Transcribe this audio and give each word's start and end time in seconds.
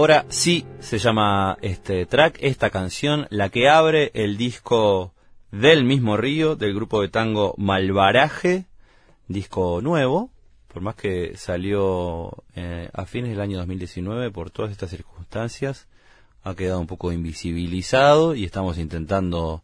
Ahora 0.00 0.24
sí 0.30 0.64
se 0.78 0.96
llama 0.96 1.58
este 1.60 2.06
track, 2.06 2.38
esta 2.40 2.70
canción, 2.70 3.26
la 3.28 3.50
que 3.50 3.68
abre 3.68 4.10
el 4.14 4.38
disco 4.38 5.12
del 5.52 5.84
mismo 5.84 6.16
río, 6.16 6.56
del 6.56 6.74
grupo 6.74 7.02
de 7.02 7.08
tango 7.08 7.54
Malvaraje, 7.58 8.64
disco 9.28 9.82
nuevo, 9.82 10.30
por 10.68 10.80
más 10.80 10.94
que 10.94 11.36
salió 11.36 12.44
eh, 12.54 12.88
a 12.94 13.04
fines 13.04 13.28
del 13.28 13.42
año 13.42 13.58
2019 13.58 14.30
por 14.30 14.50
todas 14.50 14.70
estas 14.70 14.88
circunstancias, 14.88 15.86
ha 16.44 16.54
quedado 16.54 16.80
un 16.80 16.86
poco 16.86 17.12
invisibilizado 17.12 18.34
y 18.34 18.46
estamos 18.46 18.78
intentando 18.78 19.62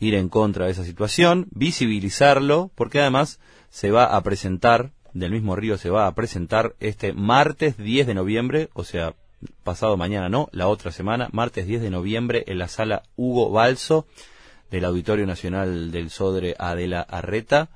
ir 0.00 0.16
en 0.16 0.28
contra 0.28 0.64
de 0.64 0.72
esa 0.72 0.82
situación, 0.82 1.46
visibilizarlo, 1.52 2.72
porque 2.74 3.00
además 3.00 3.38
se 3.70 3.92
va 3.92 4.06
a 4.06 4.20
presentar, 4.24 4.90
del 5.12 5.30
mismo 5.30 5.54
río 5.54 5.78
se 5.78 5.90
va 5.90 6.08
a 6.08 6.14
presentar 6.16 6.74
este 6.80 7.12
martes 7.12 7.76
10 7.76 8.08
de 8.08 8.14
noviembre, 8.14 8.68
o 8.72 8.82
sea, 8.82 9.14
pasado 9.62 9.96
mañana 9.96 10.28
no, 10.28 10.48
la 10.52 10.68
otra 10.68 10.92
semana, 10.92 11.28
martes 11.32 11.66
10 11.66 11.82
de 11.82 11.90
noviembre, 11.90 12.44
en 12.46 12.58
la 12.58 12.68
sala 12.68 13.02
Hugo 13.16 13.50
Balso 13.50 14.06
del 14.70 14.84
Auditorio 14.84 15.26
Nacional 15.26 15.90
del 15.90 16.10
Sodre 16.10 16.56
Adela 16.58 17.02
Arreta. 17.02 17.70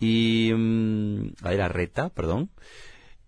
Y 0.00 0.52
mm, 0.54 1.34
Adela 1.42 1.66
Arreta, 1.66 2.08
perdón. 2.08 2.50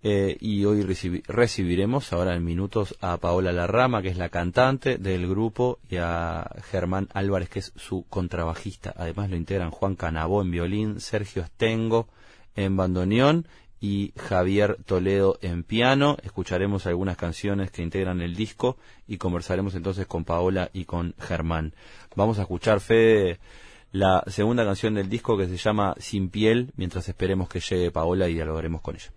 Eh, 0.03 0.39
y 0.41 0.65
hoy 0.65 0.83
recibiremos 0.83 2.13
ahora 2.15 2.35
en 2.35 2.43
minutos 2.43 2.97
a 3.03 3.19
Paola 3.19 3.53
Larrama, 3.53 4.01
que 4.01 4.09
es 4.09 4.17
la 4.17 4.31
cantante 4.31 4.97
del 4.97 5.29
grupo, 5.29 5.79
y 5.91 5.97
a 5.97 6.51
Germán 6.71 7.09
Álvarez, 7.13 7.51
que 7.51 7.59
es 7.59 7.73
su 7.77 8.07
contrabajista. 8.09 8.95
Además 8.97 9.29
lo 9.29 9.37
integran 9.37 9.71
Juan 9.71 9.97
Canabó 9.97 10.41
en 10.41 10.51
violín, 10.51 11.01
Sergio 11.01 11.43
Estengo 11.43 12.09
en 12.57 12.77
bandoneón 12.77 13.47
y 13.81 14.13
Javier 14.17 14.77
Toledo 14.85 15.39
en 15.41 15.65
piano. 15.65 16.17
Escucharemos 16.23 16.87
algunas 16.87 17.17
canciones 17.17 17.71
que 17.71 17.83
integran 17.83 18.21
el 18.21 18.37
disco 18.37 18.77
y 19.09 19.17
conversaremos 19.17 19.75
entonces 19.75 20.07
con 20.07 20.25
Paola 20.25 20.71
y 20.73 20.85
con 20.85 21.15
Germán. 21.19 21.75
Vamos 22.15 22.39
a 22.39 22.43
escuchar, 22.43 22.81
Fede, 22.81 23.41
la 23.93 24.23
segunda 24.27 24.65
canción 24.65 24.95
del 24.95 25.09
disco 25.09 25.37
que 25.37 25.49
se 25.49 25.57
llama 25.57 25.95
Sin 25.99 26.29
piel, 26.29 26.73
mientras 26.77 27.09
esperemos 27.09 27.49
que 27.49 27.61
llegue 27.61 27.91
Paola 27.91 28.29
y 28.29 28.35
dialogaremos 28.35 28.83
con 28.83 28.97
ella. 28.97 29.11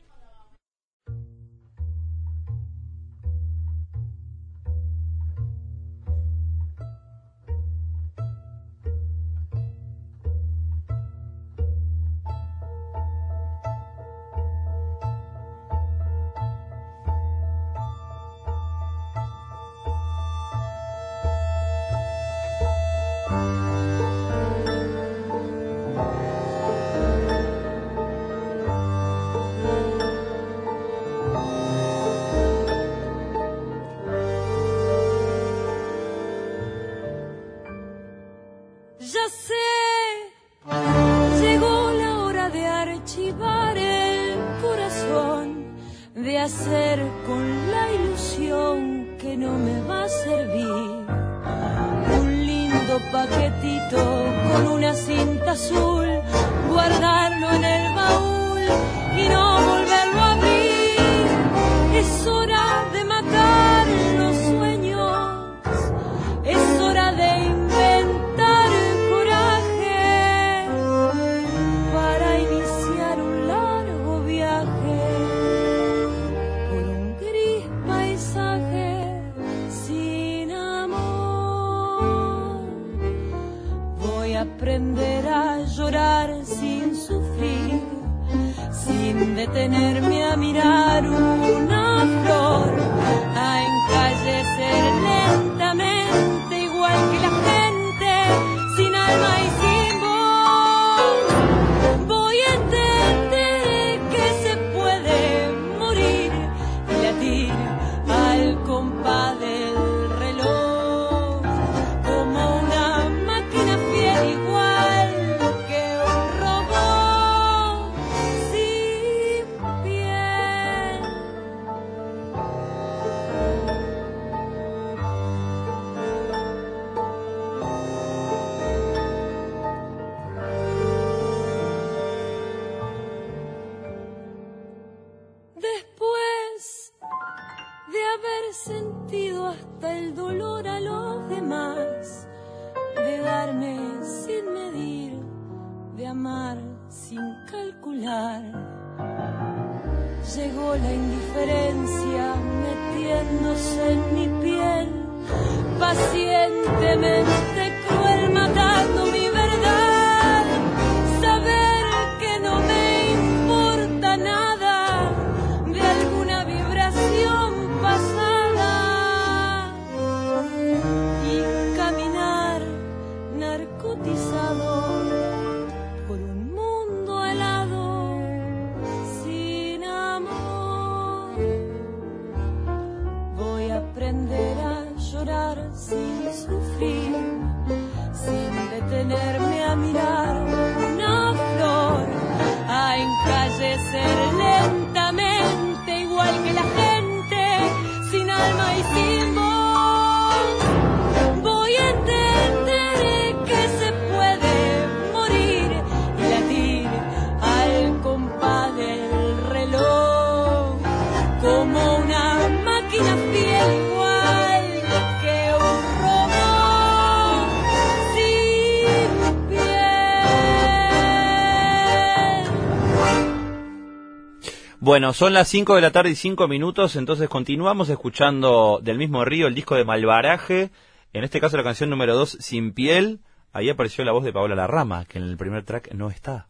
Bueno, 224.83 225.13
son 225.13 225.31
las 225.31 225.47
5 225.47 225.75
de 225.75 225.81
la 225.81 225.91
tarde 225.91 226.09
y 226.09 226.15
5 226.15 226.45
minutos, 226.49 226.97
entonces 226.97 227.29
continuamos 227.29 227.87
escuchando 227.87 228.81
del 228.83 228.97
mismo 228.97 229.23
río 229.23 229.47
el 229.47 229.55
disco 229.55 229.75
de 229.75 229.85
Malvaraje, 229.85 230.71
en 231.13 231.23
este 231.23 231.39
caso 231.39 231.55
la 231.55 231.63
canción 231.63 231.89
número 231.89 232.17
2, 232.17 232.39
Sin 232.41 232.73
Piel. 232.73 233.21
Ahí 233.53 233.69
apareció 233.69 234.03
la 234.03 234.11
voz 234.11 234.25
de 234.25 234.33
Paola 234.33 234.55
Larrama, 234.55 235.05
que 235.05 235.19
en 235.19 235.23
el 235.23 235.37
primer 235.37 235.63
track 235.63 235.93
no 235.93 236.09
está, 236.09 236.47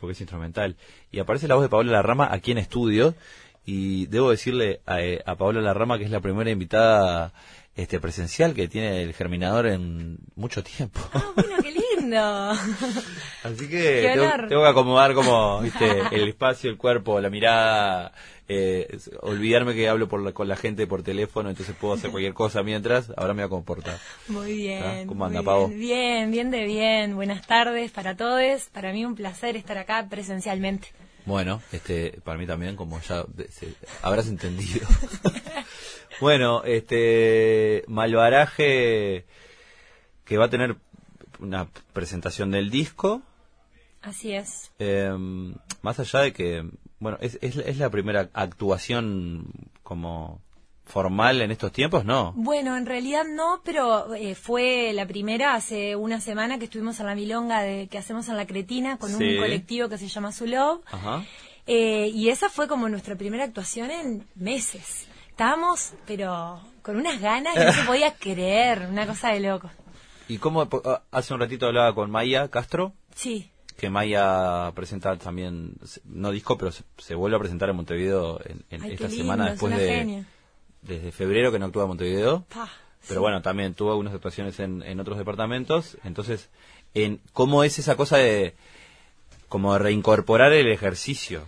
porque 0.00 0.12
es 0.12 0.20
instrumental. 0.22 0.76
Y 1.12 1.18
aparece 1.18 1.46
la 1.46 1.56
voz 1.56 1.62
de 1.62 1.68
Paola 1.68 1.92
Larrama 1.92 2.32
aquí 2.32 2.52
en 2.52 2.56
estudio, 2.56 3.14
y 3.66 4.06
debo 4.06 4.30
decirle 4.30 4.80
a, 4.86 5.02
eh, 5.02 5.22
a 5.26 5.34
Paola 5.36 5.60
Larrama 5.60 5.98
que 5.98 6.04
es 6.04 6.10
la 6.10 6.20
primera 6.20 6.50
invitada 6.50 7.34
este 7.76 8.00
presencial 8.00 8.54
que 8.54 8.66
tiene 8.68 9.02
el 9.02 9.12
germinador 9.12 9.66
en 9.66 10.16
mucho 10.36 10.64
tiempo. 10.64 11.00
Ah, 11.12 11.32
bueno, 11.34 11.56
qué 11.62 11.77
lindo. 12.08 12.50
Así 13.42 13.68
que 13.68 14.10
tengo, 14.12 14.48
tengo, 14.48 14.62
que 14.62 14.68
acomodar 14.68 15.14
como, 15.14 15.60
viste, 15.60 16.02
el 16.12 16.28
espacio, 16.28 16.70
el 16.70 16.76
cuerpo, 16.76 17.20
la 17.20 17.30
mirada, 17.30 18.12
eh, 18.48 18.98
olvidarme 19.20 19.74
que 19.74 19.88
hablo 19.88 20.08
por 20.08 20.32
con 20.32 20.48
la 20.48 20.56
gente 20.56 20.86
por 20.86 21.02
teléfono, 21.02 21.50
entonces 21.50 21.74
puedo 21.78 21.94
hacer 21.94 22.10
cualquier 22.10 22.34
cosa 22.34 22.62
mientras, 22.62 23.12
ahora 23.16 23.34
me 23.34 23.42
voy 23.42 23.46
a 23.46 23.50
comportar. 23.50 23.98
Muy 24.28 24.54
bien. 24.54 25.06
¿Cómo 25.06 25.24
anda, 25.24 25.42
Pavo? 25.42 25.68
Bien, 25.68 26.30
bien 26.30 26.50
de 26.50 26.64
bien. 26.64 27.14
Buenas 27.14 27.46
tardes 27.46 27.90
para 27.90 28.16
todos. 28.16 28.64
Para 28.72 28.92
mí 28.92 29.04
un 29.04 29.14
placer 29.14 29.56
estar 29.56 29.78
acá 29.78 30.06
presencialmente. 30.08 30.88
Bueno, 31.26 31.60
este, 31.72 32.20
para 32.24 32.38
mí 32.38 32.46
también, 32.46 32.74
como 32.74 33.00
ya 33.00 33.24
habrás 34.02 34.28
entendido. 34.28 34.86
Bueno, 36.20 36.64
este 36.64 37.84
Malvaraje 37.86 39.24
que 40.24 40.36
va 40.36 40.46
a 40.46 40.50
tener 40.50 40.76
una 41.40 41.68
presentación 41.92 42.50
del 42.50 42.70
disco. 42.70 43.22
Así 44.02 44.32
es. 44.32 44.70
Em, 44.78 45.54
más 45.82 45.98
allá 45.98 46.20
de 46.20 46.32
que, 46.32 46.68
bueno, 47.00 47.18
es, 47.20 47.38
es, 47.40 47.78
la 47.78 47.90
primera 47.90 48.30
actuación 48.32 49.46
como 49.82 50.40
formal 50.84 51.42
en 51.42 51.50
estos 51.50 51.72
tiempos, 51.72 52.04
¿no? 52.04 52.32
Bueno, 52.34 52.76
en 52.76 52.86
realidad 52.86 53.24
no, 53.24 53.60
pero 53.64 54.14
eh, 54.14 54.34
fue 54.34 54.92
la 54.94 55.06
primera 55.06 55.54
hace 55.54 55.96
una 55.96 56.20
semana 56.20 56.58
que 56.58 56.64
estuvimos 56.64 56.98
en 57.00 57.06
la 57.06 57.14
milonga 57.14 57.60
de, 57.62 57.88
que 57.88 57.98
hacemos 57.98 58.28
en 58.28 58.36
La 58.36 58.46
Cretina 58.46 58.96
con 58.96 59.14
un 59.14 59.36
colectivo 59.36 59.88
que 59.88 59.98
se 59.98 60.08
llama 60.08 60.32
Zulov. 60.32 60.80
Ajá. 60.86 61.24
Eh, 61.66 62.10
y 62.14 62.30
esa 62.30 62.48
fue 62.48 62.66
como 62.66 62.88
nuestra 62.88 63.16
primera 63.16 63.44
actuación 63.44 63.90
en 63.90 64.26
meses 64.34 65.08
estábamos, 65.38 65.92
pero 66.04 66.60
con 66.82 66.96
unas 66.96 67.20
ganas 67.20 67.54
que 67.54 67.64
no 67.64 67.72
se 67.72 67.82
podía 67.84 68.12
creer, 68.14 68.88
una 68.90 69.06
cosa 69.06 69.28
de 69.28 69.38
loco. 69.38 69.70
¿Y 70.28 70.38
cómo? 70.38 70.68
Ah, 70.84 71.02
hace 71.10 71.34
un 71.34 71.40
ratito 71.40 71.66
hablaba 71.66 71.94
con 71.94 72.10
Maya 72.10 72.48
Castro. 72.48 72.92
Sí. 73.14 73.50
Que 73.76 73.90
Maya 73.90 74.72
presenta 74.74 75.16
también, 75.16 75.76
no 76.04 76.30
disco, 76.30 76.58
pero 76.58 76.72
se, 76.72 77.14
vuelve 77.14 77.36
a 77.36 77.40
presentar 77.40 77.70
en 77.70 77.76
Montevideo 77.76 78.40
en, 78.70 78.84
esta 78.84 79.08
semana 79.08 79.50
después 79.50 79.76
de. 79.76 80.24
Desde 80.82 81.10
febrero 81.10 81.50
que 81.50 81.58
no 81.58 81.66
actúa 81.66 81.84
en 81.84 81.88
Montevideo. 81.88 82.46
pero 83.08 83.20
bueno, 83.20 83.42
también 83.42 83.74
tuvo 83.74 83.90
algunas 83.90 84.14
actuaciones 84.14 84.60
en, 84.60 84.82
en 84.82 85.00
otros 85.00 85.18
departamentos. 85.18 85.96
Entonces, 86.04 86.50
en 86.94 87.20
¿cómo 87.32 87.64
es 87.64 87.78
esa 87.78 87.96
cosa 87.96 88.18
de. 88.18 88.54
como 89.48 89.72
de 89.72 89.78
reincorporar 89.78 90.52
el 90.52 90.70
ejercicio? 90.70 91.44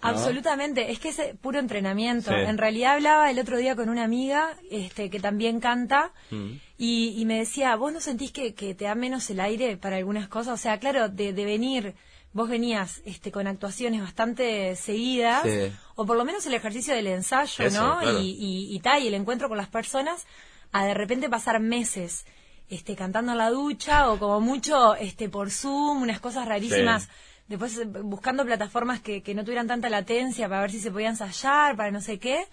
Absolutamente, 0.00 0.90
es 0.90 0.98
que 0.98 1.08
es 1.08 1.20
puro 1.40 1.58
entrenamiento. 1.58 2.30
En 2.30 2.58
realidad 2.58 2.94
hablaba 2.94 3.30
el 3.30 3.38
otro 3.38 3.56
día 3.56 3.74
con 3.74 3.88
una 3.88 4.04
amiga 4.04 4.54
este, 4.70 5.08
que 5.08 5.18
también 5.18 5.60
canta 5.60 6.12
mm. 6.30 6.52
Y, 6.76 7.22
me 7.26 7.38
decía, 7.38 7.76
¿vos 7.76 7.92
no 7.92 8.00
sentís 8.00 8.32
que, 8.32 8.52
te 8.52 8.84
da 8.84 8.94
menos 8.94 9.30
el 9.30 9.40
aire 9.40 9.76
para 9.76 9.96
algunas 9.96 10.28
cosas? 10.28 10.54
O 10.54 10.62
sea, 10.62 10.78
claro, 10.78 11.08
de, 11.08 11.32
venir, 11.32 11.94
vos 12.32 12.48
venías 12.48 13.00
este, 13.04 13.30
con 13.30 13.46
actuaciones 13.46 14.00
bastante 14.00 14.74
seguidas, 14.76 15.46
o 15.94 16.04
por 16.04 16.16
lo 16.16 16.24
menos 16.24 16.44
el 16.46 16.54
ejercicio 16.54 16.94
del 16.94 17.06
ensayo, 17.06 17.70
¿no? 17.70 18.20
Y, 18.20 18.36
y, 18.38 18.82
y 18.84 19.06
el 19.06 19.14
encuentro 19.14 19.48
con 19.48 19.56
las 19.56 19.68
personas, 19.68 20.26
a 20.72 20.84
de 20.84 20.94
repente 20.94 21.28
pasar 21.28 21.60
meses 21.60 22.26
este, 22.68 22.96
cantando 22.96 23.32
en 23.32 23.38
la 23.38 23.50
ducha 23.50 24.10
o 24.10 24.18
como 24.18 24.40
mucho 24.40 24.96
este, 24.96 25.28
por 25.28 25.50
Zoom, 25.50 26.02
unas 26.02 26.18
cosas 26.20 26.46
rarísimas 26.46 27.08
después 27.48 27.76
eh, 27.78 27.84
buscando 27.84 28.44
plataformas 28.44 29.00
que, 29.00 29.22
que 29.22 29.34
no 29.34 29.44
tuvieran 29.44 29.66
tanta 29.66 29.88
latencia 29.88 30.48
para 30.48 30.62
ver 30.62 30.70
si 30.70 30.80
se 30.80 30.90
podía 30.90 31.08
ensayar, 31.08 31.76
para 31.76 31.90
no 31.90 32.00
sé 32.00 32.18
qué. 32.18 32.46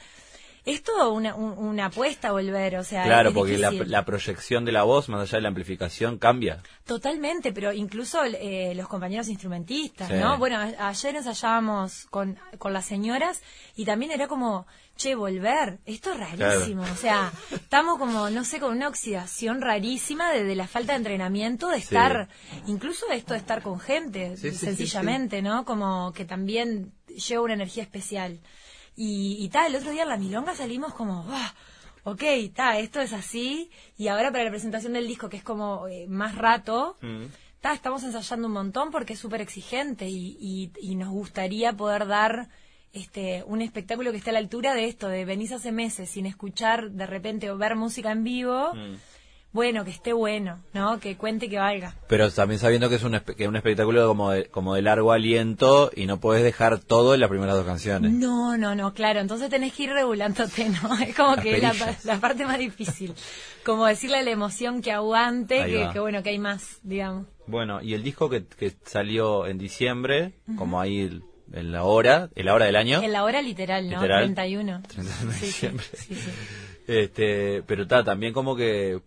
Es 0.64 0.84
todo 0.84 1.12
una, 1.14 1.34
una 1.34 1.86
apuesta 1.88 2.32
volver, 2.32 2.78
o 2.78 2.84
sea. 2.84 3.04
Claro, 3.04 3.34
porque 3.34 3.58
la, 3.58 4.06
proyección 4.06 4.64
de 4.64 4.72
la 4.72 4.84
voz, 4.84 5.10
más 5.10 5.22
allá 5.22 5.38
de 5.38 5.42
la 5.42 5.48
amplificación, 5.48 6.20
cambia. 6.20 6.62
Totalmente, 6.86 7.52
pero 7.52 7.74
incluso 7.74 8.24
eh, 8.24 8.74
los 8.76 8.88
compañeros 8.88 9.28
instrumentistas, 9.28 10.12
¿no? 10.12 10.38
Bueno, 10.38 10.60
ayer 10.60 11.16
ensayábamos 11.16 12.06
con, 12.12 12.38
con 12.60 12.74
las 12.74 12.86
señoras 12.86 13.42
y 13.76 13.86
también 13.86 14.12
era 14.12 14.28
como, 14.28 14.68
che, 14.96 15.16
volver, 15.16 15.80
esto 15.86 16.12
es 16.12 16.20
rarísimo, 16.20 16.84
o 16.84 16.96
sea, 16.96 17.32
estamos 17.52 17.98
como, 17.98 18.30
no 18.30 18.44
sé, 18.44 18.60
con 18.60 18.76
una 18.76 18.88
oxidación 18.88 19.62
rarísima 19.62 20.32
de, 20.32 20.56
la 20.56 20.68
falta 20.68 20.94
de 20.94 20.98
entrenamiento, 20.98 21.70
de 21.70 21.78
estar, 21.78 22.28
incluso 22.68 23.10
esto 23.12 23.34
de 23.34 23.40
estar 23.40 23.64
con 23.64 23.80
gente, 23.80 24.38
sencillamente, 24.38 25.42
¿no? 25.42 25.66
Como 25.66 26.14
que 26.14 26.26
también 26.26 26.94
lleva 27.08 27.44
una 27.44 27.54
energía 27.54 27.82
especial. 27.82 28.40
Y, 28.96 29.50
tal, 29.50 29.74
el 29.74 29.78
otro 29.78 29.92
día 29.92 30.04
en 30.04 30.10
la 30.10 30.18
milonga 30.18 30.54
salimos 30.54 30.94
como, 30.94 31.26
¡ah! 31.30 31.54
ok, 32.04 32.22
está, 32.24 32.78
esto 32.78 33.00
es 33.02 33.14
así, 33.14 33.72
y 33.98 34.10
ahora 34.10 34.32
para 34.32 34.44
la 34.44 34.50
presentación 34.50 34.94
del 34.94 35.08
disco, 35.08 35.30
que 35.30 35.38
es 35.38 35.44
como 35.44 35.88
eh, 35.88 36.06
más 36.08 36.36
rato, 36.36 36.98
mm. 37.02 37.26
estamos 37.74 38.04
ensayando 38.04 38.48
un 38.48 38.54
montón 38.54 38.92
porque 38.92 39.14
es 39.14 39.20
súper 39.20 39.42
exigente 39.42 40.08
y, 40.08 40.72
y, 40.80 40.96
nos 40.96 41.10
gustaría 41.10 41.74
poder 41.74 42.06
dar 42.06 42.50
este, 42.94 43.44
un 43.48 43.62
espectáculo 43.62 44.12
que 44.12 44.18
esté 44.18 44.32
a 44.32 44.34
la 44.34 44.40
altura 44.40 44.76
de 44.76 44.86
esto, 44.86 45.08
de 45.08 45.26
venís 45.26 45.52
hace 45.52 45.72
meses 45.72 46.10
sin 46.10 46.26
escuchar 46.26 46.92
de 46.92 47.06
repente 47.06 47.50
o 47.50 47.58
ver 47.58 47.76
música 47.76 48.12
en 48.12 48.24
vivo. 48.24 48.74
Mm 48.74 48.98
bueno, 49.54 49.84
que 49.84 49.92
esté 49.92 50.14
bueno, 50.14 50.60
¿no? 50.74 51.00
Que 51.00 51.18
cuente 51.18 51.50
que 51.50 51.58
valga. 51.58 51.96
Pero 52.08 52.32
también 52.32 52.60
sabiendo 52.60 52.88
que 52.88 52.96
es 52.96 53.04
un, 53.04 53.20
que 53.20 53.48
un 53.48 53.56
espectáculo 53.56 54.08
como 54.08 54.32
de, 54.32 54.46
como 54.46 54.76
de 54.76 54.82
largo 54.82 55.12
aliento 55.12 55.92
y 55.94 56.06
no 56.06 56.20
puedes 56.20 56.44
dejar 56.44 56.80
todo 56.80 57.14
en 57.14 57.20
las 57.20 57.30
primeras 57.30 57.56
dos 57.56 57.66
canciones. 57.66 58.14
No, 58.14 58.58
no, 58.58 58.76
no, 58.76 58.94
claro. 58.94 59.20
Entonces 59.20 59.50
tenés 59.50 59.74
que 59.74 59.84
ir 59.84 59.90
regulándote, 59.92 60.70
¿no? 60.70 60.98
Es 61.02 61.16
como 61.16 61.36
que 61.36 61.58
la, 61.60 61.74
la, 62.04 62.20
parte 62.20 62.46
más 62.46 62.60
difícil. 62.60 63.14
Como 63.66 63.86
decirle 63.86 64.20
a 64.20 64.24
la 64.24 64.32
emoción 64.32 64.82
que 64.82 64.92
aguante, 64.92 65.90
que, 65.92 66.00
bueno, 66.00 66.24
que 66.24 66.30
hay 66.30 66.40
más, 66.40 66.80
digamos. 66.84 67.28
Bueno, 67.48 67.82
y 67.82 67.94
el 67.94 68.04
disco 68.04 68.30
que, 68.30 68.46
que 68.46 68.74
salió 68.86 69.48
en 69.48 69.58
diciembre, 69.58 70.34
como 70.58 70.80
ahí 70.80 71.22
en 71.54 71.72
la 71.72 71.84
hora, 71.84 72.30
en 72.36 72.46
la 72.46 72.54
hora 72.54 72.66
del 72.66 72.78
año. 72.78 73.02
En 73.04 73.12
la 73.12 73.24
hora 73.24 73.42
literal, 73.42 73.90
¿no? 73.90 74.02
31. 74.02 74.84
31 74.88 75.32
de 75.34 75.40
diciembre. 75.40 75.86
Sí, 75.94 76.16
sí, 76.16 76.32
este, 76.88 77.64
pero 77.64 77.84
está, 77.84 78.04
también 78.04 78.34
como 78.34 78.56
que 78.56 79.00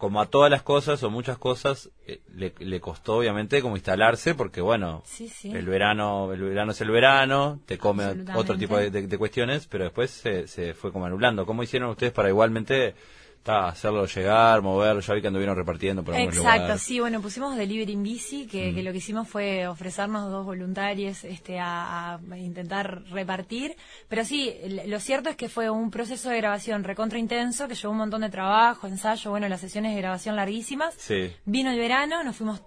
como 0.00 0.22
a 0.22 0.26
todas 0.26 0.50
las 0.50 0.62
cosas 0.62 1.02
o 1.02 1.10
muchas 1.10 1.36
cosas 1.36 1.90
eh, 2.06 2.22
le, 2.34 2.80
costó 2.80 3.18
obviamente 3.18 3.60
como 3.60 3.76
instalarse 3.76 4.34
porque 4.34 4.62
bueno 4.62 5.02
el 5.44 5.66
verano 5.66 6.32
el 6.32 6.40
verano 6.40 6.72
es 6.72 6.80
el 6.80 6.90
verano 6.90 7.60
te 7.66 7.76
come 7.76 8.24
otro 8.34 8.56
tipo 8.56 8.78
de, 8.78 9.18
cuestiones 9.18 9.66
pero 9.66 9.84
después 9.84 10.10
se, 10.10 10.48
se 10.48 10.72
fue 10.72 10.90
como 10.90 11.04
anulando. 11.04 11.44
Cómo 11.44 11.62
hicieron 11.62 11.90
ustedes 11.90 12.12
para 12.12 12.30
igualmente 12.30 12.94
hacerlo 13.44 14.06
llegar, 14.06 14.62
moverlo, 14.62 15.00
ya 15.00 15.14
vi 15.14 15.20
que 15.20 15.28
anduvieron 15.28 15.56
repartiendo 15.56 16.04
por 16.04 16.14
Exacto, 16.14 16.76
sí, 16.78 17.00
bueno, 17.00 17.20
pusimos 17.20 17.56
Delivery 17.56 17.92
in 17.92 18.02
Bici, 18.02 18.46
que, 18.46 18.74
que, 18.74 18.82
lo 18.82 18.92
que 18.92 18.98
hicimos 18.98 19.28
fue 19.28 19.66
ofrecernos 19.66 20.30
dos 20.30 20.44
voluntarios 20.44 21.24
este, 21.24 21.58
a, 21.58 22.20
intentar 22.36 23.02
repartir, 23.10 23.76
pero 24.08 24.24
sí, 24.24 24.54
lo 24.86 25.00
cierto 25.00 25.30
es 25.30 25.36
que 25.36 25.48
fue 25.48 25.70
un 25.70 25.90
proceso 25.90 26.28
de 26.30 26.36
grabación 26.36 26.84
recontra 26.84 27.18
intenso, 27.18 27.66
que 27.66 27.74
llevó 27.74 27.92
un 27.92 27.98
montón 27.98 28.20
de 28.20 28.30
trabajo, 28.30 28.86
ensayo, 28.86 29.30
bueno, 29.30 29.48
las 29.48 29.60
sesiones 29.60 29.94
de 29.94 30.00
grabación 30.00 30.36
larguísimas. 30.36 30.94
Sí. 30.98 31.32
Vino 31.44 31.70
el 31.70 31.78
verano, 31.78 32.22
nos 32.22 32.36
fuimos 32.36 32.60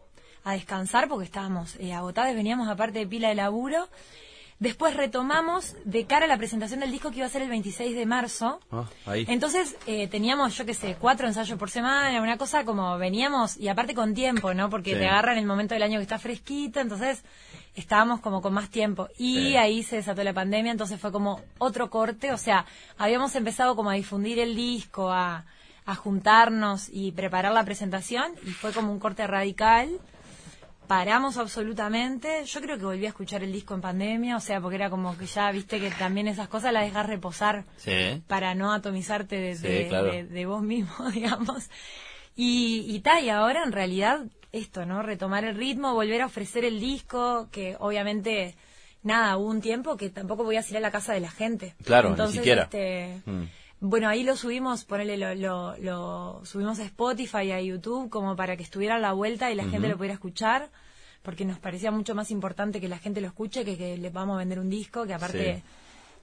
a 0.43 0.53
descansar 0.53 1.07
porque 1.07 1.25
estábamos 1.25 1.75
eh, 1.79 1.93
agotados, 1.93 2.35
veníamos 2.35 2.67
aparte 2.67 2.99
de 2.99 3.07
pila 3.07 3.29
de 3.29 3.35
laburo 3.35 3.87
Después 4.63 4.95
retomamos 4.95 5.75
de 5.83 6.05
cara 6.05 6.23
a 6.23 6.27
la 6.29 6.37
presentación 6.37 6.79
del 6.79 6.89
disco 6.89 7.11
que 7.11 7.17
iba 7.17 7.25
a 7.25 7.29
ser 7.29 7.41
el 7.41 7.49
26 7.49 7.97
de 7.97 8.05
marzo. 8.05 8.61
Ah, 8.71 8.85
Entonces 9.13 9.75
eh, 9.87 10.07
teníamos, 10.07 10.57
yo 10.57 10.65
qué 10.65 10.73
sé, 10.73 10.95
cuatro 10.97 11.27
ensayos 11.27 11.59
por 11.59 11.69
semana, 11.69 12.21
una 12.21 12.37
cosa 12.37 12.63
como 12.63 12.97
veníamos, 12.97 13.57
y 13.57 13.67
aparte 13.67 13.93
con 13.93 14.13
tiempo, 14.13 14.53
¿no? 14.53 14.69
Porque 14.69 14.95
te 14.95 15.05
agarran 15.05 15.37
el 15.37 15.45
momento 15.45 15.73
del 15.73 15.83
año 15.83 15.99
que 15.99 16.03
está 16.03 16.17
fresquito, 16.17 16.79
entonces 16.79 17.25
estábamos 17.75 18.21
como 18.21 18.41
con 18.41 18.53
más 18.53 18.69
tiempo. 18.69 19.09
Y 19.17 19.57
ahí 19.57 19.83
se 19.83 19.97
desató 19.97 20.23
la 20.23 20.31
pandemia, 20.31 20.71
entonces 20.71 20.97
fue 20.97 21.11
como 21.11 21.41
otro 21.57 21.89
corte, 21.89 22.31
o 22.31 22.37
sea, 22.37 22.65
habíamos 22.97 23.35
empezado 23.35 23.75
como 23.75 23.89
a 23.89 23.95
difundir 23.95 24.39
el 24.39 24.55
disco, 24.55 25.11
a, 25.11 25.43
a 25.85 25.95
juntarnos 25.95 26.87
y 26.89 27.11
preparar 27.11 27.51
la 27.51 27.65
presentación, 27.65 28.31
y 28.45 28.51
fue 28.51 28.71
como 28.71 28.93
un 28.93 28.99
corte 28.99 29.27
radical 29.27 29.89
paramos 30.87 31.37
absolutamente. 31.37 32.43
Yo 32.45 32.61
creo 32.61 32.77
que 32.77 32.85
volví 32.85 33.05
a 33.05 33.09
escuchar 33.09 33.43
el 33.43 33.51
disco 33.51 33.73
en 33.73 33.81
pandemia, 33.81 34.37
o 34.37 34.39
sea, 34.39 34.61
porque 34.61 34.75
era 34.75 34.89
como 34.89 35.17
que 35.17 35.25
ya 35.25 35.51
viste 35.51 35.79
que 35.79 35.91
también 35.91 36.27
esas 36.27 36.47
cosas 36.47 36.73
las 36.73 36.85
dejas 36.85 37.05
reposar 37.07 37.65
para 38.27 38.55
no 38.55 38.73
atomizarte 38.73 39.35
de, 39.35 40.27
de, 40.29 40.45
vos 40.45 40.61
mismo, 40.61 41.09
digamos. 41.13 41.69
Y, 42.35 42.85
y 42.87 42.99
tal, 42.99 43.23
y 43.23 43.29
ahora 43.29 43.63
en 43.63 43.71
realidad 43.71 44.25
esto, 44.51 44.85
¿no? 44.85 45.01
Retomar 45.01 45.43
el 45.45 45.55
ritmo, 45.55 45.93
volver 45.93 46.21
a 46.21 46.27
ofrecer 46.27 46.65
el 46.65 46.79
disco, 46.79 47.49
que 47.51 47.75
obviamente 47.79 48.55
nada, 49.03 49.37
hubo 49.37 49.49
un 49.49 49.61
tiempo 49.61 49.97
que 49.97 50.09
tampoco 50.09 50.43
voy 50.43 50.55
a 50.55 50.63
ir 50.67 50.77
a 50.77 50.79
la 50.79 50.91
casa 50.91 51.13
de 51.13 51.19
la 51.19 51.31
gente. 51.31 51.75
Claro, 51.83 52.09
Entonces, 52.09 52.35
ni 52.35 52.41
siquiera. 52.41 52.63
Este, 52.63 53.21
Mm. 53.25 53.43
Bueno, 53.85 54.07
ahí 54.07 54.23
lo 54.23 54.37
subimos, 54.37 54.85
ponele, 54.85 55.17
lo, 55.17 55.35
lo, 55.35 55.77
lo 55.77 56.45
subimos 56.45 56.79
a 56.79 56.83
Spotify, 56.85 57.51
a 57.51 57.59
YouTube, 57.59 58.09
como 58.09 58.33
para 58.37 58.55
que 58.55 58.63
estuviera 58.63 58.95
a 58.95 58.99
la 58.99 59.11
vuelta 59.11 59.51
y 59.51 59.55
la 59.55 59.65
gente 59.65 59.89
lo 59.89 59.97
pudiera 59.97 60.13
escuchar, 60.13 60.69
porque 61.21 61.43
nos 61.43 61.59
parecía 61.59 61.91
mucho 61.91 62.15
más 62.15 62.31
importante 62.31 62.79
que 62.79 62.87
la 62.87 62.97
gente 62.97 63.19
lo 63.19 63.27
escuche 63.27 63.65
que 63.65 63.77
que 63.77 63.97
le 63.97 64.09
vamos 64.09 64.35
a 64.35 64.39
vender 64.39 64.59
un 64.59 64.69
disco, 64.69 65.05
que 65.05 65.13
aparte 65.13 65.55
Sí. 65.57 65.63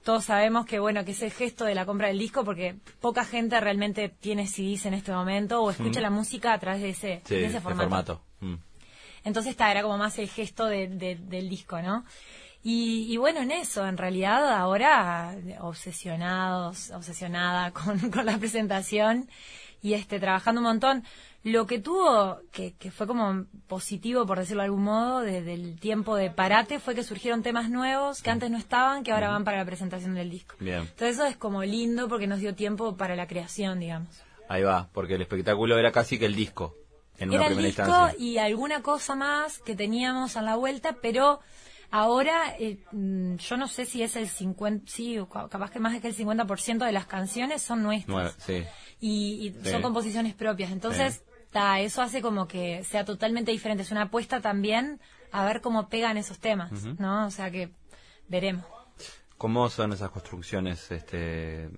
todos 0.03 0.25
sabemos 0.25 0.65
que, 0.65 0.79
bueno, 0.79 1.05
que 1.05 1.11
es 1.11 1.21
el 1.21 1.29
gesto 1.31 1.65
de 1.65 1.75
la 1.75 1.85
compra 1.85 2.07
del 2.07 2.17
disco, 2.17 2.43
porque 2.43 2.77
poca 2.99 3.25
gente 3.25 3.59
realmente 3.61 4.09
tiene 4.09 4.47
CDs 4.47 4.87
en 4.87 4.95
este 4.95 5.11
momento 5.11 5.61
o 5.61 5.69
escucha 5.69 6.01
la 6.01 6.09
música 6.09 6.53
a 6.53 6.59
través 6.59 6.81
de 6.81 6.89
ese, 6.89 7.21
Sí, 7.25 7.35
de 7.35 7.45
ese 7.45 7.53
de 7.53 7.61
formato. 7.61 8.21
Mm. 8.39 8.55
Entonces 9.23 9.51
esta 9.51 9.69
era 9.69 9.83
como 9.83 9.99
más 9.99 10.17
el 10.17 10.27
gesto 10.29 10.65
de- 10.65 10.87
de- 10.87 11.15
del 11.15 11.47
disco, 11.47 11.79
¿no? 11.79 12.05
Y, 12.63 13.07
y 13.11 13.17
bueno, 13.17 13.41
en 13.41 13.51
eso, 13.51 13.87
en 13.87 13.97
realidad 13.97 14.47
ahora 14.53 15.35
obsesionados, 15.61 16.91
obsesionada 16.91 17.71
con, 17.73 18.11
con 18.11 18.25
la 18.25 18.37
presentación 18.37 19.29
y 19.81 19.93
este 19.93 20.19
trabajando 20.19 20.61
un 20.61 20.67
montón. 20.67 21.03
Lo 21.43 21.65
que 21.65 21.79
tuvo, 21.79 22.39
que, 22.51 22.73
que 22.73 22.91
fue 22.91 23.07
como 23.07 23.45
positivo, 23.67 24.27
por 24.27 24.37
decirlo 24.37 24.61
de 24.61 24.65
algún 24.65 24.83
modo, 24.83 25.21
desde 25.21 25.55
el 25.55 25.79
tiempo 25.79 26.15
de 26.15 26.29
parate, 26.29 26.79
fue 26.79 26.93
que 26.93 27.03
surgieron 27.03 27.41
temas 27.41 27.67
nuevos 27.71 28.21
que 28.21 28.29
antes 28.29 28.51
no 28.51 28.59
estaban, 28.59 29.03
que 29.03 29.11
ahora 29.11 29.29
van 29.29 29.43
para 29.43 29.57
la 29.57 29.65
presentación 29.65 30.13
del 30.13 30.29
disco. 30.29 30.55
Bien. 30.59 30.81
Entonces 30.81 31.15
eso 31.15 31.25
es 31.25 31.35
como 31.37 31.63
lindo 31.63 32.07
porque 32.07 32.27
nos 32.27 32.41
dio 32.41 32.53
tiempo 32.53 32.95
para 32.95 33.15
la 33.15 33.25
creación, 33.25 33.79
digamos. 33.79 34.21
Ahí 34.49 34.61
va, 34.61 34.87
porque 34.93 35.15
el 35.15 35.21
espectáculo 35.23 35.79
era 35.79 35.91
casi 35.91 36.19
que 36.19 36.27
el 36.27 36.35
disco, 36.35 36.75
en 37.17 37.29
una 37.29 37.37
Era 37.39 37.47
el 37.47 37.53
primera 37.55 37.67
disco 37.69 37.83
instancia. 37.87 38.19
y 38.23 38.37
alguna 38.37 38.83
cosa 38.83 39.15
más 39.15 39.57
que 39.61 39.75
teníamos 39.75 40.37
a 40.37 40.43
la 40.43 40.57
vuelta, 40.57 40.97
pero 41.01 41.39
ahora 41.91 42.55
eh, 42.57 42.79
mm, 42.91 43.35
yo 43.35 43.57
no 43.57 43.67
sé 43.67 43.85
si 43.85 44.01
es 44.01 44.15
el 44.15 44.27
50, 44.27 44.89
sí, 44.91 45.17
capaz 45.49 45.69
que 45.71 45.79
más 45.79 45.93
de 45.93 46.01
que 46.01 46.07
el 46.07 46.15
50% 46.15 46.85
de 46.85 46.91
las 46.91 47.05
canciones 47.05 47.61
son 47.61 47.83
nuestras 47.83 48.07
Nueve, 48.07 48.31
sí. 48.39 48.63
y, 48.99 49.47
y 49.47 49.63
Sí. 49.63 49.69
son 49.71 49.81
composiciones 49.81 50.33
propias. 50.33 50.71
Entonces, 50.71 51.23
ta, 51.51 51.79
eso 51.81 52.01
hace 52.01 52.21
como 52.21 52.47
que 52.47 52.83
sea 52.85 53.03
totalmente 53.05 53.51
diferente. 53.51 53.83
Es 53.83 53.91
una 53.91 54.03
apuesta 54.03 54.39
también 54.41 54.99
a 55.31 55.45
ver 55.45 55.61
cómo 55.61 55.89
pegan 55.89 56.17
esos 56.17 56.39
temas, 56.39 56.71
¿no? 56.97 57.27
O 57.27 57.31
sea 57.31 57.51
que 57.51 57.69
veremos. 58.27 58.65
¿Cómo 59.37 59.69
son 59.69 59.91
esas 59.93 60.11
construcciones 60.11 60.91
este, 60.91 61.69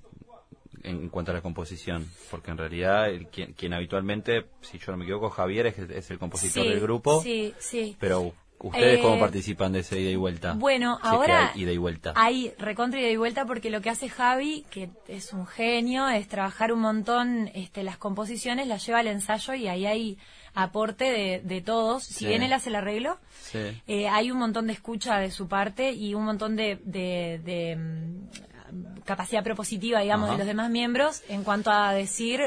en 0.84 1.10
cuanto 1.10 1.32
a 1.32 1.36
la 1.36 1.41
composición? 1.41 2.08
Porque 2.29 2.51
en 2.51 2.58
realidad 2.58 3.10
el, 3.10 3.27
quien, 3.27 3.53
quien 3.53 3.74
habitualmente, 3.74 4.48
si 4.62 4.77
yo 4.79 4.91
no 4.91 4.98
me 4.98 5.05
equivoco, 5.05 5.29
Javier 5.29 5.67
es, 5.67 5.77
es 5.79 6.12
el 6.12 6.20
compositor 6.20 6.63
Sí, 6.63 6.70
del 6.70 6.79
grupo, 6.82 7.22
Sí, 7.22 7.53
sí. 7.60 7.96
pero 8.00 8.34
¿ustedes 8.63 8.98
Eh, 9.00 9.01
cómo 9.03 9.20
participan 9.20 9.72
de 9.74 9.79
ese 9.82 10.00
ida 10.00 10.10
y 10.10 10.15
vuelta? 10.15 10.53
Bueno, 10.53 10.96
Si 10.96 11.01
es 11.05 11.10
que 11.12 11.15
ahora 11.15 11.51
hay 11.53 11.62
ida 11.62 11.72
y 11.72 11.77
vuelta. 11.77 12.13
hay 12.15 12.51
recontra 12.58 13.00
ida 13.00 13.10
y 13.10 13.17
vuelta 13.17 13.46
porque 13.46 13.70
lo 13.70 13.82
que 13.82 13.91
hace 13.91 14.10
Javi, 14.10 14.65
que 14.72 14.89
es 15.08 15.32
un 15.34 15.46
genio, 15.46 16.08
es 16.10 16.27
trabajar 16.27 16.74
un 16.74 16.79
montón 16.79 17.51
este, 17.53 17.84
las 17.84 17.98
composiciones, 17.98 18.67
las 18.67 18.86
lleva 18.86 19.00
al 19.00 19.08
ensayo 19.08 19.53
y 19.53 19.67
ahí 19.67 19.86
hay 19.86 20.17
aporte 20.55 21.05
de, 21.05 21.41
de 21.43 21.62
todos. 21.62 22.03
Si 22.03 22.13
Sí. 22.13 22.25
bien 22.27 22.41
él 22.43 22.53
hace 22.53 22.70
el 22.70 22.75
arreglo, 22.75 23.20
Sí. 23.41 23.60
eh, 23.88 24.08
hay 24.08 24.32
un 24.32 24.38
montón 24.39 24.67
de 24.67 24.74
escucha 24.74 25.17
de 25.20 25.29
su 25.32 25.48
parte 25.48 25.91
y 25.91 26.13
un 26.15 26.25
montón 26.25 26.55
de, 26.55 26.79
de- 26.84 27.39
de, 27.43 27.75
mm, 27.75 29.01
capacidad 29.03 29.43
propositiva, 29.43 30.00
digamos, 30.00 30.25
Ajá. 30.29 30.34
de 30.34 30.38
los 30.39 30.48
demás 30.48 30.70
miembros 30.72 31.22
en 31.29 31.43
cuanto 31.43 31.70
a 31.72 31.93
decir 31.93 32.41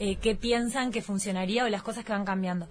eh, 0.00 0.16
qué 0.22 0.36
piensan 0.36 0.92
que 0.92 1.02
funcionaría 1.02 1.64
o 1.64 1.68
las 1.68 1.82
cosas 1.82 2.04
que 2.04 2.12
van 2.12 2.24
cambiando. 2.24 2.68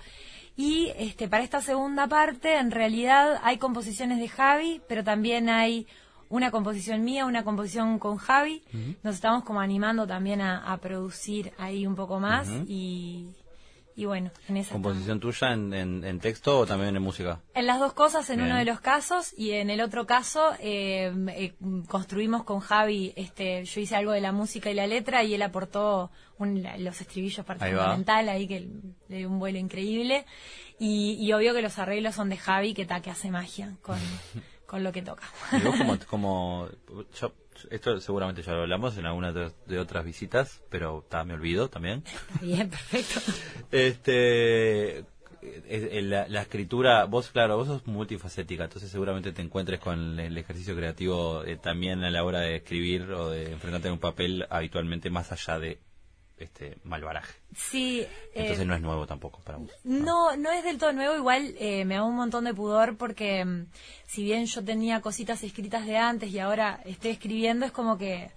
Y 0.58 0.92
este, 0.98 1.28
para 1.28 1.44
esta 1.44 1.62
segunda 1.62 2.08
parte, 2.08 2.58
en 2.58 2.72
realidad 2.72 3.40
hay 3.44 3.60
composiciones 3.60 4.20
de 4.20 4.28
Javi, 4.28 4.82
pero 4.90 5.04
también 5.04 5.50
hay 5.50 5.86
una 6.30 6.50
composición 6.52 7.04
mía, 7.04 7.26
una 7.26 7.44
composición 7.44 8.00
con 8.00 8.18
Javi. 8.18 8.64
Nos 9.04 9.16
estamos 9.16 9.44
como 9.44 9.62
animando 9.62 10.08
también 10.08 10.42
a, 10.42 10.74
a 10.74 10.78
producir 10.78 11.54
ahí 11.60 11.86
un 11.86 11.96
poco 11.96 12.20
más 12.20 12.50
y, 12.68 13.28
y 13.98 14.06
bueno, 14.06 14.30
en 14.48 14.58
esa 14.58 14.68
estamos. 14.68 14.84
¿Composición 14.84 15.20
tuya 15.20 15.51
en, 15.54 15.74
en- 15.74 16.04
en 16.06 16.20
texto 16.20 16.60
o 16.60 16.66
también 16.68 16.96
en 16.96 17.01
música? 17.01 17.42
En 17.56 17.66
las 17.66 17.80
dos 17.80 17.94
cosas, 17.94 18.30
en 18.30 18.38
Bien. 18.38 18.50
uno 18.51 18.58
de 18.60 18.63
los 18.66 18.80
casos 18.80 19.34
y 19.36 19.51
en 19.51 19.70
el 19.72 19.82
otro 19.82 20.06
caso 20.06 20.54
eh, 20.60 21.12
eh, 21.30 21.56
construimos 21.89 22.44
con 22.44 22.60
Javi, 22.60 23.12
este, 23.16 23.66
yo 23.66 23.82
hice 23.82 23.96
algo 23.96 24.12
de 24.12 24.22
la 24.22 24.32
música 24.32 24.70
y 24.70 24.75
la 24.75 24.86
letra 24.88 25.24
y 25.24 25.34
él 25.34 25.42
aportó 25.42 26.12
un- 26.38 26.63
los 26.77 27.01
estribillos 27.01 27.44
parte 27.46 27.66
Ahí 27.66 27.72
fundamental 27.74 28.30
ahí 28.30 28.48
que 28.48 28.70
le 29.10 29.18
dio 29.18 29.27
un 29.30 29.39
vuelo 29.39 29.58
increíble 29.58 30.25
y, 30.80 31.13
y 31.20 31.34
obvio 31.34 31.56
que 31.56 31.63
los 31.63 31.80
arreglos 31.80 32.13
son 32.13 32.30
de 32.30 32.38
Javi 32.38 32.75
que, 32.75 32.86
ta, 32.86 33.01
que 33.01 33.10
hace 33.10 33.32
magia 33.32 33.75
con, 33.82 33.98
con 34.68 34.84
lo 34.84 34.92
que 34.92 35.01
toca. 35.01 35.24
Y 35.54 35.62
vos 35.62 35.75
como, 35.75 35.98
como 36.08 36.68
yo- 37.20 37.34
esto 37.72 38.00
seguramente 38.00 38.42
ya 38.42 38.54
lo 38.54 38.62
hablamos 38.62 38.98
en 38.98 39.06
alguna 39.06 39.32
de, 39.32 39.52
de 39.66 39.80
otras 39.80 40.06
visitas, 40.06 40.64
pero 40.70 41.06
ta, 41.10 41.24
me 41.24 41.34
olvido 41.34 41.70
también. 41.70 42.04
Bien, 42.42 42.70
perfecto. 42.70 43.20
Este, 43.72 45.06
la, 46.04 46.28
la 46.28 46.42
escritura, 46.42 47.06
vos, 47.06 47.30
claro, 47.30 47.58
vos 47.58 47.68
sos 47.68 47.88
multifacética, 47.88 48.66
entonces 48.66 48.90
seguramente 48.90 49.32
te 49.32 49.42
encuentres 49.42 49.80
con 49.80 50.20
el 50.20 50.38
ejercicio 50.38 50.76
creativo 50.76 51.44
eh, 51.44 51.58
también 51.58 52.04
a 52.04 52.10
la 52.10 52.24
hora 52.24 52.40
de 52.40 52.58
escribir 52.58 53.12
o 53.12 53.30
de 53.30 53.52
enfrentarte 53.52 53.90
a 53.90 53.94
un 53.94 54.00
papel 54.00 54.46
habitualmente 54.50 55.10
más 55.10 55.32
allá 55.32 55.60
de 55.60 55.80
este 56.39 56.77
malvaraje. 56.84 57.34
Sí, 57.56 58.01
eh, 58.01 58.10
Entonces 58.36 58.65
no 58.67 58.75
es 58.75 58.82
nuevo 58.82 59.08
tampoco 59.08 59.39
para 59.41 59.58
vos. 59.58 59.72
No, 59.84 60.36
no 60.38 60.51
es 60.51 60.63
del 60.63 60.77
todo 60.77 60.94
nuevo, 60.94 61.15
igual 61.15 61.56
eh, 61.60 61.86
me 61.86 61.96
da 61.96 62.03
un 62.03 62.15
montón 62.15 62.44
de 62.46 62.53
pudor 62.53 62.98
porque 62.98 63.44
mm, 63.44 63.65
si 64.06 64.24
bien 64.24 64.46
yo 64.46 64.63
tenía 64.63 65.01
cositas 65.01 65.44
escritas 65.44 65.86
de 65.86 65.98
antes 65.98 66.32
y 66.32 66.39
ahora 66.39 66.79
estoy 66.86 67.12
escribiendo, 67.12 67.65
es 67.65 67.72
como 67.72 67.98
que 67.98 68.29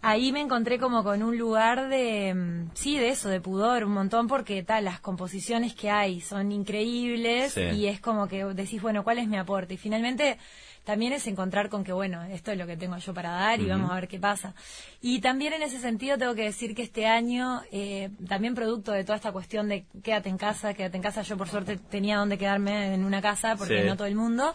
ahí 0.00 0.32
me 0.32 0.40
encontré 0.40 0.78
como 0.78 1.04
con 1.04 1.22
un 1.22 1.38
lugar 1.38 1.88
de, 1.88 2.34
mm, 2.34 2.70
sí, 2.74 2.98
de 2.98 3.10
eso, 3.10 3.28
de 3.28 3.40
pudor, 3.40 3.84
un 3.84 3.92
montón, 3.92 4.26
porque 4.26 4.62
tal, 4.64 4.84
las 4.84 5.00
composiciones 5.00 5.74
que 5.74 5.90
hay 5.90 6.20
son 6.20 6.50
increíbles 6.52 7.52
Sí. 7.52 7.60
y 7.60 7.86
es 7.86 8.00
como 8.00 8.26
que 8.26 8.44
decís, 8.46 8.82
bueno, 8.82 9.04
¿cuál 9.04 9.18
es 9.18 9.28
mi 9.28 9.36
aporte? 9.36 9.74
Y 9.74 9.76
finalmente 9.76 10.38
también 10.84 11.12
es 11.12 11.26
encontrar 11.26 11.68
con 11.68 11.84
que, 11.84 11.92
bueno, 11.92 12.22
esto 12.24 12.50
es 12.52 12.58
lo 12.58 12.66
que 12.66 12.76
tengo 12.76 12.96
yo 12.96 13.14
para 13.14 13.30
dar 13.30 13.60
y 13.60 13.66
vamos 13.66 13.90
a 13.90 13.94
ver 13.94 14.08
qué 14.08 14.18
pasa. 14.18 14.54
Y 15.00 15.20
también 15.20 15.52
en 15.52 15.62
ese 15.62 15.78
sentido 15.78 16.18
tengo 16.18 16.34
que 16.34 16.42
decir 16.44 16.74
que 16.74 16.82
este 16.82 17.06
año, 17.06 17.62
eh, 17.70 18.10
también 18.28 18.54
producto 18.54 18.92
de 18.92 19.04
toda 19.04 19.16
esta 19.16 19.32
cuestión 19.32 19.68
de 19.68 19.84
quédate 20.02 20.28
en 20.28 20.38
casa, 20.38 20.74
quédate 20.74 20.96
en 20.96 21.02
casa, 21.02 21.22
yo 21.22 21.36
por 21.36 21.48
suerte 21.48 21.76
tenía 21.76 22.16
donde 22.16 22.36
quedarme 22.38 22.94
en 22.94 23.04
una 23.04 23.22
casa 23.22 23.54
porque 23.56 23.82
Sí. 23.82 23.86
no 23.86 23.96
todo 23.96 24.06
el 24.08 24.16
mundo. 24.16 24.54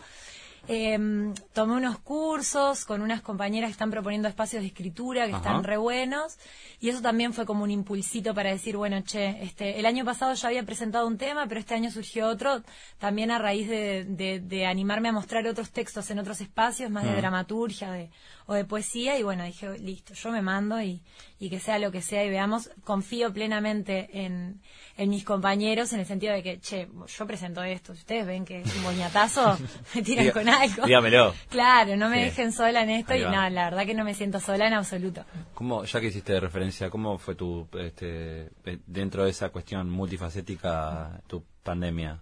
Eh, 0.69 1.33
tomé 1.53 1.73
unos 1.75 1.99
cursos 1.99 2.83
con 2.85 3.01
unas 3.01 3.21
compañeras 3.21 3.69
que 3.69 3.71
están 3.73 3.89
proponiendo 3.91 4.27
espacios 4.27 4.61
de 4.61 4.67
escritura 4.67 5.25
que 5.25 5.31
Ajá. 5.33 5.37
están 5.37 5.63
re 5.63 5.77
buenos 5.77 6.37
y 6.79 6.89
eso 6.89 7.01
también 7.01 7.31
fue 7.33 7.45
como 7.45 7.63
un 7.63 7.71
impulsito 7.71 8.33
para 8.33 8.49
decir, 8.51 8.75
bueno, 8.77 9.01
che, 9.01 9.41
este, 9.43 9.79
el 9.79 9.85
año 9.85 10.03
pasado 10.03 10.33
ya 10.33 10.47
había 10.49 10.63
presentado 10.63 11.07
un 11.07 11.17
tema, 11.17 11.47
pero 11.47 11.59
este 11.59 11.73
año 11.73 11.89
surgió 11.89 12.27
otro, 12.27 12.63
también 12.97 13.31
a 13.31 13.39
raíz 13.39 13.69
de, 13.69 14.03
de- 14.05 14.39
de 14.41 14.65
animarme 14.65 15.09
a 15.09 15.13
mostrar 15.13 15.47
otros 15.47 15.71
textos 15.71 16.09
en 16.11 16.19
otros 16.19 16.41
espacios, 16.41 16.91
más 16.91 17.05
de 17.05 17.15
dramaturgia 17.15 17.91
de, 17.91 18.09
o 18.45 18.53
de 18.53 18.65
poesía 18.65 19.17
y 19.17 19.23
bueno, 19.23 19.43
dije, 19.45 19.77
listo, 19.79 20.13
yo 20.13 20.31
me 20.31 20.41
mando 20.41 20.81
y, 20.81 21.01
y 21.39 21.49
que 21.51 21.59
sea 21.59 21.77
lo 21.77 21.91
que 21.91 22.01
sea 22.01 22.23
y 22.25 22.29
veamos, 22.29 22.69
confío 22.83 23.31
plenamente 23.31 24.09
en, 24.25 24.59
en 24.97 25.09
mis 25.09 25.23
compañeros 25.23 25.93
en 25.93 25.99
el 25.99 26.05
sentido 26.07 26.33
de 26.33 26.41
que, 26.41 26.59
che, 26.59 26.87
yo 27.07 27.27
presento 27.27 27.61
esto, 27.63 27.93
si 27.93 27.99
ustedes 27.99 28.25
ven 28.25 28.43
que 28.43 28.61
es 28.61 28.75
un 28.75 28.83
boñatazo, 28.83 29.57
me 29.95 30.01
tiran 30.01 30.25
Diga- 30.25 30.33
con 30.33 30.49
algo. 30.49 30.85
dígamelo. 30.85 31.35
Claro, 31.49 31.95
no 31.95 32.09
me 32.09 32.17
Sí. 32.17 32.23
dejen 32.25 32.51
sola 32.51 32.81
en 32.81 32.89
esto 32.89 33.13
Ahí 33.13 33.21
y 33.21 33.23
va. 33.23 33.31
no, 33.31 33.49
la 33.51 33.65
verdad 33.69 33.85
que 33.85 33.93
no 33.93 34.03
me 34.03 34.13
siento 34.15 34.39
sola 34.39 34.65
en 34.67 34.73
absoluto. 34.73 35.25
¿Cómo, 35.53 35.83
ya 35.83 35.99
que 36.01 36.07
hiciste 36.07 36.39
referencia, 36.39 36.89
cómo 36.89 37.17
fue 37.19 37.35
tu, 37.35 37.67
este, 37.79 38.49
dentro 38.87 39.23
de 39.23 39.29
esa 39.29 39.49
cuestión 39.49 39.89
multifacética, 39.89 41.21
tu 41.27 41.43
pandemia? 41.63 42.19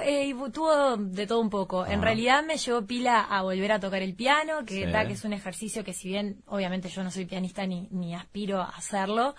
Eh, 0.00 0.28
y 0.28 0.50
tuvo 0.52 0.96
de 0.96 1.26
todo 1.26 1.40
un 1.40 1.50
poco. 1.50 1.84
En 1.86 2.02
realidad 2.02 2.44
me 2.44 2.56
llevó 2.56 2.82
pila 2.86 3.20
a 3.20 3.42
volver 3.42 3.72
a 3.72 3.80
tocar 3.80 4.00
el 4.00 4.14
piano, 4.14 4.64
que, 4.64 4.86
Sí. 4.86 4.92
ta, 4.92 5.06
que 5.06 5.12
es 5.14 5.24
un 5.24 5.32
ejercicio 5.32 5.82
que 5.84 5.92
si 5.92 6.08
bien 6.08 6.42
obviamente 6.46 6.88
yo 6.88 7.02
no 7.02 7.10
soy 7.10 7.26
pianista 7.26 7.66
ni, 7.66 7.88
ni 7.90 8.14
aspiro 8.14 8.60
a 8.60 8.68
hacerlo, 8.70 9.34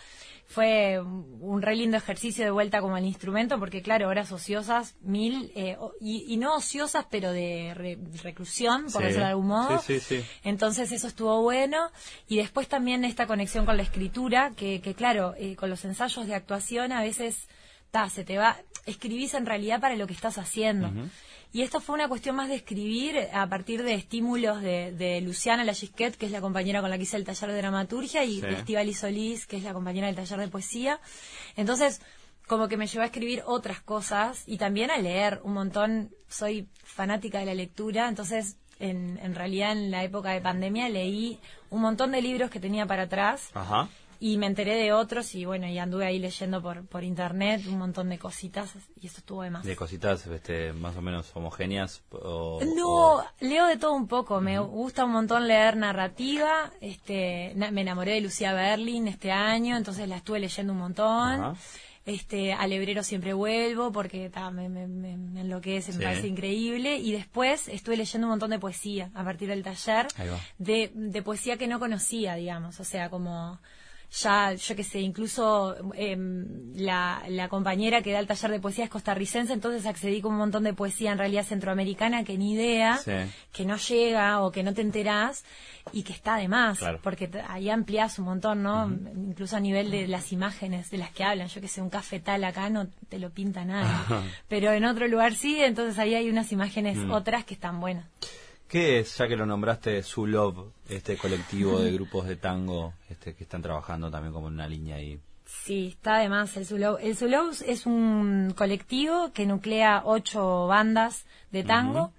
fue 0.45 0.99
un 1.01 1.61
re 1.61 1.75
lindo 1.75 1.95
ejercicio 1.97 2.43
de 2.43 2.51
vuelta 2.51 2.81
como 2.81 2.95
al 2.97 3.05
instrumento, 3.05 3.57
porque 3.57 3.81
claro, 3.81 4.09
horas 4.09 4.31
ociosas, 4.31 4.95
mil, 5.01 5.51
eh, 5.55 5.77
y, 6.01 6.25
y 6.31 6.37
no 6.37 6.55
ociosas, 6.55 7.07
pero 7.09 7.31
de 7.31 7.73
re- 7.73 7.97
reclusión, 8.21 8.83
por 8.83 9.01
Sí. 9.01 9.03
decirlo 9.03 9.23
de 9.25 9.29
algún 9.31 9.47
modo. 9.47 9.79
Sí, 9.79 9.99
sí, 9.99 10.17
sí. 10.19 10.25
Entonces 10.43 10.91
eso 10.91 11.07
estuvo 11.07 11.41
bueno. 11.41 11.89
Y 12.27 12.35
después 12.37 12.67
también 12.67 13.05
esta 13.05 13.25
conexión 13.27 13.65
con 13.65 13.77
la 13.77 13.83
escritura, 13.83 14.51
que, 14.55 14.81
que 14.81 14.93
claro, 14.93 15.33
eh, 15.37 15.55
con 15.55 15.69
los 15.69 15.83
ensayos 15.85 16.27
de 16.27 16.35
actuación 16.35 16.91
a 16.91 17.01
veces 17.01 17.47
ta, 17.93 18.09
se 18.09 18.23
te 18.23 18.39
va, 18.39 18.57
escribís 18.87 19.35
en 19.35 19.45
realidad 19.45 19.79
para 19.79 19.95
lo 19.95 20.07
que 20.07 20.13
estás 20.13 20.39
haciendo. 20.39 20.91
Y 21.51 21.61
esto 21.61 21.79
fue 21.79 21.93
una 21.93 22.07
cuestión 22.09 22.35
más 22.35 22.49
de 22.49 22.55
escribir 22.55 23.15
a 23.31 23.47
partir 23.47 23.83
de 23.83 23.93
estímulos 23.93 24.61
de, 24.61 24.91
de 24.93 25.21
Luciana 25.21 25.63
Lagisquet, 25.63 26.17
que 26.17 26.25
es 26.25 26.31
la 26.31 26.41
compañera 26.41 26.81
con 26.81 26.89
la 26.89 26.97
que 26.97 27.03
hice 27.03 27.17
el 27.17 27.23
taller 27.23 27.51
de 27.51 27.57
dramaturgia, 27.57 28.23
y 28.25 28.35
Sí. 28.37 28.41
de 28.41 28.53
Estíbaliz 28.53 28.97
Solís, 28.99 29.45
que 29.45 29.57
es 29.57 29.63
la 29.63 29.73
compañera 29.73 30.07
del 30.07 30.15
taller 30.15 30.39
de 30.39 30.47
poesía. 30.47 30.99
Entonces, 31.55 32.01
como 32.47 32.67
que 32.67 32.77
me 32.77 32.87
llevó 32.87 33.03
a 33.03 33.05
escribir 33.05 33.43
otras 33.45 33.79
cosas 33.81 34.41
y 34.47 34.57
también 34.57 34.89
a 34.89 34.97
leer 34.97 35.39
un 35.43 35.53
montón. 35.53 36.09
Soy 36.27 36.67
fanática 36.83 37.37
de 37.37 37.45
la 37.45 37.53
lectura, 37.53 38.09
entonces 38.09 38.57
en, 38.79 39.19
en 39.21 39.35
realidad 39.35 39.71
en 39.73 39.91
la 39.91 40.03
época 40.03 40.31
de 40.31 40.41
pandemia 40.41 40.89
leí 40.89 41.39
un 41.69 41.81
montón 41.81 42.11
de 42.11 42.23
libros 42.23 42.49
que 42.49 42.59
tenía 42.59 42.87
para 42.87 43.03
atrás. 43.03 43.51
Ajá 43.53 43.87
y 44.23 44.37
me 44.37 44.45
enteré 44.45 44.75
de 44.75 44.93
otros 44.93 45.35
y 45.35 45.43
bueno, 45.43 45.67
y 45.67 45.77
anduve 45.77 46.05
ahí 46.05 46.17
leyendo 46.17 46.61
por, 46.61 46.85
por 46.85 47.03
internet 47.03 47.63
un 47.67 47.77
montón 47.77 48.07
de 48.07 48.17
cositas 48.17 48.71
y 49.01 49.07
eso 49.07 49.17
estuvo 49.17 49.41
de 49.41 49.49
más. 49.49 49.65
¿De 49.65 49.75
cositas 49.75 50.25
este, 50.27 50.71
más 50.71 50.95
o 50.95 51.01
menos 51.01 51.29
homogéneas? 51.33 52.03
O, 52.09 52.61
no, 52.73 53.21
leo 53.41 53.67
de 53.67 53.75
todo 53.75 53.91
un 53.91 54.07
poco, 54.07 54.39
me 54.39 54.59
gusta 54.59 55.03
un 55.03 55.11
montón 55.11 55.45
leer 55.45 55.75
narrativa, 55.75 56.71
este, 56.79 57.51
me 57.53 57.81
enamoré 57.81 58.13
de 58.13 58.21
Lucía 58.21 58.53
Berlin 58.53 59.09
este 59.09 59.29
año, 59.29 59.75
entonces 59.75 60.07
la 60.07 60.15
estuve 60.15 60.39
leyendo 60.39 60.71
un 60.71 60.79
montón. 60.79 61.57
Este, 62.05 62.53
al 62.53 62.71
hebrero 62.71 63.03
siempre 63.03 63.33
vuelvo 63.33 63.91
porque 63.91 64.31
me, 64.53 64.69
me, 64.69 64.87
me, 64.87 65.41
enloquece, 65.41 65.91
me 65.93 66.03
parece 66.03 66.27
increíble. 66.27 66.97
Y 66.97 67.11
después 67.11 67.67
estuve 67.67 67.97
leyendo 67.97 68.27
un 68.27 68.31
montón 68.31 68.51
de 68.51 68.59
poesía 68.59 69.11
a 69.13 69.23
partir 69.25 69.49
del 69.49 69.63
taller, 69.63 70.07
de, 70.57 70.91
de 70.93 71.21
poesía 71.21 71.57
que 71.57 71.67
no 71.67 71.79
conocía, 71.79 72.35
digamos, 72.35 72.79
o 72.79 72.85
sea, 72.85 73.09
como 73.09 73.59
ya, 74.13 74.53
yo 74.53 74.75
qué 74.75 74.83
sé, 74.83 74.99
incluso 74.99 75.75
em, 75.95 76.45
la, 76.75 77.23
la, 77.29 77.49
compañera 77.49 78.03
que 78.03 78.11
da 78.11 78.19
el 78.19 78.27
taller 78.27 78.51
de 78.51 78.59
poesía 78.59 78.83
es 78.83 78.89
costarricense, 78.89 79.53
entonces 79.53 79.87
accedí 79.87 80.21
con 80.21 80.33
un 80.33 80.37
montón 80.37 80.63
de 80.63 80.73
poesía 80.73 81.11
en 81.11 81.17
realidad 81.17 81.43
centroamericana 81.43 82.23
que 82.23 82.37
ni 82.37 82.53
idea, 82.53 82.99
que 83.51 83.65
no 83.65 83.75
llega 83.77 84.41
o 84.41 84.51
que 84.51 84.61
no 84.61 84.73
te 84.73 84.81
enterás 84.81 85.43
y 85.91 86.03
que 86.03 86.13
está 86.13 86.37
de 86.37 86.47
más, 86.47 86.79
porque 87.01 87.29
ahí 87.47 87.69
ampliás 87.69 88.19
un 88.19 88.25
montón, 88.25 88.61
¿no? 88.61 88.87
Incluso 88.87 89.57
a 89.57 89.59
nivel 89.59 89.89
de 89.89 90.07
las 90.07 90.31
imágenes 90.31 90.91
de 90.91 90.99
las 90.99 91.11
que 91.11 91.23
hablan, 91.23 91.47
yo 91.47 91.59
que 91.59 91.67
sé, 91.67 91.81
un 91.81 91.89
cafetal 91.89 92.43
acá 92.43 92.69
no 92.69 92.87
te 93.09 93.17
lo 93.17 93.31
pinta 93.31 93.65
nada, 93.65 94.05
pero 94.47 94.71
en 94.71 94.85
otro 94.85 95.07
lugar 95.07 95.33
sí, 95.33 95.59
entonces 95.59 95.97
ahí 95.97 96.13
hay 96.13 96.29
unas 96.29 96.51
imágenes 96.51 96.97
mm. 96.97 97.11
otras 97.11 97.45
que 97.45 97.55
están 97.55 97.79
buenas. 97.79 98.05
¿Qué 98.73 98.97
es, 98.97 99.19
ya 99.19 99.27
que 99.27 99.35
lo 99.35 99.45
nombraste, 99.45 100.01
Zulov, 100.01 100.71
este 100.89 101.15
colectivo 101.15 101.79
de 101.79 101.91
grupos 101.91 102.25
de 102.25 102.37
tango 102.37 102.95
este, 103.07 103.35
que 103.35 103.43
están 103.43 103.61
trabajando 103.61 104.09
también 104.09 104.33
como 104.33 104.47
en 104.47 104.55
una 104.55 104.67
línea 104.67 104.95
ahí? 104.95 105.19
Sí, 105.45 105.89
está 105.89 106.15
además 106.15 106.57
el 106.57 106.65
Zulov. 106.65 106.97
El 106.99 107.15
Zulov 107.15 107.53
es 107.67 107.85
un 107.85 108.51
colectivo 108.57 109.31
que 109.31 109.45
nuclea 109.45 110.01
ocho 110.03 110.65
bandas 110.65 111.27
de 111.51 111.63
tango 111.63 112.13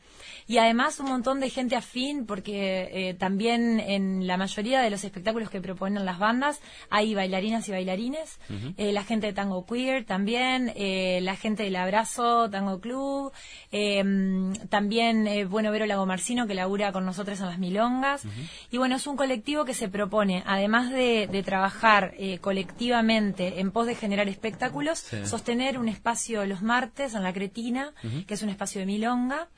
y 0.47 0.59
además 0.59 1.01
un 1.01 1.07
montón 1.07 1.41
de 1.41 1.51
gente 1.51 1.77
afín 1.77 2.27
porque 2.27 2.89
eh, 2.93 3.15
también 3.15 3.81
en 3.81 4.27
la 4.27 4.37
mayoría 4.37 4.81
de 4.81 4.91
los 4.91 5.05
espectáculos 5.05 5.51
que 5.51 5.61
proponen 5.61 6.05
las 6.05 6.19
bandas 6.19 6.61
hay 6.91 7.15
bailarinas 7.15 7.69
y 7.69 7.73
bailarines, 7.73 8.39
eh, 8.77 8.93
la 8.93 9.05
gente 9.05 9.27
de 9.29 9.33
Tango 9.33 9.67
Queer 9.67 10.05
también, 10.05 10.73
eh, 10.77 11.21
la 11.23 11.37
gente 11.37 11.63
del 11.63 11.77
Abrazo 11.77 12.49
Tango 12.51 12.81
Club, 12.81 13.33
em, 13.73 14.55
también 14.69 15.49
bueno 15.49 15.71
Vero 15.71 15.87
Lago 15.87 16.07
Marcino 16.07 16.47
que 16.47 16.55
labura 16.55 16.93
con 16.93 17.05
nosotros 17.05 17.41
en 17.41 17.47
las 17.47 17.59
Milongas. 17.59 18.25
Y 18.71 18.79
bueno 18.79 18.97
es 18.97 19.07
un 19.07 19.17
colectivo 19.17 19.65
que 19.65 19.75
se 19.75 19.89
propone 19.89 20.43
además 20.47 20.91
de, 20.91 21.43
trabajar 21.45 22.15
colectivamente 22.41 23.61
en 23.61 23.71
pos 23.71 23.87
de 23.87 23.95
generar 23.95 24.29
espectáculos, 24.29 25.05
sostener 25.25 25.79
un 25.79 25.89
espacio 25.89 26.45
los 26.47 26.63
martes 26.63 27.15
en 27.15 27.23
la 27.23 27.33
Cretina, 27.33 27.93
que 28.27 28.35
es 28.35 28.43
un 28.43 28.49
espacio 28.49 28.81
de 28.81 28.87
Milonga 28.87 29.49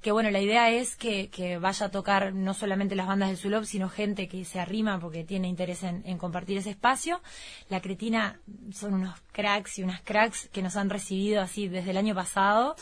que 0.00 0.12
bueno, 0.12 0.30
la 0.30 0.40
idea 0.40 0.70
es 0.70 0.96
que, 0.96 1.58
vaya 1.60 1.86
a 1.86 1.90
tocar 1.90 2.32
no 2.34 2.54
solamente 2.54 2.94
las 2.94 3.06
bandas 3.06 3.28
del 3.28 3.38
Zulop, 3.38 3.64
sino 3.64 3.88
gente 3.88 4.28
que 4.28 4.44
se 4.44 4.60
arrima 4.60 4.98
porque 5.00 5.24
tiene 5.24 5.48
interés 5.48 5.82
en, 5.82 6.18
compartir 6.18 6.58
ese 6.58 6.70
espacio. 6.70 7.20
La 7.68 7.80
Cretina 7.80 8.40
son 8.72 8.94
unos 8.94 9.18
cracks 9.32 9.78
y 9.78 9.82
unas 9.82 10.00
cracks 10.02 10.48
que 10.52 10.62
nos 10.62 10.76
han 10.76 10.90
recibido 10.90 11.40
así 11.40 11.68
desde 11.68 11.90
el 11.90 11.96
año 11.96 12.14
pasado. 12.14 12.76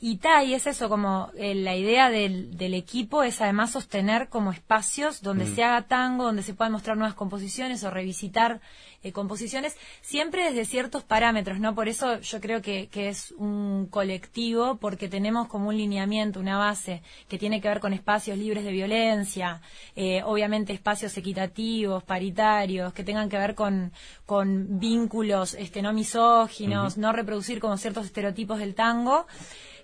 Y 0.00 0.16
ta, 0.18 0.44
y 0.44 0.54
es 0.54 0.66
eso, 0.66 0.88
como 0.88 1.30
eh, 1.36 1.54
la 1.54 1.74
idea 1.74 2.10
del, 2.10 2.56
del, 2.56 2.74
equipo 2.74 3.22
es 3.22 3.40
además 3.40 3.72
sostener 3.72 4.28
como 4.28 4.52
espacios 4.52 5.22
donde 5.22 5.46
mm. 5.46 5.54
se 5.54 5.64
haga 5.64 5.82
tango, 5.82 6.24
donde 6.24 6.42
se 6.42 6.54
puedan 6.54 6.72
mostrar 6.72 6.96
nuevas 6.96 7.14
composiciones 7.14 7.82
o 7.84 7.90
revisitar 7.90 8.60
eh, 9.06 9.12
composiciones, 9.12 9.76
siempre 10.00 10.44
desde 10.44 10.64
ciertos 10.64 11.04
parámetros, 11.04 11.60
¿no? 11.60 11.76
Por 11.76 11.86
eso 11.86 12.18
yo 12.20 12.40
creo 12.40 12.60
que, 12.60 12.88
que, 12.88 13.08
es 13.08 13.30
un 13.38 13.86
colectivo, 13.86 14.78
porque 14.78 15.08
tenemos 15.08 15.46
como 15.46 15.68
un 15.68 15.76
lineamiento, 15.76 16.40
una 16.40 16.58
base 16.58 17.02
que 17.28 17.38
tiene 17.38 17.60
que 17.60 17.68
ver 17.68 17.78
con 17.78 17.92
espacios 17.92 18.36
libres 18.36 18.64
de 18.64 18.72
violencia, 18.72 19.60
eh, 19.94 20.22
obviamente 20.24 20.72
espacios 20.72 21.16
equitativos, 21.16 22.02
paritarios, 22.02 22.92
que 22.92 23.04
tengan 23.04 23.28
que 23.28 23.38
ver 23.38 23.54
con, 23.54 23.92
con 24.24 24.80
vínculos 24.80 25.54
este, 25.54 25.82
no 25.82 25.92
misóginos, 25.92 26.98
no 26.98 27.12
reproducir 27.12 27.60
como 27.60 27.76
ciertos 27.76 28.06
estereotipos 28.06 28.58
del 28.58 28.74
tango. 28.74 29.26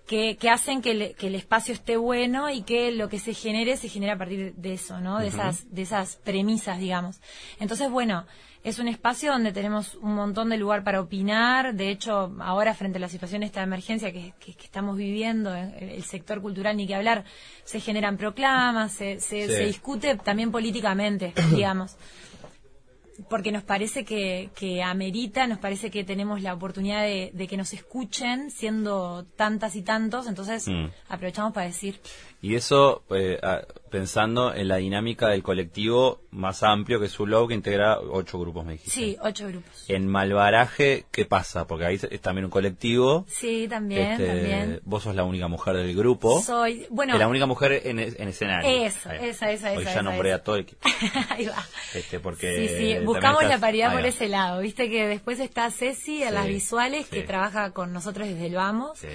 Que, 0.06 0.36
que, 0.36 0.50
hacen 0.50 0.82
que, 0.82 1.14
que, 1.16 1.28
el 1.28 1.36
espacio 1.36 1.72
esté 1.72 1.96
bueno 1.96 2.50
y 2.50 2.62
que 2.62 2.90
lo 2.90 3.08
que 3.08 3.18
se 3.18 3.34
genere 3.34 3.76
se 3.76 3.88
genere 3.88 4.12
a 4.12 4.18
partir 4.18 4.52
de 4.54 4.72
eso, 4.74 5.00
¿no? 5.00 5.20
De 5.20 5.28
esas, 5.28 5.72
de 5.72 5.82
esas 5.82 6.16
premisas, 6.16 6.78
digamos. 6.80 7.20
Entonces, 7.60 7.88
bueno, 7.88 8.26
es 8.64 8.78
un 8.78 8.88
espacio 8.88 9.32
donde 9.32 9.52
tenemos 9.52 9.94
un 9.96 10.14
montón 10.14 10.50
de 10.50 10.56
lugar 10.56 10.84
para 10.84 11.00
opinar. 11.00 11.74
De 11.74 11.88
hecho, 11.88 12.34
ahora 12.40 12.74
frente 12.74 12.98
a 12.98 13.00
la 13.00 13.08
situación 13.08 13.40
de 13.40 13.46
esta 13.46 13.62
emergencia 13.62 14.12
que, 14.12 14.34
estamos 14.46 14.96
viviendo, 14.96 15.54
el 15.54 16.02
sector 16.04 16.42
cultural 16.42 16.76
ni 16.76 16.86
que 16.86 16.94
hablar, 16.94 17.24
se 17.64 17.80
generan 17.80 18.16
proclamas, 18.16 18.92
se, 18.92 19.20
se 19.20 19.64
discute 19.64 20.16
también 20.16 20.50
políticamente, 20.50 21.32
digamos 21.54 21.96
porque 23.28 23.52
nos 23.52 23.62
parece 23.62 24.04
que, 24.04 24.50
que, 24.54 24.82
amerita, 24.82 25.46
nos 25.46 25.58
parece 25.58 25.90
que 25.90 26.04
tenemos 26.04 26.42
la 26.42 26.54
oportunidad 26.54 27.02
de, 27.02 27.46
que 27.48 27.56
nos 27.56 27.72
escuchen 27.72 28.50
siendo 28.50 29.24
tantas 29.36 29.76
y 29.76 29.82
tantos, 29.82 30.26
entonces 30.26 30.68
mm. 30.68 30.86
aprovechamos 31.08 31.52
para 31.52 31.66
decir. 31.66 32.00
Y 32.42 32.56
eso 32.56 33.04
eh, 33.10 33.38
pensando 33.88 34.52
en 34.52 34.66
la 34.66 34.76
dinámica 34.76 35.28
del 35.28 35.44
colectivo 35.44 36.22
más 36.32 36.64
amplio 36.64 36.98
que 36.98 37.06
es 37.06 37.12
Zulov, 37.12 37.46
que 37.46 37.54
integra 37.54 38.00
ocho 38.00 38.40
grupos, 38.40 38.64
me 38.64 38.72
dijiste. 38.72 38.90
Sí, 38.90 39.16
ocho 39.22 39.46
grupos. 39.46 39.84
En 39.86 40.08
Malvaraje, 40.08 41.04
¿qué 41.12 41.24
pasa? 41.24 41.68
Porque 41.68 41.84
ahí 41.84 42.00
es 42.10 42.20
también 42.20 42.46
un 42.46 42.50
colectivo. 42.50 43.26
Sí, 43.28 43.68
también, 43.68 44.12
este, 44.12 44.26
también. 44.26 44.80
Vos 44.84 45.04
sos 45.04 45.14
la 45.14 45.22
única 45.22 45.46
mujer 45.46 45.76
del 45.76 45.94
grupo. 45.94 46.40
Soy, 46.40 46.84
bueno. 46.90 47.16
la 47.16 47.28
única 47.28 47.46
mujer 47.46 47.80
en, 47.84 48.00
en 48.00 48.28
escenario. 48.28 48.86
Eso, 48.86 49.10
esa, 49.12 49.52
esa, 49.52 49.72
Hoy 49.72 49.84
ya 49.84 50.02
nombré 50.02 50.32
a 50.32 50.42
todo 50.42 50.56
el 50.56 50.62
equipo. 50.62 50.80
ahí 51.28 51.46
va. 51.46 51.64
Este, 51.94 52.18
porque 52.18 52.66
sí, 52.66 52.74
sí, 52.76 53.04
buscamos 53.04 53.44
la 53.44 53.58
paridad 53.58 53.92
por 53.92 54.04
ese 54.04 54.28
lado. 54.28 54.62
Viste 54.62 54.90
que 54.90 55.06
después 55.06 55.38
está 55.38 55.70
Ceci 55.70 56.24
en 56.24 56.34
las 56.34 56.48
visuales, 56.48 57.06
que 57.06 57.22
trabaja 57.22 57.70
con 57.70 57.92
nosotros 57.92 58.26
desde 58.26 58.46
el 58.46 58.54
Vamos. 58.54 58.98
Sí. 58.98 59.08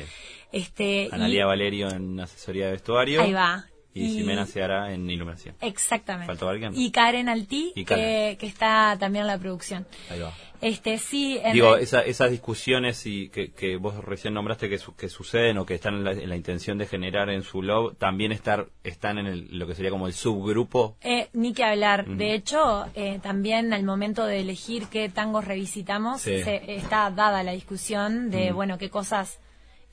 Este, 0.58 1.08
Analia 1.12 1.46
Valerio 1.46 1.90
en 1.92 2.20
asesoría 2.20 2.66
de 2.66 2.72
vestuario. 2.72 3.22
Ahí 3.22 3.32
va. 3.32 3.66
Y, 3.94 4.10
Ximena 4.10 4.46
Seara 4.46 4.92
en 4.94 5.10
iluminación. 5.10 5.56
Exactamente. 5.62 6.28
¿Faltó 6.28 6.50
alguien? 6.50 6.72
Y 6.76 6.92
Karen 6.92 7.30
Altí, 7.30 7.74
que, 7.74 8.38
está 8.42 8.96
también 9.00 9.24
en 9.24 9.28
la 9.28 9.40
producción. 9.40 9.88
Ahí 10.10 10.20
va. 10.20 10.34
Este, 10.62 10.98
sí, 10.98 11.40
Digo, 11.54 11.78
esas 11.78 12.32
discusiones 12.32 13.06
y 13.06 13.30
que, 13.30 13.78
vos 13.78 14.04
recién 14.04 14.34
nombraste 14.34 14.70
que, 14.70 14.80
que 14.98 15.10
suceden 15.10 15.60
o 15.60 15.66
que 15.66 15.76
están 15.76 16.08
en 16.08 16.30
la, 16.30 16.36
intención 16.36 16.80
de 16.80 16.88
generar 16.88 17.30
en 17.30 17.44
su 17.44 17.62
love, 17.62 17.96
también 17.98 18.32
estar, 18.32 18.68
están 18.84 19.20
en 19.20 19.60
lo 19.60 19.68
que 19.68 19.76
sería 19.76 19.92
como 19.92 20.08
el 20.08 20.14
subgrupo. 20.14 20.98
Eh, 21.02 21.30
ni 21.34 21.54
que 21.54 21.64
hablar. 21.64 22.08
De 22.08 22.34
hecho, 22.34 22.86
eh, 22.96 23.20
también 23.22 23.74
al 23.74 23.84
momento 23.84 24.26
de 24.26 24.40
elegir 24.40 24.88
qué 24.88 25.10
tangos 25.10 25.46
revisitamos, 25.46 26.26
está 26.26 27.12
dada 27.12 27.44
la 27.44 27.52
discusión 27.52 28.32
de, 28.32 28.52
bueno, 28.52 28.80
qué 28.80 28.90
cosas 28.90 29.40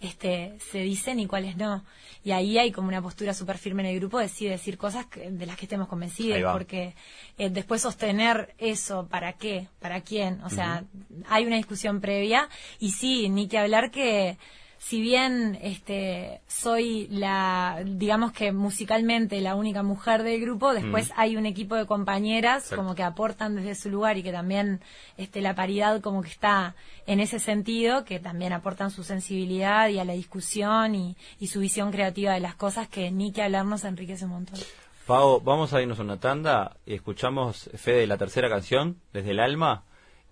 este, 0.07 0.57
se 0.71 0.79
dicen 0.79 1.19
y 1.21 1.27
cuáles 1.27 1.57
no. 1.57 1.85
Y 2.25 2.33
ahí 2.33 2.59
hay 2.59 2.73
como 2.73 2.89
una 2.89 3.03
postura 3.03 3.35
súper 3.35 3.59
firme 3.59 3.83
en 3.83 3.91
el 3.91 3.99
grupo, 3.99 4.19
decir, 4.19 4.51
decir 4.51 4.79
cosas 4.79 5.07
de 5.15 5.47
las 5.47 5.57
que 5.57 5.67
estemos 5.67 5.89
convencidos, 5.89 6.53
porque 6.53 6.95
eh, 7.37 7.51
después 7.51 7.83
sostener 7.83 8.55
eso, 8.59 9.07
¿para 9.09 9.35
qué? 9.35 9.69
¿Para 9.79 10.01
quién? 10.01 10.41
O 10.43 10.51
sea, 10.51 10.85
hay 11.29 11.45
una 11.45 11.57
discusión 11.57 12.01
previa 12.01 12.49
y 12.79 12.93
sí, 12.93 13.29
ni 13.29 13.47
que 13.47 13.59
hablar 13.59 13.91
que 13.91 14.39
si 14.85 15.01
bien 15.01 15.59
este 15.63 16.43
soy 16.47 17.09
la 17.09 17.83
digamos 17.87 18.33
que 18.33 18.53
musicalmente 18.53 19.41
la 19.41 19.55
única 19.55 19.83
mujer 19.83 20.23
del 20.23 20.39
grupo 20.43 20.75
después 20.75 21.09
mm. 21.09 21.13
hay 21.17 21.37
un 21.39 21.47
equipo 21.47 21.75
de 21.75 21.87
compañeras 21.87 22.69
como 22.69 22.95
que 22.95 23.03
aportan 23.03 23.57
desde 23.57 23.77
su 23.77 23.89
lugar 23.89 24.19
y 24.19 24.23
que 24.23 24.31
también 24.31 24.83
este 25.17 25.41
la 25.41 25.55
paridad 25.55 26.03
como 26.03 26.21
que 26.21 26.29
está 26.29 26.75
en 27.07 27.21
ese 27.21 27.39
sentido 27.39 28.05
que 28.05 28.21
también 28.21 28.53
aportan 28.53 28.91
su 28.91 29.05
sensibilidad 29.05 29.89
y 29.89 29.99
a 30.01 30.05
la 30.05 30.13
discusión 30.13 30.95
y, 30.95 31.17
su 31.47 31.61
visión 31.61 31.91
creativa 31.91 32.35
de 32.35 32.41
las 32.41 32.55
cosas 32.55 32.87
que 32.87 33.11
ni 33.11 33.33
que 33.33 33.43
hablarnos 33.43 33.85
enriquece 33.85 34.27
un 34.27 34.33
montón 34.33 34.59
Pau, 35.07 35.41
vamos 35.41 35.73
a 35.73 35.81
irnos 35.81 35.99
a 35.99 36.03
una 36.03 36.21
tanda 36.21 36.77
y 36.85 36.93
escuchamos 36.93 37.71
Fede 37.75 38.07
la 38.07 38.19
tercera 38.19 38.51
canción 38.51 39.01
desde 39.15 39.31
el 39.31 39.41
alma 39.41 39.85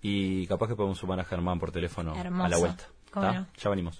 y 0.02 0.46
capaz 0.46 0.68
que 0.68 0.76
podemos 0.76 0.98
sumar 0.98 1.20
a 1.20 1.24
Germán 1.24 1.58
por 1.58 1.72
teléfono 1.72 2.12
a 2.14 2.48
la 2.48 2.58
vuelta. 2.58 2.84
Ya 3.62 3.70
venimos. 3.70 3.98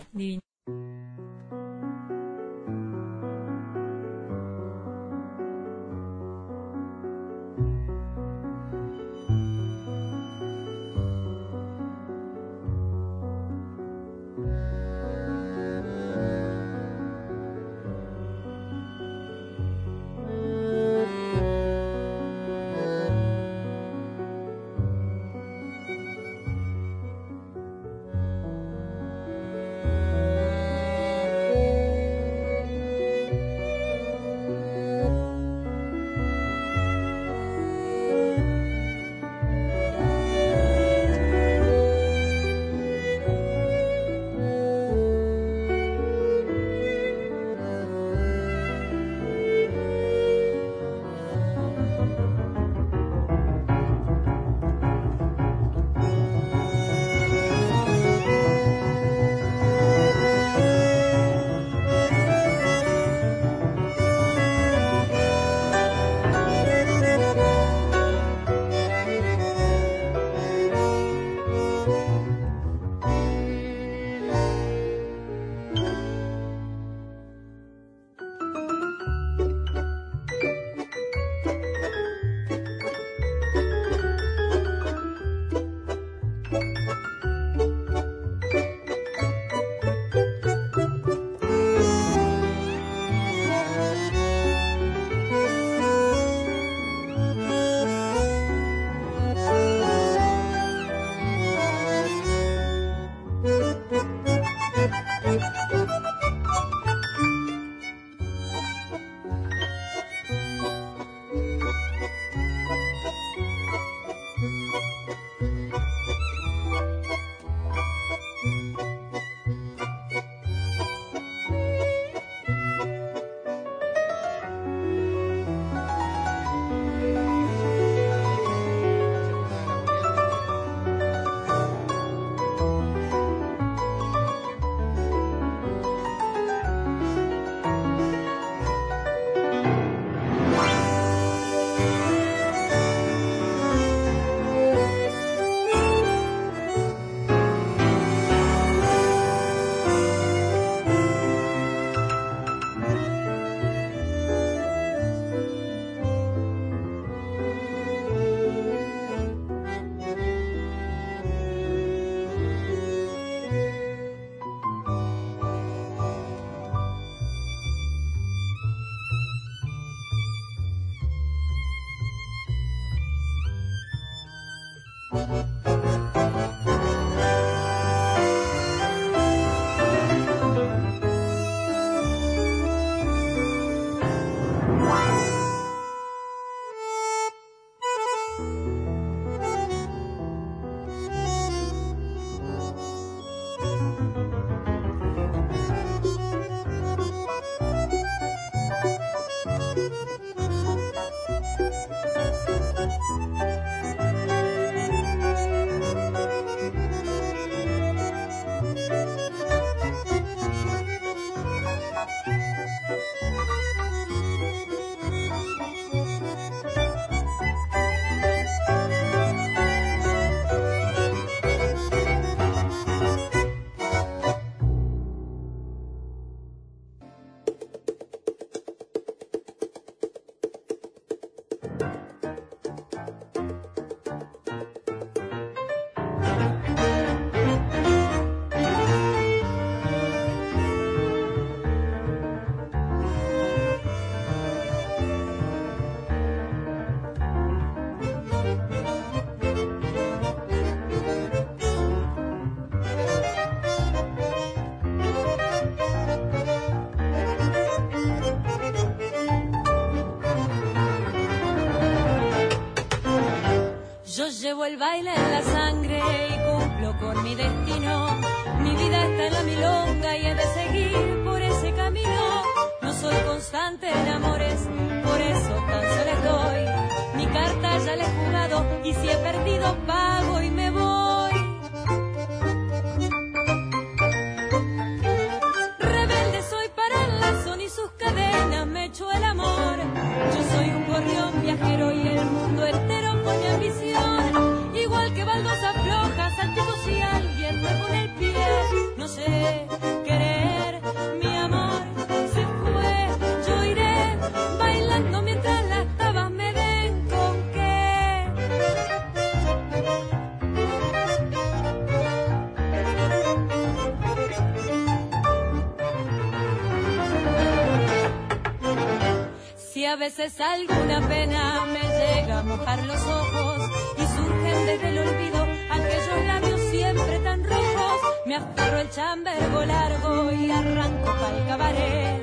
Si 319.82 319.86
a 319.86 319.96
veces 319.96 320.40
alguna 320.40 321.00
pena 321.08 321.66
me 321.66 321.80
llega 321.80 322.38
a 322.38 322.42
mojar 322.44 322.84
los 322.84 323.02
ojos 323.02 323.68
y 323.98 324.06
surgen 324.14 324.66
desde 324.66 324.88
el 324.90 324.98
olvido 324.98 325.42
aquellos 325.70 326.24
labios 326.24 326.60
siempre 326.70 327.18
tan 327.18 327.42
rojos, 327.42 328.00
me 328.24 328.36
aferro 328.36 328.78
el 328.78 328.90
chambergo 328.90 329.64
largo 329.64 330.30
y 330.30 330.52
arranco 330.52 331.06
pa'l 331.06 331.46
cabaret. 331.48 332.22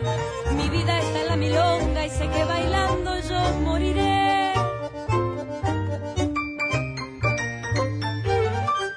Mi 0.56 0.70
vida 0.70 1.00
está 1.02 1.20
en 1.20 1.28
la 1.28 1.36
milonga 1.36 2.06
y 2.06 2.10
sé 2.10 2.30
que 2.30 2.46
bailando 2.46 3.20
yo 3.30 3.60
moriré. 3.60 4.54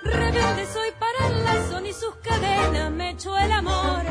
Rebelde 0.05 0.67
soy 0.67 0.91
para 1.01 1.27
el 1.27 1.45
lazo 1.45 1.85
y 1.85 1.93
sus 1.93 2.15
cadenas 2.23 2.93
me 2.93 3.11
echo 3.11 3.37
el 3.37 3.51
amor. 3.51 4.05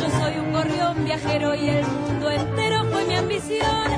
Yo 0.00 0.08
soy 0.20 0.38
un 0.38 0.52
gorrión 0.52 1.04
viajero 1.04 1.54
y 1.54 1.68
el 1.68 1.86
mundo 1.86 2.30
entero 2.30 2.69
mi 3.10 3.16
ambición. 3.16 3.88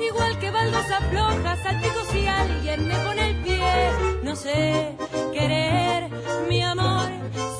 Igual 0.00 0.38
que 0.38 0.50
baldosas 0.50 1.02
flojas, 1.10 1.58
salpico 1.62 2.00
si 2.12 2.26
alguien 2.26 2.86
me 2.86 2.96
pone 2.98 3.30
el 3.30 3.36
pie. 3.42 3.90
No 4.22 4.36
sé 4.36 4.96
querer, 5.32 6.08
mi 6.48 6.62
amor 6.62 7.08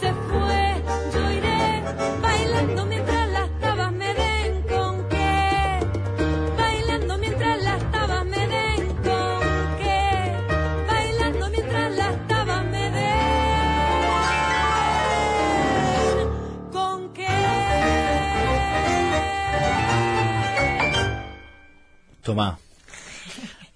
se 0.00 0.12
fue. 0.28 0.60
Yo 1.12 1.30
iré 1.32 1.82
bailando 2.22 2.86
mientras 2.86 3.19
Tomá. 22.30 22.58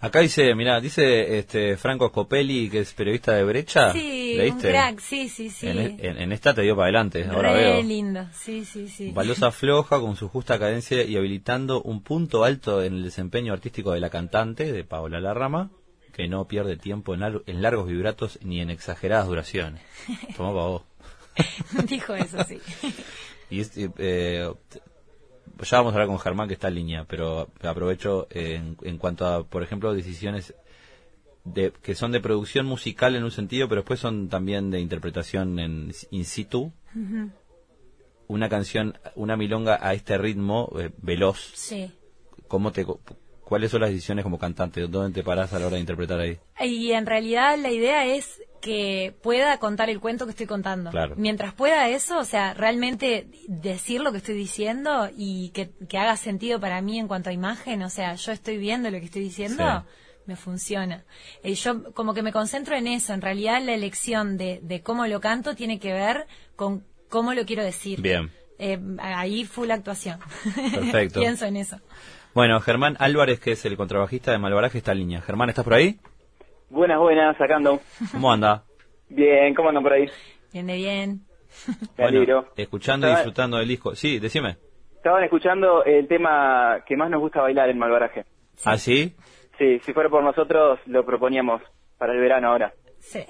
Acá 0.00 0.20
dice, 0.20 0.54
mira, 0.54 0.80
dice 0.82 1.38
este 1.38 1.76
Franco 1.78 2.08
Scopelli, 2.10 2.68
que 2.68 2.80
es 2.80 2.92
periodista 2.92 3.32
de 3.32 3.42
Brecha. 3.44 3.92
Sí, 3.92 4.34
¿Leíste? 4.36 4.66
un 4.68 4.72
crack, 4.74 4.98
sí, 5.00 5.28
sí, 5.30 5.48
sí. 5.48 5.66
En, 5.66 5.78
en- 5.78 6.18
en 6.18 6.32
esta 6.32 6.52
te 6.52 6.60
dio 6.60 6.76
para 6.76 6.86
adelante, 6.88 7.24
ahora 7.26 7.52
Re 7.54 7.58
veo. 7.62 7.82
lindo, 7.82 8.26
sí, 8.34 8.66
sí, 8.66 8.86
sí. 8.88 9.12
Baldosa 9.12 9.50
floja 9.50 9.98
con 10.00 10.16
su 10.16 10.28
justa 10.28 10.58
cadencia 10.58 11.02
y 11.04 11.16
habilitando 11.16 11.80
un 11.80 12.02
punto 12.02 12.44
alto 12.44 12.82
en 12.82 12.94
el 12.96 13.04
desempeño 13.04 13.54
artístico 13.54 13.92
de 13.92 14.00
la 14.00 14.10
cantante, 14.10 14.70
de 14.72 14.84
Paola 14.84 15.20
Larrama, 15.20 15.70
que 16.12 16.28
no 16.28 16.46
pierde 16.46 16.76
tiempo 16.76 17.14
en, 17.14 17.20
lar- 17.20 17.42
en 17.46 17.62
largos 17.62 17.86
vibratos 17.88 18.38
ni 18.42 18.60
en 18.60 18.68
exageradas 18.68 19.26
duraciones. 19.26 19.80
Tomá 20.36 20.50
pa' 20.50 20.66
vos. 20.66 20.82
Dijo 21.88 22.14
eso, 22.14 22.44
sí. 22.44 22.60
Y 23.48 23.60
es, 23.60 23.74
eh, 23.78 23.88
eh, 23.98 24.52
ya 25.62 25.78
vamos 25.78 25.92
a 25.92 25.96
hablar 25.96 26.08
con 26.08 26.18
Germán 26.18 26.48
que 26.48 26.54
está 26.54 26.68
en 26.68 26.74
línea, 26.74 27.04
pero 27.04 27.48
aprovecho 27.62 28.26
eh, 28.30 28.54
en, 28.56 28.76
en 28.82 28.98
cuanto 28.98 29.26
a, 29.26 29.44
por 29.44 29.62
ejemplo, 29.62 29.92
decisiones 29.94 30.54
de, 31.44 31.72
que 31.82 31.94
son 31.94 32.12
de 32.12 32.20
producción 32.20 32.66
musical 32.66 33.14
en 33.16 33.24
un 33.24 33.30
sentido, 33.30 33.68
pero 33.68 33.82
después 33.82 34.00
son 34.00 34.28
también 34.28 34.70
de 34.70 34.80
interpretación 34.80 35.58
en 35.58 35.92
in 36.10 36.24
situ. 36.24 36.72
Una 38.26 38.48
canción, 38.48 38.98
una 39.16 39.36
milonga 39.36 39.78
a 39.80 39.92
este 39.92 40.16
ritmo 40.16 40.70
eh, 40.78 40.90
veloz, 41.02 41.52
Sí. 41.54 41.92
¿cómo 42.48 42.72
te, 42.72 42.86
¿cuáles 43.44 43.70
son 43.70 43.82
las 43.82 43.90
decisiones 43.90 44.22
como 44.22 44.38
cantante? 44.38 44.80
¿Dónde 44.88 45.20
te 45.20 45.22
parás 45.22 45.52
a 45.52 45.58
la 45.58 45.66
hora 45.66 45.74
de 45.74 45.80
interpretar 45.80 46.20
ahí? 46.20 46.38
Y 46.60 46.92
en 46.92 47.04
realidad 47.04 47.58
la 47.58 47.70
idea 47.70 48.06
es 48.06 48.40
que 48.64 49.14
pueda 49.22 49.58
contar 49.58 49.90
el 49.90 50.00
cuento 50.00 50.24
que 50.24 50.30
estoy 50.30 50.46
contando. 50.46 50.90
Claro. 50.90 51.14
Mientras 51.18 51.52
pueda 51.52 51.90
eso, 51.90 52.18
o 52.18 52.24
sea, 52.24 52.54
realmente 52.54 53.28
decir 53.46 54.00
lo 54.00 54.10
que 54.10 54.18
estoy 54.18 54.34
diciendo 54.34 55.10
y 55.14 55.50
que, 55.50 55.70
que 55.86 55.98
haga 55.98 56.16
sentido 56.16 56.58
para 56.60 56.80
mí 56.80 56.98
en 56.98 57.06
cuanto 57.06 57.28
a 57.28 57.34
imagen, 57.34 57.82
o 57.82 57.90
sea, 57.90 58.14
yo 58.14 58.32
estoy 58.32 58.56
viendo 58.56 58.90
lo 58.90 58.98
que 59.00 59.04
estoy 59.04 59.20
diciendo, 59.20 59.62
Sí. 59.86 60.22
me 60.24 60.36
funciona. 60.36 61.04
Eh, 61.42 61.54
yo 61.54 61.92
como 61.92 62.14
que 62.14 62.22
me 62.22 62.32
concentro 62.32 62.74
en 62.74 62.86
eso, 62.86 63.12
en 63.12 63.20
realidad 63.20 63.62
la 63.62 63.74
elección 63.74 64.38
de, 64.38 64.60
de 64.62 64.80
cómo 64.80 65.06
lo 65.06 65.20
canto 65.20 65.54
tiene 65.54 65.78
que 65.78 65.92
ver 65.92 66.26
con 66.56 66.84
cómo 67.10 67.34
lo 67.34 67.44
quiero 67.44 67.62
decir. 67.62 68.00
Bien. 68.00 68.30
Eh, 68.58 68.78
ahí 68.98 69.44
full 69.44 69.70
actuación. 69.70 70.20
Perfecto. 70.72 71.20
Pienso 71.24 71.44
en 71.44 71.58
eso. 71.58 71.80
Bueno, 72.32 72.58
Germán 72.60 72.96
Álvarez, 72.98 73.38
que 73.40 73.52
es 73.52 73.64
el 73.66 73.76
contrabajista 73.76 74.32
de 74.32 74.38
Malvaraje, 74.38 74.78
está 74.78 74.92
en 74.92 74.98
línea. 74.98 75.20
Germán, 75.20 75.50
¿estás 75.50 75.64
por 75.64 75.74
ahí? 75.74 76.00
Buenas, 76.74 76.98
buenas, 76.98 77.36
sacando. 77.36 77.78
¿Cómo 78.10 78.32
anda? 78.32 78.64
Bien, 79.08 79.54
¿cómo 79.54 79.68
andan 79.68 79.84
por 79.84 79.92
ahí? 79.92 80.10
Bien 80.52 80.66
de 80.66 80.74
bien. 80.74 81.20
Me 81.96 82.04
alegro. 82.04 82.48
escuchando 82.56 83.06
y 83.06 83.10
disfrutando 83.10 83.58
del 83.58 83.68
disco. 83.68 83.94
Sí, 83.94 84.18
decime. 84.18 84.56
Estaban 84.96 85.22
escuchando 85.22 85.84
el 85.84 86.08
tema 86.08 86.82
que 86.84 86.96
más 86.96 87.10
nos 87.10 87.20
gusta 87.20 87.42
bailar 87.42 87.68
en 87.68 87.78
Malvaraje. 87.78 88.24
¿Ah, 88.64 88.76
sí? 88.76 89.14
Sí, 89.56 89.78
si 89.84 89.92
fuera 89.92 90.08
por 90.08 90.24
nosotros, 90.24 90.80
lo 90.86 91.06
proponíamos 91.06 91.62
para 91.96 92.12
el 92.12 92.18
verano 92.18 92.48
ahora. 92.48 92.74
Sí. 93.06 93.20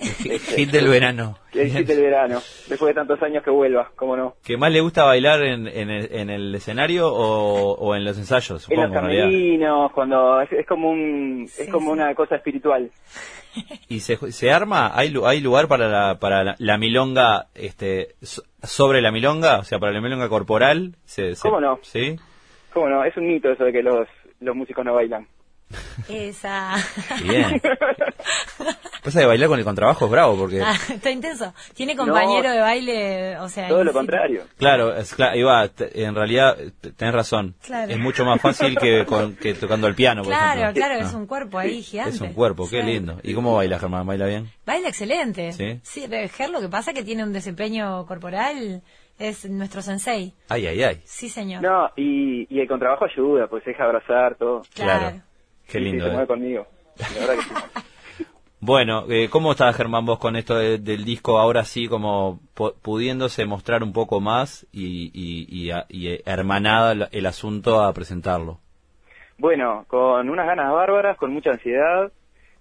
Hit 0.57 0.71
del 0.73 0.89
verano. 0.89 1.37
El 1.53 1.71
hit 1.71 1.87
del 1.87 2.01
verano, 2.01 2.41
después 2.69 2.89
de 2.89 2.95
tantos 2.95 3.21
años 3.23 3.43
que 3.45 3.51
vuelva, 3.51 3.91
¿cómo 3.97 4.17
no? 4.17 4.37
¿Qué 4.43 4.57
más 4.57 4.73
le 4.73 4.81
gusta 4.81 5.05
bailar 5.05 5.43
en, 5.43 5.67
en, 5.69 5.91
el, 5.91 6.09
en 6.13 6.31
el 6.31 6.55
escenario 6.55 7.13
o, 7.13 7.73
o 7.75 7.95
en 7.95 8.05
los 8.05 8.17
ensayos? 8.17 8.51
En 8.51 8.55
los 8.55 8.63
Supongo, 8.63 8.85
en 8.85 8.93
realidad. 8.93 9.25
camerinos, 9.25 9.93
cuando 9.93 10.41
es, 10.41 10.53
es 10.53 10.67
como 10.67 10.91
un, 10.91 11.47
Sí, 11.49 11.63
es 11.65 11.69
como 11.71 11.87
sí. 11.87 11.93
una 11.93 12.15
cosa 12.15 12.37
espiritual. 12.37 12.91
¿Y 13.89 14.01
se, 14.01 14.17
se 14.33 14.51
arma? 14.51 14.93
¿Hay, 14.95 15.11
lu- 15.11 15.27
¿Hay 15.27 15.41
lugar 15.41 15.69
para 15.69 15.89
la, 15.89 16.19
para 16.19 16.43
la, 16.45 16.55
la 16.59 16.79
milonga 16.79 17.49
este, 17.55 18.15
so- 18.23 18.43
sobre 18.63 19.03
la 19.03 19.13
milonga? 19.13 19.59
O 19.59 19.65
sea, 19.65 19.79
para 19.79 19.93
la 19.93 20.01
milonga 20.01 20.29
corporal. 20.31 20.97
Se, 21.05 21.35
se- 21.37 21.43
¿Cómo 21.43 21.61
no? 21.61 21.79
¿Sí? 21.83 22.17
¿Cómo 22.73 22.89
no? 22.89 23.05
Es 23.05 23.17
un 23.17 23.27
mito 23.29 23.51
eso 23.53 23.65
de 23.65 23.73
que 23.73 23.83
los, 23.83 24.09
los 24.41 24.57
músicos 24.57 24.85
no 24.85 24.95
bailan. 24.95 25.27
Esa. 26.09 26.75
Bien. 27.23 27.61
Pasa 29.05 29.21
de 29.21 29.27
bailar 29.27 29.51
con 29.51 29.59
el 29.59 29.67
contrabajo 29.67 30.07
es 30.07 30.11
bravo 30.11 30.35
porque... 30.35 30.63
Ah, 30.63 30.75
está 30.89 31.11
intenso. 31.11 31.53
Tiene 31.75 31.95
compañero 31.95 32.51
de 32.51 32.59
baile, 32.59 33.39
o 33.39 33.51
sea... 33.51 33.69
Todo 33.69 33.85
lo 33.85 33.93
contrario. 33.93 34.45
Claro, 34.57 34.97
es, 34.97 35.15
claro 35.15 35.37
iba, 35.37 35.69
en 35.79 36.15
realidad 36.15 36.57
tenés 36.97 37.15
razón. 37.15 37.55
Es 37.87 37.99
mucho 37.99 38.25
más 38.25 38.41
fácil 38.41 38.79
que, 38.79 39.05
que 39.39 39.53
tocando 39.53 39.89
el 39.89 39.95
piano, 39.95 40.23
por 40.23 40.33
claro, 40.33 40.63
ejemplo. 40.63 40.83
Claro, 40.83 41.01
es 41.01 41.13
un 41.13 41.27
cuerpo 41.27 41.59
ahí 41.59 41.83
gigante. 41.83 42.15
Es 42.15 42.21
un 42.23 42.33
cuerpo, 42.33 42.67
qué 42.67 42.83
lindo. 42.83 43.21
¿Y 43.23 43.35
cómo 43.35 43.55
baila 43.55 43.79
Germán? 43.79 44.07
¿Baila 44.07 44.27
bien? 44.27 44.49
Baila 44.65 44.89
excelente. 44.89 45.53
Sí. 45.53 45.81
Sí, 45.83 46.09
Ger 46.09 46.49
lo 46.49 46.63
que 46.63 46.71
pasa 46.71 46.93
es 46.93 46.97
que 46.97 47.05
tiene 47.05 47.25
un 47.25 47.35
desempeño 47.35 48.07
corporal 48.07 48.81
es 49.19 49.49
nuestro 49.51 49.83
sensei. 49.83 50.33
Ay, 50.49 50.67
ay, 50.67 50.83
ay. 50.83 51.01
Sí, 51.05 51.29
señor. 51.29 51.63
No, 51.63 51.91
y, 51.95 52.47
y 52.49 52.59
el 52.59 52.67
contrabajo 52.67 53.05
ayuda, 53.05 53.49
pues 53.49 53.65
deja 53.67 53.85
abrazar 53.85 54.37
todo. 54.37 54.63
Claro. 54.75 55.21
Qué 55.69 55.79
lindo. 55.79 56.07
Sí, 56.07 56.17
se 56.17 56.23
eh. 56.23 56.27
conmigo. 56.27 56.67
La 56.97 57.21
verdad 57.21 57.35
que 57.35 57.43
sí. 57.43 57.55
Bueno, 58.67 59.05
eh, 59.11 59.29
¿cómo 59.29 59.51
está 59.51 59.71
Germán 59.75 60.07
vos 60.07 60.19
con 60.19 60.37
esto 60.37 60.57
del 60.57 61.05
disco 61.05 61.37
ahora 61.37 61.65
sí 61.65 61.87
como 61.87 62.41
pudiéndose 62.81 63.45
mostrar 63.45 63.83
un 63.83 63.93
poco 63.93 64.23
más 64.23 64.67
y, 64.73 65.11
y, 65.13 65.71
y, 65.91 66.23
hermanada 66.25 67.11
el, 67.13 67.27
asunto 67.27 67.83
a 67.83 67.93
presentarlo? 67.93 68.61
Bueno, 69.37 69.85
con 69.87 70.31
unas 70.31 70.47
ganas 70.47 70.73
bárbaras, 70.73 71.19
con 71.19 71.31
mucha 71.31 71.51
ansiedad. 71.51 72.11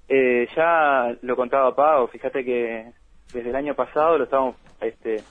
Eh, 0.09 0.49
ya 0.53 1.15
lo 1.21 1.37
contaba 1.37 1.73
Pau, 1.73 2.09
fíjate 2.09 2.43
que 2.43 2.91
desde 3.33 3.51
el 3.51 3.55
año 3.55 3.73
pasado 3.73 4.17
lo 4.17 4.25
estábamos 4.25 4.57
este, 4.81 5.23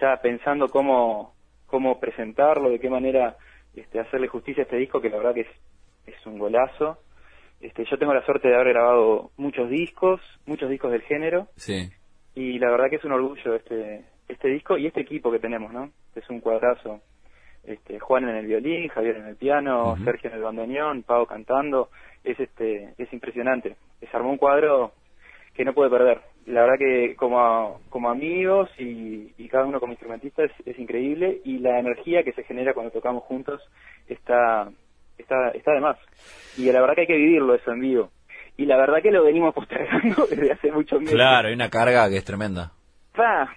ya 0.00 0.16
pensando 0.16 0.68
cómo, 0.70 1.34
cómo 1.68 2.00
presentarlo, 2.00 2.70
de 2.70 2.80
qué 2.80 2.90
manera 2.90 3.36
este, 3.76 4.00
hacerle 4.00 4.26
justicia 4.26 4.62
a 4.62 4.64
este 4.64 4.78
disco, 4.78 5.00
que 5.00 5.08
la 5.08 5.18
verdad 5.18 5.34
que 5.34 5.46
es 6.08 6.26
un 6.26 6.36
golazo. 6.36 6.98
Este, 7.60 7.84
yo 7.84 7.98
tengo 7.98 8.12
la 8.12 8.24
suerte 8.24 8.48
de 8.48 8.54
haber 8.54 8.68
grabado 8.68 9.30
muchos 9.36 9.70
discos, 9.70 10.20
muchos 10.44 10.68
discos 10.68 10.92
del 10.92 11.02
género. 11.02 11.48
Sí. 11.56 11.90
Y 12.34 12.58
la 12.58 12.70
verdad 12.70 12.90
que 12.90 12.96
es 12.96 13.04
un 13.04 13.12
orgullo 13.12 13.54
este, 13.54 14.04
este 14.28 14.48
disco 14.48 14.76
y 14.76 14.86
este 14.86 15.00
equipo 15.00 15.30
que 15.32 15.38
tenemos, 15.38 15.72
¿no? 15.72 15.90
Es 16.14 16.28
un 16.28 16.40
cuadrazo. 16.40 17.00
Este, 17.64 17.98
Juan 17.98 18.28
en 18.28 18.36
el 18.36 18.46
violín, 18.46 18.88
Javier 18.88 19.16
en 19.16 19.26
el 19.26 19.36
piano, 19.36 19.96
Sergio 20.04 20.30
en 20.30 20.36
el 20.36 20.42
bandoneón, 20.42 21.02
Pau 21.02 21.26
cantando. 21.26 21.88
Es 22.22 22.38
este, 22.38 22.94
es 22.98 23.12
impresionante. 23.12 23.76
Se 24.00 24.16
armó 24.16 24.30
un 24.30 24.38
cuadro 24.38 24.92
que 25.54 25.64
no 25.64 25.72
puede 25.72 25.90
perder. 25.90 26.20
La 26.44 26.60
verdad 26.60 26.78
que 26.78 27.16
como, 27.16 27.80
como 27.88 28.10
amigos 28.10 28.70
y, 28.78 29.32
cada 29.48 29.64
uno 29.64 29.80
como 29.80 29.92
instrumentista 29.92 30.44
es, 30.44 30.52
es 30.66 30.78
increíble 30.78 31.40
y 31.44 31.58
la 31.58 31.78
energía 31.78 32.22
que 32.22 32.32
se 32.32 32.42
genera 32.42 32.74
cuando 32.74 32.92
tocamos 32.92 33.22
juntos 33.24 33.62
está 34.06 34.68
está, 35.18 35.50
está 35.50 35.72
de 35.72 35.80
más. 35.80 35.96
Y 36.56 36.70
la 36.72 36.80
verdad 36.80 36.94
que 36.94 37.02
hay 37.02 37.06
que 37.06 37.16
vivirlo 37.16 37.54
eso 37.54 37.72
en 37.72 37.80
vivo. 37.80 38.10
Y 38.56 38.66
la 38.66 38.76
verdad 38.76 39.02
que 39.02 39.10
lo 39.10 39.24
venimos 39.24 39.54
postergando 39.54 40.26
desde 40.26 40.52
hace 40.52 40.72
mucho 40.72 40.96
tiempo. 40.96 41.12
Claro, 41.12 41.48
hay 41.48 41.54
una 41.54 41.70
carga 41.70 42.08
que 42.08 42.16
es 42.16 42.24
tremenda. 42.24 42.72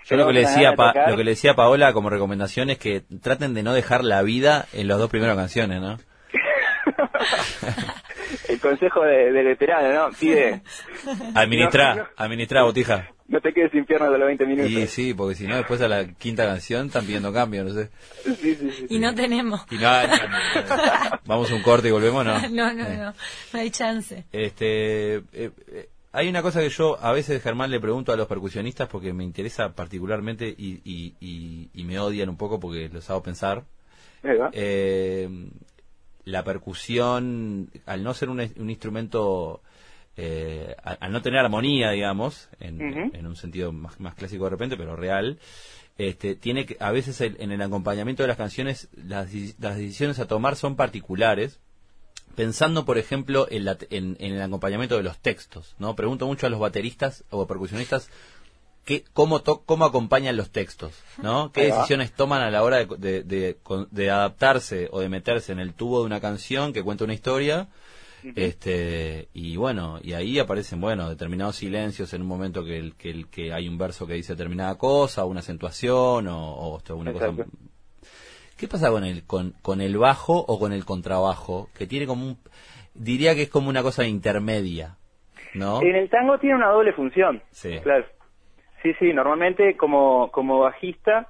Yo 0.05 0.15
lo 0.15 0.27
que, 0.27 0.33
le 0.33 0.39
decía 0.39 0.71
lo 0.71 1.17
que 1.17 1.23
le 1.25 1.31
decía 1.31 1.51
a 1.51 1.55
Paola 1.55 1.91
como 1.91 2.09
recomendación 2.09 2.69
es 2.69 2.77
que 2.77 3.01
traten 3.21 3.53
de 3.53 3.61
no 3.61 3.73
dejar 3.73 4.05
la 4.05 4.21
vida 4.21 4.67
en 4.71 4.87
las 4.87 4.99
dos 4.99 5.09
primeras 5.09 5.35
canciones, 5.35 5.81
¿no? 5.81 5.97
El 8.47 8.61
consejo 8.61 9.03
de, 9.03 9.31
veterano, 9.31 9.93
¿no? 9.93 10.09
Pide... 10.17 10.61
Administra, 11.35 12.11
administra, 12.15 12.63
botija 12.63 13.09
no 13.29 13.39
te 13.41 13.53
quedes 13.53 13.71
sin 13.71 13.85
piernas 13.85 14.11
de 14.11 14.17
los 14.17 14.27
20 14.27 14.45
minutos. 14.45 14.71
Sí, 14.71 14.87
sí, 14.87 15.13
porque 15.13 15.35
si 15.35 15.47
no, 15.47 15.55
después 15.55 15.79
a 15.81 15.87
la 15.87 16.07
quinta 16.13 16.45
canción 16.45 16.87
están 16.87 17.05
pidiendo 17.05 17.31
cambio, 17.31 17.63
no 17.63 17.73
sé. 17.73 17.89
Sí, 18.23 18.55
sí, 18.55 18.87
y 18.89 18.99
no 18.99 19.13
tenemos. 19.13 19.61
Y 19.69 19.75
no, 19.75 19.89
vamos 21.25 21.51
a 21.51 21.55
un 21.55 21.61
corte 21.61 21.87
y 21.87 21.91
volvemos, 21.91 22.25
¿no? 22.25 22.39
No, 22.49 22.73
no, 22.73 22.89
no, 22.89 23.13
no 23.53 23.59
hay 23.59 23.69
chance. 23.69 24.25
Este, 24.31 25.17
eh, 25.17 25.21
eh, 25.33 25.89
hay 26.11 26.27
una 26.27 26.41
cosa 26.41 26.59
que 26.61 26.69
yo 26.69 26.97
a 26.99 27.11
veces, 27.11 27.41
Germán, 27.43 27.69
le 27.69 27.79
pregunto 27.79 28.11
a 28.11 28.17
los 28.17 28.27
percusionistas 28.27 28.89
porque 28.89 29.13
me 29.13 29.23
interesa 29.23 29.73
particularmente 29.73 30.47
y, 30.47 30.81
y, 30.83 31.69
y, 31.71 31.83
me 31.83 31.99
odian 31.99 32.29
un 32.29 32.37
poco 32.37 32.59
porque 32.59 32.89
los 32.89 33.07
hago 33.11 33.21
pensar. 33.21 33.63
Eh, 34.53 35.29
la 36.25 36.43
percusión, 36.43 37.69
al 37.85 38.03
no 38.03 38.13
ser 38.15 38.29
un, 38.29 38.39
un 38.39 38.69
instrumento 38.69 39.61
eh, 40.21 40.75
al, 40.83 41.13
no 41.13 41.21
tener 41.21 41.39
armonía, 41.39 41.91
digamos, 41.91 42.49
en, 42.59 43.25
un 43.25 43.35
sentido 43.37 43.71
más, 43.71 43.95
clásico 44.15 44.43
de 44.43 44.49
repente, 44.49 44.75
pero 44.75 44.97
real, 44.97 45.39
este, 45.97 46.35
tiene 46.35 46.65
que, 46.65 46.75
a 46.81 46.91
veces 46.91 47.21
en 47.21 47.53
el 47.53 47.61
acompañamiento 47.61 48.23
de 48.23 48.27
las 48.27 48.35
canciones, 48.35 48.89
las, 48.93 49.31
decisiones 49.31 50.19
a 50.19 50.27
tomar 50.27 50.57
son 50.57 50.75
particulares, 50.75 51.61
pensando, 52.35 52.83
por 52.83 52.97
ejemplo, 52.97 53.47
en, 53.49 53.65
en, 53.89 54.17
el 54.19 54.41
acompañamiento 54.41 54.97
de 54.97 55.03
los 55.03 55.19
textos, 55.19 55.75
¿no? 55.79 55.95
Pregunto 55.95 56.27
mucho 56.27 56.47
a 56.47 56.49
los 56.49 56.59
bateristas 56.59 57.23
o 57.29 57.47
percusionistas 57.47 58.09
que, 58.83 59.05
cómo, 59.13 59.41
cómo 59.41 59.85
acompañan 59.85 60.35
los 60.35 60.49
textos, 60.49 60.91
¿no? 61.23 61.53
¿Qué 61.53 61.67
decisiones 61.67 62.11
toman 62.11 62.41
a 62.41 62.51
la 62.51 62.61
hora 62.61 62.83
de, 62.83 63.23
de, 63.23 64.09
adaptarse 64.09 64.89
o 64.91 64.99
de 64.99 65.07
meterse 65.07 65.53
en 65.53 65.59
el 65.59 65.73
tubo 65.73 66.01
de 66.01 66.07
una 66.07 66.19
canción 66.19 66.73
que 66.73 66.83
cuenta 66.83 67.05
una 67.05 67.13
historia 67.13 67.69
este 68.35 69.29
y 69.33 69.55
bueno 69.57 69.99
y 70.01 70.13
ahí 70.13 70.39
aparecen 70.39 70.81
bueno 70.81 71.09
determinados 71.09 71.55
silencios 71.57 72.13
en 72.13 72.21
un 72.21 72.27
momento 72.27 72.63
que 72.63 72.77
el, 72.77 72.95
que, 72.95 73.09
el, 73.09 73.29
que 73.29 73.53
hay 73.53 73.67
un 73.67 73.77
verso 73.77 74.05
que 74.07 74.13
dice 74.13 74.33
determinada 74.33 74.77
cosa 74.77 75.25
una 75.25 75.39
acentuación 75.39 76.27
o, 76.27 76.53
o 76.75 76.95
una 76.95 77.13
cosa 77.13 77.33
qué 78.57 78.67
pasa 78.67 78.89
con 78.89 79.03
el 79.03 79.25
con, 79.25 79.53
con 79.61 79.81
el 79.81 79.97
bajo 79.97 80.33
o 80.33 80.59
con 80.59 80.73
el 80.73 80.85
contrabajo 80.85 81.69
que 81.77 81.87
tiene 81.87 82.07
como 82.07 82.25
un 82.25 82.37
diría 82.93 83.35
que 83.35 83.43
es 83.43 83.49
como 83.49 83.69
una 83.69 83.83
cosa 83.83 84.05
intermedia 84.05 84.97
no 85.53 85.81
en 85.81 85.95
el 85.95 86.09
tango 86.09 86.37
tiene 86.39 86.55
una 86.55 86.69
doble 86.69 86.93
función 86.93 87.41
sí. 87.51 87.79
claro. 87.81 88.05
Sí 88.83 88.93
sí 88.99 89.13
normalmente 89.13 89.75
como 89.75 90.29
como 90.31 90.59
bajista 90.59 91.27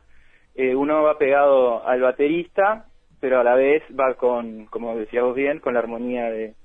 eh, 0.56 0.76
uno 0.76 1.04
va 1.04 1.18
pegado 1.18 1.88
al 1.88 2.02
baterista 2.02 2.90
pero 3.20 3.40
a 3.40 3.44
la 3.44 3.56
vez 3.56 3.84
va 3.98 4.14
con, 4.16 4.66
como 4.68 4.96
decíamos 4.96 5.36
bien, 5.36 5.60
con 5.60 5.74
la 5.74 5.80
armonía 5.80 6.30
de, 6.30 6.56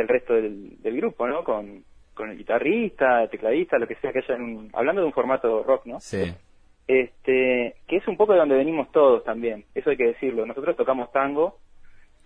del 0.00 0.08
resto 0.08 0.34
del, 0.34 0.78
grupo, 0.82 1.26
¿no? 1.26 1.44
Con, 1.44 1.84
con 2.14 2.30
el 2.30 2.38
guitarrista, 2.38 3.26
tecladista, 3.28 3.78
lo 3.78 3.86
que 3.86 3.96
sea 3.96 4.12
que 4.12 4.20
haya, 4.20 4.36
en 4.36 4.70
hablando 4.72 5.00
de 5.00 5.06
un 5.06 5.12
formato 5.12 5.62
rock, 5.62 5.86
¿no? 5.86 6.00
Sí. 6.00 6.32
Este, 6.86 7.76
que 7.88 7.96
es 7.96 8.08
un 8.08 8.16
poco 8.16 8.34
de 8.34 8.40
donde 8.40 8.56
venimos 8.56 8.92
todos 8.92 9.24
también, 9.24 9.64
eso 9.74 9.90
hay 9.90 9.96
que 9.96 10.08
decirlo. 10.08 10.44
Nosotros 10.44 10.76
tocamos 10.76 11.10
tango, 11.12 11.58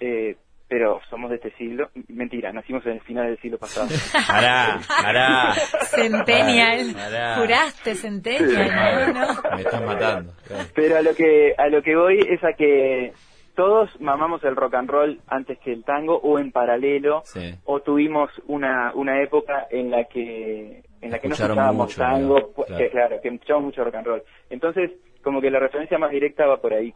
eh, 0.01 0.37
pero 0.69 1.01
somos 1.09 1.31
de 1.31 1.37
este 1.37 1.51
siglo. 1.53 1.91
Mentira, 2.09 2.53
nacimos 2.53 2.85
en 2.87 2.93
el 2.93 3.01
final 3.01 3.27
del 3.27 3.39
siglo 3.41 3.59
pasado. 3.59 3.89
Hará, 4.29 4.81
hará. 5.03 5.55
Centennial. 5.55 6.95
Juraste 7.39 7.95
Centennial, 7.95 9.15
¿no? 9.15 9.57
Me 9.57 9.63
estás 9.63 9.83
matando. 9.83 10.33
Pero 10.75 10.99
a 10.99 11.03
lo 11.03 11.15
que 11.15 11.55
a 11.57 11.69
lo 11.69 11.83
que 11.83 11.97
voy 11.97 12.19
es 12.29 12.43
a 12.45 12.53
que 12.53 13.13
todos 13.59 13.91
mamamos 14.01 14.45
el 14.45 14.55
rock 14.55 14.75
and 14.75 14.89
roll 14.89 15.21
antes 15.27 15.59
que 15.59 15.73
el 15.73 15.83
tango 15.83 16.17
o 16.17 16.39
en 16.39 16.53
paralelo 16.53 17.25
o 17.65 17.81
tuvimos 17.81 18.31
una 18.47 18.93
una 18.95 19.21
época 19.21 19.67
en 19.69 19.91
la 19.91 20.05
que 20.05 20.85
en 21.01 21.11
la 21.11 21.19
que 21.19 21.27
no 21.27 21.35
escuchábamos 21.35 21.97
tango 21.97 22.53
claro. 22.93 23.21
que 23.21 23.29
escuchábamos 23.29 23.67
mucho 23.67 23.83
rock 23.83 23.97
and 23.97 24.07
roll. 24.07 24.23
Entonces 24.49 24.93
como 25.25 25.41
que 25.41 25.51
la 25.51 25.59
referencia 25.59 25.99
más 25.99 26.13
directa 26.13 26.47
va 26.47 26.61
por 26.61 26.73
ahí. 26.73 26.95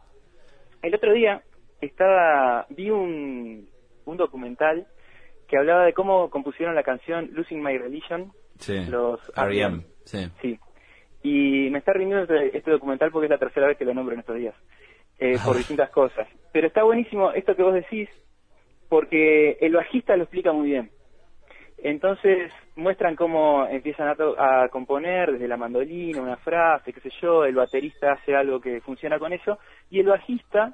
El 0.81 0.95
otro 0.95 1.11
día 1.11 1.43
estaba 1.81 2.65
vi 2.69 2.89
un 2.89 3.67
un 4.05 4.15
documental 4.15 4.87
que 5.49 5.57
hablaba 5.57 5.83
de 5.83 5.91
cómo 5.91 6.29
compusieron 6.29 6.75
la 6.75 6.83
canción 6.83 7.29
Losing 7.33 7.61
My 7.61 7.77
Religion 7.77 8.31
los 8.89 9.19
R.E.M. 9.35 9.81
sí. 10.05 10.29
Sí. 10.41 10.57
Y 11.23 11.69
me 11.71 11.79
está 11.79 11.91
rindiendo 11.91 12.23
este, 12.23 12.57
este 12.57 12.71
documental 12.71 13.11
porque 13.11 13.25
es 13.25 13.31
la 13.31 13.37
tercera 13.37 13.67
vez 13.67 13.77
que 13.77 13.83
lo 13.83 13.93
nombro 13.93 14.13
en 14.13 14.21
estos 14.21 14.37
días 14.37 14.55
eh, 15.19 15.37
por 15.43 15.57
distintas 15.57 15.89
cosas. 15.89 16.27
Pero 16.51 16.67
está 16.67 16.83
buenísimo 16.83 17.31
esto 17.31 17.55
que 17.55 17.63
vos 17.63 17.73
decís, 17.73 18.09
porque 18.89 19.57
el 19.61 19.73
bajista 19.73 20.15
lo 20.15 20.23
explica 20.23 20.51
muy 20.51 20.69
bien. 20.69 20.91
Entonces 21.77 22.51
muestran 22.75 23.15
cómo 23.15 23.67
empiezan 23.67 24.07
a, 24.07 24.63
a, 24.63 24.69
componer 24.69 25.33
desde 25.33 25.47
la 25.47 25.57
mandolina, 25.57 26.21
una 26.21 26.37
frase, 26.37 26.93
qué 26.93 27.01
sé 27.01 27.09
yo, 27.21 27.43
el 27.43 27.55
baterista 27.55 28.13
hace 28.13 28.35
algo 28.35 28.61
que 28.61 28.79
funciona 28.81 29.19
con 29.19 29.33
eso, 29.33 29.59
y 29.89 29.99
el 29.99 30.07
bajista 30.07 30.73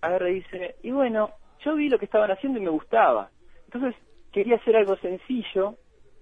agarra 0.00 0.30
y 0.30 0.34
dice, 0.34 0.76
y 0.82 0.90
bueno, 0.90 1.30
yo 1.64 1.74
vi 1.74 1.88
lo 1.88 1.98
que 1.98 2.04
estaban 2.04 2.30
haciendo 2.30 2.58
y 2.58 2.62
me 2.62 2.70
gustaba. 2.70 3.30
Entonces 3.64 3.94
quería 4.32 4.56
hacer 4.56 4.76
algo 4.76 4.96
sencillo, 4.96 5.74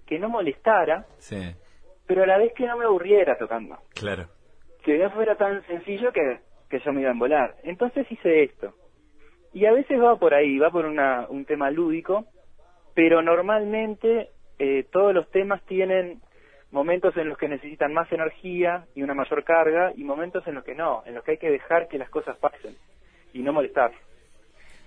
que 0.05 0.19
no 0.19 0.29
molestara, 0.29 1.05
pero 2.05 2.23
a 2.23 2.27
la 2.27 2.37
vez 2.37 2.53
que 2.53 2.65
no 2.65 2.77
me 2.77 2.85
aburriera 2.85 3.37
tocando. 3.37 3.77
Claro. 3.93 4.27
Que 4.83 4.97
no 4.97 5.09
fuera 5.11 5.35
tan 5.35 5.65
sencillo 5.67 6.11
que 6.11 6.39
que 6.73 6.79
yo 6.83 6.91
me 6.91 7.01
iba 7.01 7.11
a 7.11 7.13
embolar. 7.13 7.55
Entonces 7.61 8.11
hice 8.11 8.45
esto. 8.45 8.73
Y 9.53 9.67
a 9.67 9.71
veces 9.71 10.01
va 10.01 10.15
por 10.15 10.33
ahí, 10.33 10.57
va 10.57 10.71
por 10.71 10.85
una, 10.85 11.27
un 11.29 11.45
tema 11.45 11.69
lúdico, 11.69 12.25
pero 12.95 13.21
normalmente 13.21 14.29
eh, 14.57 14.83
todos 14.91 15.13
los 15.13 15.29
temas 15.29 15.61
tienen 15.67 16.19
momentos 16.71 17.15
en 17.15 17.29
los 17.29 17.37
que 17.37 17.47
necesitan 17.47 17.93
más 17.93 18.11
energía 18.11 18.85
y 18.95 19.03
una 19.03 19.13
mayor 19.13 19.43
carga 19.43 19.93
y 19.95 20.03
momentos 20.03 20.47
en 20.47 20.55
los 20.55 20.63
que 20.63 20.73
no, 20.73 21.03
en 21.05 21.13
los 21.13 21.23
que 21.23 21.31
hay 21.31 21.37
que 21.37 21.51
dejar 21.51 21.87
que 21.87 21.99
las 21.99 22.09
cosas 22.09 22.35
pasen 22.37 22.75
y 23.33 23.43
no 23.43 23.53
molestar. 23.53 23.91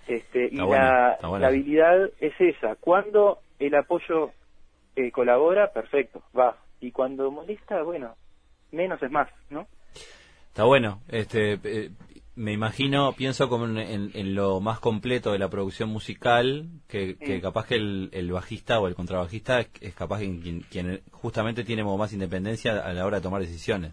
Este, 0.08 0.48
y 0.50 0.56
la, 0.56 1.18
la, 1.22 1.46
habilidad 1.46 2.10
es 2.18 2.34
esa. 2.40 2.74
Cuando 2.74 3.38
el 3.60 3.76
apoyo 3.76 4.32
eh, 4.96 5.12
colabora, 5.12 5.72
perfecto, 5.72 6.20
va. 6.36 6.56
y 6.80 6.90
cuando 6.90 7.30
molesta, 7.30 7.82
bueno, 7.82 8.16
menos 8.72 9.00
es 9.00 9.10
más, 9.12 9.28
¿no? 9.50 9.68
Está 10.56 10.64
bueno, 10.64 11.02
este, 11.08 11.58
eh, 11.64 11.90
me 12.34 12.54
imagino, 12.54 13.12
pienso 13.12 13.50
como 13.50 13.66
en, 13.66 14.34
lo 14.34 14.58
más 14.62 14.80
completo 14.80 15.32
de 15.32 15.38
la 15.38 15.50
producción 15.50 15.90
musical, 15.90 16.64
que, 16.88 17.14
capaz 17.42 17.66
que 17.66 17.74
el, 17.74 18.30
bajista 18.32 18.80
o 18.80 18.88
el 18.88 18.94
contrabajista 18.94 19.60
es, 19.60 19.94
capaz 19.94 20.20
quien, 20.20 20.62
quien, 20.62 21.02
justamente 21.10 21.62
tiene 21.62 21.84
más 21.84 22.14
independencia 22.14 22.72
a 22.72 22.94
la 22.94 23.04
hora 23.04 23.18
de 23.18 23.22
tomar 23.22 23.42
decisiones, 23.42 23.92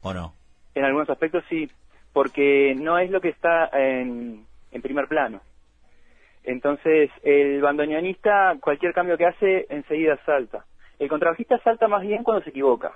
¿o 0.00 0.14
no? 0.14 0.34
En 0.76 0.84
algunos 0.84 1.10
aspectos 1.10 1.42
sí, 1.48 1.68
porque 2.12 2.76
no 2.76 2.96
es 3.00 3.10
lo 3.10 3.20
que 3.20 3.30
está 3.30 3.68
en, 3.72 4.46
en 4.70 4.82
primer 4.82 5.08
plano. 5.08 5.40
Entonces, 6.44 7.10
el 7.24 7.60
bandoneonista, 7.60 8.56
cualquier 8.60 8.92
cambio 8.92 9.18
que 9.18 9.26
hace, 9.26 9.66
enseguida 9.68 10.16
salta. 10.24 10.64
El 10.98 11.08
contrabajista 11.08 11.58
salta 11.62 11.86
más 11.88 12.02
bien 12.02 12.24
cuando 12.24 12.42
se 12.42 12.50
equivoca. 12.50 12.92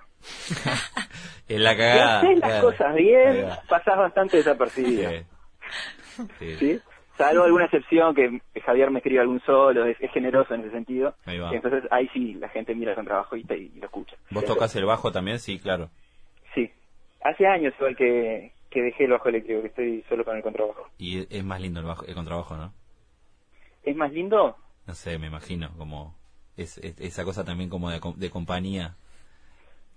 en 1.49 1.63
la 1.63 1.77
cagada. 1.77 2.21
Si 2.21 2.27
haces 2.27 2.39
las 2.41 2.63
cosas 2.63 2.95
bien, 2.95 3.47
pasás 3.69 3.97
bastante 3.97 4.39
desapercibido. 4.39 5.11
Sí. 6.39 6.81
Salvo 7.17 7.45
alguna 7.45 7.67
excepción 7.67 8.15
que 8.15 8.41
Javier 8.65 8.91
me 8.91 8.99
escribe 8.99 9.21
algún 9.21 9.41
solo, 9.41 9.85
es, 9.87 9.97
generoso 10.13 10.55
en 10.55 10.63
ese 10.63 10.71
sentido. 10.71 11.15
Entonces 11.27 11.85
ahí 11.91 12.09
sí, 12.13 12.35
la 12.35 12.49
gente 12.49 12.75
mira 12.75 12.93
el 12.93 12.97
contrabajista 12.97 13.55
y, 13.55 13.71
y 13.75 13.79
lo 13.79 13.87
escucha. 13.87 14.17
¿Vos 14.31 14.45
tocas 14.45 14.75
el 14.77 14.85
bajo 14.85 15.13
también? 15.13 15.39
Sí, 15.39 15.59
claro. 15.59 15.91
Sí. 16.55 16.71
Hace 17.23 17.47
años 17.47 17.75
igual 17.79 17.97
que, 17.97 18.53
que 18.71 18.83
dejé 18.83 19.05
el 19.05 19.13
bajo 19.13 19.29
eléctrico, 19.29 19.61
que 19.61 19.69
estoy 19.69 20.05
solo 20.09 20.25
con 20.25 20.37
el 20.37 20.43
contrabajo. 20.43 20.89
Y 20.99 21.27
es 21.35 21.45
más 21.45 21.61
lindo 21.61 21.81
el, 21.81 21.87
bajo, 21.87 22.05
el 22.07 22.15
contrabajo, 22.15 22.57
¿no? 22.57 22.73
¿Es 23.85 23.95
más 23.95 24.13
lindo? 24.13 24.57
No 24.87 24.95
sé, 24.95 25.19
me 25.19 25.27
imagino, 25.27 25.71
como 25.77 26.17
es, 26.57 26.79
esa 26.79 27.25
cosa 27.25 27.45
también 27.45 27.71
como 27.71 27.91
de, 27.91 28.31
compañía 28.31 28.95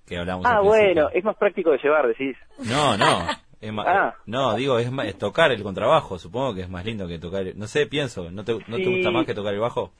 que 0.07 0.17
hablamos. 0.17 0.45
Ah, 0.45 0.61
bueno, 0.61 1.09
es 1.13 1.23
más 1.23 1.35
práctico 1.35 1.71
de 1.71 1.79
llevar, 1.79 2.07
decís. 2.07 2.37
No, 2.69 2.97
no. 2.97 3.05
Ah. 3.79 4.13
No, 4.27 4.53
digo, 4.53 4.77
es, 4.77 4.91
más, 4.91 5.11
tocar 5.17 5.51
el 5.51 5.63
contrabajo, 5.63 6.19
supongo 6.19 6.53
que 6.53 6.61
es 6.61 6.69
más 6.69 6.85
lindo 6.85 7.07
que 7.07 7.17
tocar. 7.17 7.45
No 7.55 7.65
sé, 7.65 7.87
pienso, 7.87 8.29
¿no 8.29 8.43
te, 8.43 8.53
no 8.67 8.77
te 8.77 8.85
gusta 8.85 9.09
más 9.09 9.25
que 9.25 9.33
tocar 9.33 9.55
el 9.55 9.59
bajo? 9.59 9.91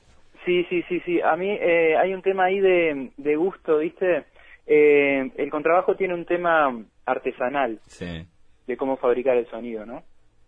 Sí, 0.44 0.64
sí, 0.68 0.84
sí, 0.88 1.00
sí. 1.04 1.20
A 1.20 1.34
mí 1.34 1.50
eh, 1.50 1.96
hay 1.96 2.14
un 2.14 2.22
tema 2.22 2.44
ahí 2.44 2.60
de, 2.60 3.10
de 3.16 3.34
gusto, 3.34 3.78
¿viste? 3.78 4.26
Eh, 4.68 5.32
el 5.36 5.50
contrabajo 5.50 5.96
tiene 5.96 6.14
un 6.14 6.24
tema 6.26 6.80
artesanal 7.06 7.80
sí. 7.86 8.24
de 8.68 8.76
cómo 8.76 8.98
fabricar 8.98 9.36
el 9.36 9.50
sonido, 9.50 9.84
¿no? 9.84 10.04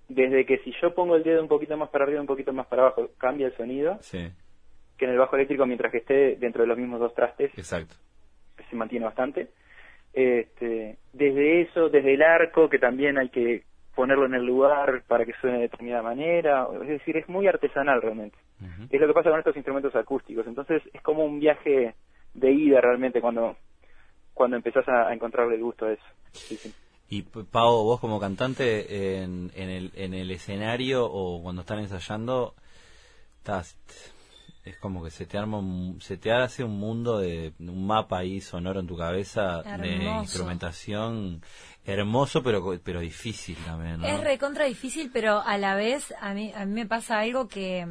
desde 0.09 0.47
que 0.47 0.59
si 0.59 0.73
yo 0.81 0.95
pongo 0.95 1.17
el 1.17 1.23
dedo 1.23 1.43
un 1.43 1.49
poquito 1.49 1.77
más 1.77 1.91
para 1.91 2.05
arriba, 2.05 2.21
un 2.21 2.27
poquito 2.27 2.53
más 2.53 2.67
para 2.67 2.83
abajo, 2.83 3.11
cambia 3.19 3.47
el 3.47 3.57
sonido, 3.57 3.99
sí. 4.01 4.31
Que 4.99 5.05
en 5.05 5.13
el 5.13 5.19
bajo 5.19 5.37
eléctrico 5.37 5.65
mientras 5.65 5.93
que 5.93 5.99
esté 5.99 6.37
dentro 6.37 6.63
de 6.63 6.69
los 6.69 6.77
mismos 6.77 7.01
dos 7.01 7.15
trastes, 7.15 7.57
Exacto. 7.57 7.95
se 8.69 8.77
mantiene 8.77 9.07
bastante. 9.07 9.49
Este, 10.13 10.99
desde 11.13 11.63
eso, 11.63 11.89
desde 11.89 12.15
el 12.15 12.23
arco, 12.23 12.69
que 12.69 12.79
también 12.79 13.19
hay 13.19 13.29
que 13.29 13.63
ponerlo 13.95 14.27
en 14.27 14.35
el 14.35 14.45
lugar 14.45 15.03
para 15.07 15.25
que 15.25 15.33
suene 15.41 15.57
de 15.57 15.63
determinada 15.63 16.03
manera, 16.03 16.67
es 16.83 16.89
decir, 16.89 17.17
es 17.17 17.29
muy 17.29 17.47
artesanal 17.47 18.03
realmente. 18.03 18.37
Es 18.91 19.01
lo 19.01 19.07
que 19.07 19.13
pasa 19.13 19.31
con 19.31 19.39
estos 19.39 19.57
instrumentos 19.57 19.95
acústicos, 19.95 20.47
entonces 20.47 20.83
es 20.93 21.01
como 21.03 21.25
un 21.25 21.39
viaje 21.39 21.95
de 22.35 22.51
ida 22.53 22.81
realmente 22.81 23.21
cuando 23.21 23.57
cuando 24.35 24.57
empezás 24.57 24.89
a, 24.89 25.13
encontrarle 25.13 25.57
el 25.57 25.63
gusto 25.63 25.87
a 25.87 25.93
eso. 25.93 26.05
Sí, 26.33 26.57
sí. 26.57 26.73
Y 27.11 27.23
Pau, 27.23 27.85
vos 27.85 28.01
como 28.01 28.21
cantante 28.21 29.21
en, 29.21 29.51
en, 29.55 29.69
el, 29.69 29.91
en 29.97 30.15
el 30.15 30.31
escenario 30.31 31.05
o 31.07 31.43
cuando 31.43 31.63
están 31.63 31.81
ensayando, 31.81 32.55
estás, 33.39 33.77
es 34.69 34.77
como 34.79 35.03
que 35.03 35.11
se 35.11 35.27
te 35.27 35.39
arma, 35.39 35.61
se 36.01 36.17
te 36.17 36.33
hace 36.33 36.65
un 36.65 36.79
mundo 36.79 37.19
de 37.19 37.53
un 37.59 37.87
mapa 37.87 38.19
ahí 38.19 38.41
sonoro 38.41 38.81
en 38.81 38.87
tu 38.87 38.97
cabeza 38.97 39.63
de 39.63 40.05
instrumentación 40.21 41.43
hermoso, 41.85 42.43
pero 42.43 42.79
pero 42.83 43.01
difícil 43.01 43.57
también. 43.65 44.01
¿no? 44.01 44.07
Es 44.07 44.21
recontra 44.21 44.67
difícil, 44.67 45.11
pero 45.13 45.41
a 45.41 45.59
la 45.59 45.75
vez 45.75 46.15
a 46.21 46.35
mí 46.35 46.53
a 46.55 46.65
mí 46.67 46.73
me 46.73 46.87
pasa 46.87 47.21
algo 47.21 47.49
que 47.49 47.87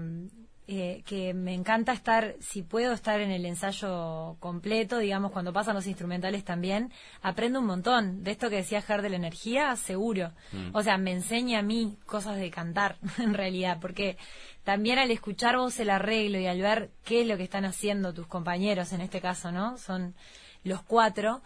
eh, 0.70 1.02
que 1.06 1.34
me 1.34 1.54
encanta 1.54 1.94
estar, 1.94 2.36
si 2.42 2.62
puedo 2.62 2.92
estar 2.92 3.22
en 3.22 3.32
el 3.32 3.46
ensayo 3.46 4.36
completo, 4.42 4.98
digamos, 4.98 5.32
cuando 5.32 5.54
pasan 5.54 5.76
los 5.76 5.88
instrumentales 5.88 6.44
también, 6.44 6.92
aprendo 7.22 7.62
un 7.62 7.66
montón. 7.66 8.22
De 8.24 8.32
esto 8.32 8.50
que 8.50 8.58
decía 8.58 8.82
Ger 8.82 9.02
de 9.02 9.10
la 9.10 9.16
energía, 9.16 9.74
seguro. 9.78 10.34
Mm. 10.52 10.76
O 10.76 10.84
sea, 10.84 10.98
me 10.98 11.14
enseña 11.14 11.60
a 11.60 11.62
mí 11.62 11.98
cosas 12.06 12.36
de 12.36 12.52
cantar, 12.52 12.98
en 13.18 13.34
realidad, 13.34 13.78
porque 13.80 14.18
también 14.66 15.00
al 15.00 15.10
escuchar 15.10 15.56
vos 15.56 15.80
el 15.80 15.90
arreglo 15.90 16.38
y 16.38 16.48
al 16.48 16.62
ver 16.62 16.92
qué 17.06 17.22
es 17.22 17.28
lo 17.28 17.38
que 17.38 17.44
están 17.44 17.64
haciendo 17.64 18.14
tus 18.14 18.28
compañeros, 18.28 18.92
en 18.92 19.00
este 19.00 19.22
caso, 19.22 19.54
¿no? 19.54 19.78
Son 19.78 20.16
los 20.66 20.82
cuatro 20.82 21.42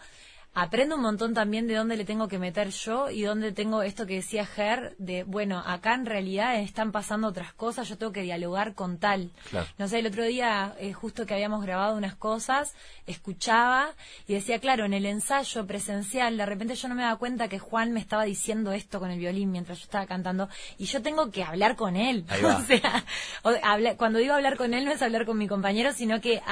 aprendo 0.54 0.96
un 0.96 1.02
montón 1.02 1.32
también 1.32 1.66
de 1.66 1.74
dónde 1.74 1.96
le 1.96 2.04
tengo 2.04 2.28
que 2.28 2.38
meter 2.38 2.68
yo 2.70 3.08
y 3.08 3.22
dónde 3.22 3.52
tengo 3.52 3.82
esto 3.82 4.06
que 4.06 4.16
decía 4.16 4.44
Ger, 4.44 4.94
de, 4.98 5.24
bueno, 5.24 5.62
acá 5.64 5.94
en 5.94 6.04
realidad 6.04 6.60
están 6.60 6.92
pasando 6.92 7.28
otras 7.28 7.54
cosas, 7.54 7.88
yo 7.88 7.96
tengo 7.96 8.12
que 8.12 8.22
dialogar 8.22 8.74
con 8.74 8.98
tal. 8.98 9.30
No 9.78 9.88
sé, 9.88 10.00
el 10.00 10.06
otro 10.06 10.24
día, 10.24 10.74
eh, 10.78 10.92
justo 10.92 11.24
que 11.24 11.34
habíamos 11.34 11.62
grabado 11.64 11.96
unas 11.96 12.14
cosas, 12.14 12.74
escuchaba 13.06 13.94
y 14.28 14.34
decía, 14.34 14.58
claro, 14.58 14.84
en 14.84 14.92
el 14.92 15.06
ensayo 15.06 15.66
presencial, 15.66 16.36
de 16.36 16.44
repente 16.44 16.74
yo 16.74 16.88
no 16.88 16.94
me 16.94 17.02
daba 17.02 17.16
cuenta 17.16 17.48
que 17.48 17.58
Juan 17.58 17.92
me 17.92 18.00
estaba 18.00 18.24
diciendo 18.24 18.72
esto 18.72 19.00
con 19.00 19.10
el 19.10 19.18
violín 19.18 19.50
mientras 19.50 19.78
yo 19.78 19.84
estaba 19.84 20.06
cantando 20.06 20.48
y 20.76 20.84
yo 20.84 21.00
tengo 21.00 21.30
que 21.30 21.44
hablar 21.44 21.76
con 21.76 21.96
él. 21.96 22.26
o 22.44 22.60
sea, 22.62 23.96
cuando 23.96 24.18
digo 24.18 24.34
hablar 24.34 24.56
con 24.56 24.74
él 24.74 24.84
no 24.84 24.92
es 24.92 25.00
hablar 25.00 25.24
con 25.24 25.38
mi 25.38 25.48
compañero, 25.48 25.92
sino 25.92 26.20
que... 26.20 26.42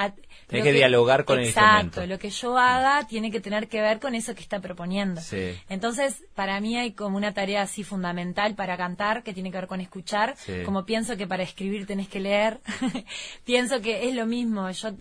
Tiene 0.47 0.65
que, 0.65 0.73
dialogar 0.73 1.23
con 1.23 1.39
el 1.39 1.45
Exacto, 1.45 2.05
lo 2.05 2.17
que 2.17 2.29
yo 2.29 2.57
haga 2.57 3.07
tiene 3.07 3.31
que 3.31 3.39
tener 3.39 3.67
que 3.67 3.79
ver 3.79 3.90
con 3.99 4.15
eso 4.15 4.35
que 4.35 4.41
está 4.41 4.59
proponiendo. 4.59 5.21
Entonces, 5.69 6.23
para 6.35 6.59
mí 6.59 6.77
hay 6.77 6.93
como 6.93 7.17
una 7.17 7.33
tarea 7.33 7.63
así 7.63 7.83
fundamental 7.83 8.55
para 8.55 8.77
cantar 8.77 9.23
que 9.23 9.33
tiene 9.33 9.51
que 9.51 9.57
ver 9.57 9.67
con 9.67 9.81
escuchar, 9.81 10.35
como 10.65 10.85
pienso 10.85 11.17
que 11.17 11.27
para 11.27 11.43
escribir 11.43 11.85
tenés 11.85 12.07
que 12.07 12.19
leer, 12.19 12.59
pienso 13.45 13.81
que 13.81 14.07
es 14.07 14.15
lo 14.15 14.25
mismo, 14.25 14.69
yo 14.71 14.91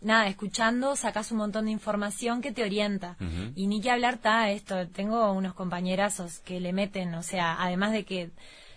nada, 0.00 0.28
escuchando 0.28 0.96
sacas 0.96 1.30
un 1.32 1.38
montón 1.38 1.66
de 1.66 1.72
información 1.72 2.40
que 2.40 2.52
te 2.52 2.64
orienta. 2.64 3.16
Y 3.54 3.66
ni 3.66 3.80
que 3.80 3.90
hablar 3.90 4.14
está 4.14 4.50
esto, 4.50 4.88
tengo 4.88 5.32
unos 5.32 5.54
compañerazos 5.54 6.40
que 6.40 6.60
le 6.60 6.72
meten, 6.72 7.14
o 7.14 7.22
sea, 7.22 7.56
además 7.60 7.92
de 7.92 8.04
que 8.04 8.30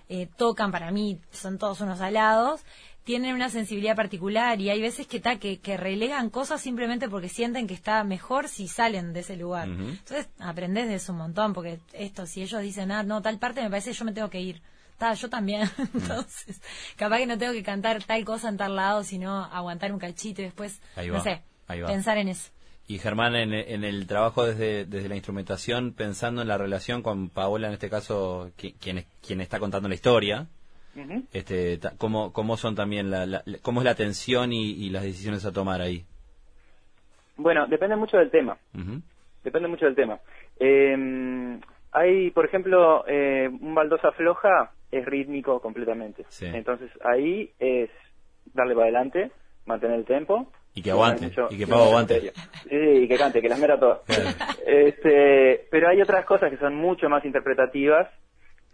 eh, 0.09 0.27
tocan 0.37 0.71
para 0.71 0.91
mí, 0.91 1.19
son 1.31 1.57
todos 1.57 1.81
unos 1.81 2.01
alados, 2.01 2.61
tienen 3.03 3.35
una 3.35 3.49
sensibilidad 3.49 3.95
particular 3.95 4.59
y 4.61 4.69
hay 4.69 4.81
veces 4.81 5.07
que, 5.07 5.19
ta, 5.19 5.37
que, 5.37 5.59
que 5.59 5.77
relegan 5.77 6.29
cosas 6.29 6.61
simplemente 6.61 7.09
porque 7.09 7.29
sienten 7.29 7.67
que 7.67 7.73
está 7.73 8.03
mejor 8.03 8.47
si 8.47 8.67
salen 8.67 9.13
de 9.13 9.21
ese 9.21 9.35
lugar. 9.35 9.67
Entonces, 9.67 10.29
aprendes 10.39 10.87
de 10.87 10.95
eso 10.95 11.11
un 11.11 11.19
montón, 11.19 11.53
porque 11.53 11.79
esto, 11.91 12.25
si 12.25 12.41
ellos 12.41 12.61
dicen, 12.61 12.91
ah, 12.91 13.03
no, 13.03 13.21
tal 13.21 13.39
parte 13.39 13.61
me 13.61 13.69
parece 13.69 13.93
yo 13.93 14.05
me 14.05 14.13
tengo 14.13 14.29
que 14.29 14.41
ir. 14.41 14.61
Ta, 14.97 15.13
yo 15.15 15.29
también. 15.29 15.69
Entonces, 15.93 16.61
capaz 16.95 17.17
que 17.17 17.25
no 17.25 17.37
tengo 17.37 17.53
que 17.53 17.63
cantar 17.63 18.03
tal 18.03 18.23
cosa 18.23 18.47
en 18.47 18.57
tal 18.57 18.75
lado, 18.75 19.03
sino 19.03 19.43
aguantar 19.45 19.91
un 19.91 19.99
cachito 19.99 20.41
y 20.41 20.45
después, 20.45 20.79
no 20.95 21.21
sé, 21.21 21.41
pensar 21.67 22.17
en 22.17 22.29
eso. 22.29 22.51
Y 22.85 22.99
Germán, 22.99 23.35
en, 23.35 23.53
en, 23.53 23.83
el 23.85 24.07
trabajo 24.07 24.45
desde, 24.45 24.85
desde 24.85 25.07
la 25.07 25.15
instrumentación, 25.15 25.93
pensando 25.93 26.41
en 26.41 26.49
la 26.49 26.57
relación 26.57 27.01
con 27.01 27.29
Paola, 27.29 27.67
en 27.67 27.73
este 27.73 27.89
caso, 27.89 28.51
quien, 28.57 29.05
quien 29.25 29.41
está 29.41 29.57
contando 29.57 29.87
la 29.87 29.95
historia, 29.95 30.47
este, 31.31 31.79
¿cómo, 31.97 32.33
¿Cómo 32.33 32.57
son 32.57 32.75
también, 32.75 33.09
la, 33.09 33.43
cómo 33.61 33.81
es 33.81 33.85
la 33.85 33.91
atención 33.91 34.53
y, 34.53 34.89
las 34.89 35.03
decisiones 35.03 35.45
a 35.45 35.51
tomar 35.51 35.81
ahí? 35.81 36.05
Bueno, 37.37 37.65
depende 37.67 37.95
mucho 37.95 38.17
del 38.17 38.29
tema. 38.29 38.57
Depende 39.43 39.67
mucho 39.67 39.85
del 39.85 39.95
tema. 39.95 40.19
Eh, 40.59 41.59
hay, 41.91 42.31
por 42.31 42.45
ejemplo, 42.45 43.05
eh, 43.07 43.47
un 43.47 43.75
baldosa 43.75 44.11
floja 44.11 44.71
es 44.91 45.05
rítmico 45.05 45.59
completamente. 45.59 46.25
Entonces 46.41 46.91
ahí 47.03 47.51
es 47.59 47.89
darle 48.53 48.73
para 48.73 48.85
adelante, 48.85 49.31
mantener 49.65 49.99
el 49.99 50.05
tempo. 50.05 50.51
Y 50.75 50.81
que 50.81 50.91
aguante, 50.91 51.31
y 51.51 51.57
que 51.57 51.67
Pavo 51.67 51.83
aguante. 51.83 52.33
Sí, 52.67 52.75
y 52.75 53.07
que 53.07 53.15
cante, 53.15 53.41
que 53.41 53.49
las 53.49 53.59
mera 53.59 53.79
todas. 53.79 54.01
Este, 54.65 55.67
pero 55.69 55.89
hay 55.89 56.01
otras 56.01 56.25
cosas 56.25 56.49
que 56.49 56.57
son 56.57 56.75
mucho 56.75 57.09
más 57.09 57.23
interpretativas 57.25 58.09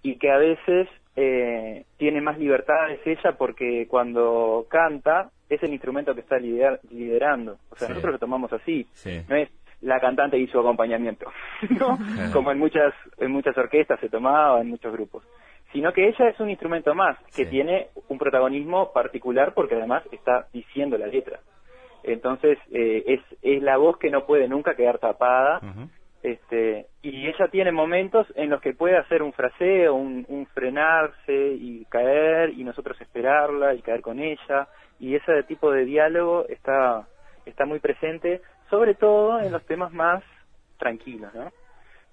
y 0.01 0.17
que 0.17 0.31
a 0.31 0.37
veces 0.37 0.87
eh, 1.15 1.85
tiene 1.97 2.21
más 2.21 2.37
libertad 2.37 2.91
es 2.91 3.05
ella 3.05 3.33
porque 3.37 3.87
cuando 3.87 4.65
canta 4.69 5.31
es 5.49 5.61
el 5.63 5.71
instrumento 5.71 6.13
que 6.13 6.21
está 6.21 6.37
liderando. 6.37 7.57
O 7.69 7.75
sea, 7.75 7.89
nosotros 7.89 8.13
lo 8.13 8.19
tomamos 8.19 8.53
así. 8.53 8.87
No 9.27 9.35
es 9.35 9.49
la 9.81 9.99
cantante 9.99 10.37
y 10.37 10.47
su 10.47 10.59
acompañamiento, 10.59 11.31
¿no? 11.79 11.97
Como 12.33 12.51
en 12.51 12.59
muchas, 12.59 12.93
en 13.17 13.31
muchas 13.31 13.57
orquestas 13.57 13.99
se 13.99 14.09
tomaba, 14.09 14.61
en 14.61 14.69
muchos 14.69 14.91
grupos. 14.93 15.23
Sino 15.71 15.93
que 15.93 16.07
ella 16.07 16.29
es 16.29 16.39
un 16.39 16.49
instrumento 16.49 16.93
más, 16.95 17.17
que 17.35 17.45
tiene 17.45 17.87
un 18.07 18.17
protagonismo 18.17 18.91
particular 18.91 19.53
porque 19.53 19.75
además 19.75 20.03
está 20.11 20.47
diciendo 20.51 20.97
la 20.97 21.07
letra. 21.07 21.39
Entonces, 22.03 22.57
eh, 22.71 23.03
es, 23.05 23.21
es 23.41 23.61
la 23.61 23.77
voz 23.77 23.97
que 23.97 24.09
no 24.09 24.25
puede 24.25 24.47
nunca 24.47 24.75
quedar 24.75 24.99
tapada 24.99 25.61
este, 26.21 26.87
y 27.01 27.27
ella 27.27 27.47
tiene 27.49 27.71
momentos 27.71 28.27
en 28.35 28.49
los 28.49 28.61
que 28.61 28.73
puede 28.73 28.97
hacer 28.97 29.23
un 29.23 29.33
fraseo, 29.33 29.95
un, 29.95 30.25
un, 30.27 30.45
frenarse 30.47 31.53
y 31.53 31.85
caer 31.85 32.49
y 32.49 32.63
nosotros 32.63 32.99
esperarla 32.99 33.73
y 33.73 33.81
caer 33.81 34.01
con 34.01 34.19
ella 34.19 34.67
y 34.99 35.15
ese 35.15 35.43
tipo 35.43 35.71
de 35.71 35.85
diálogo 35.85 36.45
está 36.49 37.07
está 37.45 37.65
muy 37.65 37.79
presente, 37.79 38.41
sobre 38.69 38.95
todo 38.95 39.39
en 39.39 39.51
los 39.51 39.65
temas 39.65 39.91
más 39.91 40.23
tranquilos, 40.77 41.33
¿no? 41.33 41.51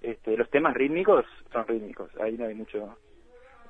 Este, 0.02 0.36
los 0.36 0.50
temas 0.50 0.74
rítmicos 0.74 1.24
son 1.52 1.66
rítmicos, 1.66 2.10
ahí 2.20 2.36
no 2.36 2.46
hay 2.46 2.54
mucho... 2.54 2.96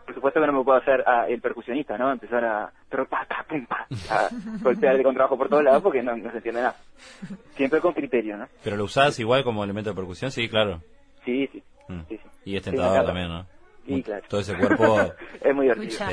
Por 0.06 0.14
supuesto 0.14 0.40
que 0.40 0.46
no 0.46 0.52
me 0.52 0.64
puedo 0.64 0.78
hacer 0.78 1.02
a 1.06 1.28
el 1.28 1.40
percusionista, 1.40 1.98
¿no? 1.98 2.10
Empezar 2.12 2.44
a, 2.44 2.72
pero 2.88 3.06
pa, 3.06 3.26
ta, 3.26 3.44
pum, 3.48 3.66
pa, 3.66 3.86
a 4.08 4.28
golpear 4.62 4.94
el 4.96 5.02
contrabajo 5.02 5.36
por 5.36 5.48
todos 5.48 5.64
lados 5.64 5.82
porque 5.82 6.02
no, 6.02 6.16
no 6.16 6.30
se 6.30 6.36
entiende 6.38 6.60
nada. 6.62 6.76
Siempre 7.56 7.80
con 7.80 7.92
criterio, 7.92 8.36
¿no? 8.36 8.48
¿Pero 8.64 8.76
lo 8.76 8.84
usás 8.84 9.18
igual 9.18 9.42
como 9.44 9.62
elemento 9.64 9.90
de 9.90 9.96
percusión? 9.96 10.30
Sí, 10.30 10.48
claro. 10.48 10.80
Sí, 11.24 11.48
sí. 11.52 11.62
Mm. 11.88 12.00
sí, 12.08 12.16
sí. 12.22 12.28
Y 12.44 12.56
es 12.56 12.62
tentador 12.62 13.04
también, 13.04 13.28
¿no? 13.28 13.46
Sí, 13.86 14.02
claro. 14.02 14.22
Todo 14.28 14.40
ese 14.40 14.56
cuerpo... 14.56 15.12
es 15.44 15.54
muy 15.54 15.66
divertido. 15.66 16.06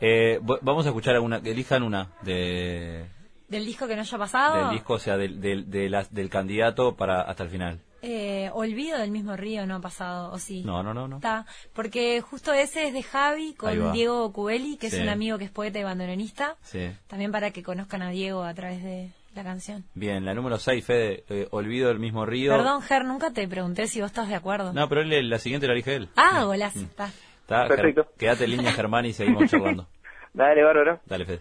Eh. 0.00 0.40
Vamos 0.62 0.84
a 0.86 0.90
escuchar 0.90 1.14
alguna, 1.14 1.38
elijan 1.38 1.82
una 1.82 2.08
de, 2.22 3.06
Del 3.48 3.64
disco 3.64 3.86
que 3.88 3.94
no 3.96 4.02
haya 4.02 4.18
pasado. 4.18 4.64
del 4.66 4.70
disco, 4.70 4.94
o 4.94 4.98
sea, 4.98 5.16
del, 5.16 5.40
del, 5.40 5.70
de 5.70 5.88
las- 5.88 6.12
del 6.12 6.28
candidato 6.28 6.96
para 6.96 7.22
hasta 7.22 7.44
el 7.44 7.48
final. 7.50 7.80
Eh, 8.08 8.50
olvido 8.52 8.98
del 8.98 9.10
mismo 9.10 9.36
río 9.36 9.66
no 9.66 9.74
ha 9.76 9.80
pasado, 9.80 10.30
o 10.32 10.38
sí. 10.38 10.62
No, 10.64 10.82
no, 10.84 10.94
no, 10.94 11.08
no. 11.08 11.16
Está, 11.16 11.44
porque 11.72 12.20
justo 12.20 12.52
ese 12.52 12.86
es 12.86 12.92
de 12.94 13.02
Javi 13.02 13.54
con. 13.54 13.92
Diego 13.92 14.32
Cubeli, 14.32 14.76
que 14.76 14.90
Sí. 14.90 14.96
es 14.96 15.02
un 15.02 15.08
amigo 15.08 15.38
que 15.38 15.44
es 15.44 15.50
poeta 15.50 15.78
y 15.80 15.82
bandoneonista. 15.82 16.56
Sí. 16.62 16.90
También 17.08 17.32
para 17.32 17.50
que 17.50 17.62
conozcan 17.64 18.02
a 18.02 18.10
Diego 18.10 18.44
a 18.44 18.54
través 18.54 18.82
de 18.84 19.10
la 19.34 19.42
canción. 19.42 19.84
Bien, 19.94 20.24
la 20.24 20.34
número 20.34 20.58
6, 20.58 20.84
Fede, 20.84 21.24
eh, 21.28 21.48
Olvido 21.50 21.88
del 21.88 21.98
mismo 21.98 22.24
río. 22.24 22.52
Perdón, 22.52 22.80
Ger, 22.82 23.04
nunca 23.04 23.32
te 23.32 23.46
pregunté 23.48 23.86
si 23.88 24.00
vos 24.00 24.10
estás 24.10 24.28
de 24.28 24.34
acuerdo. 24.36 24.72
No, 24.72 24.88
pero 24.88 25.02
él, 25.02 25.28
la 25.28 25.38
siguiente 25.40 25.66
la 25.66 25.72
elige 25.72 25.96
él. 25.96 26.08
Ah, 26.16 26.44
golazo. 26.44 26.78
Está. 26.80 27.10
Está, 27.42 27.66
Perfecto. 27.66 28.04
Ger- 28.04 28.16
Quédate 28.18 28.44
en 28.44 28.50
línea, 28.52 28.72
Germán, 28.72 29.04
y 29.06 29.12
seguimos 29.12 29.44
charlando. 29.50 29.88
Dale, 30.32 30.62
bárbaro. 30.62 31.00
Dale, 31.06 31.24
Fede. 31.26 31.40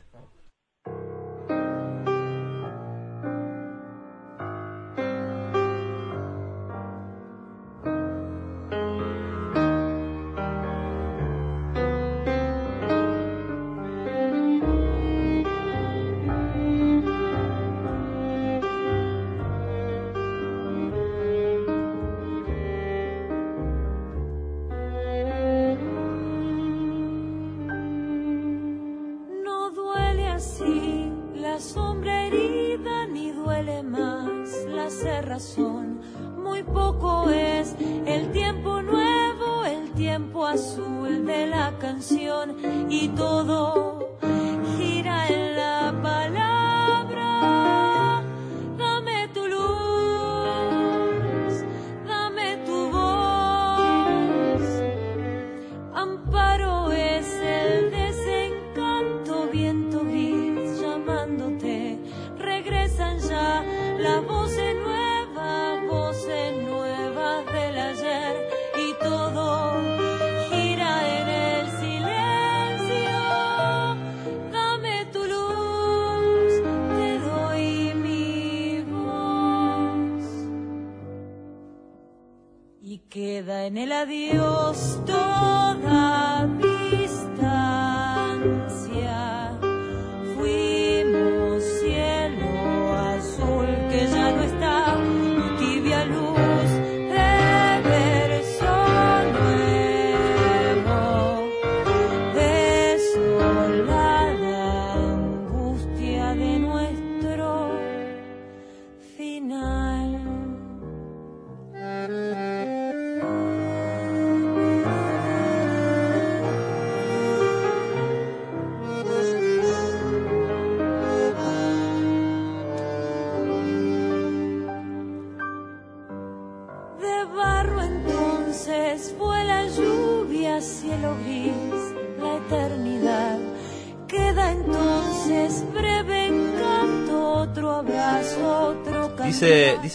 En 83.66 83.78
el 83.78 83.92
adiós 83.92 85.00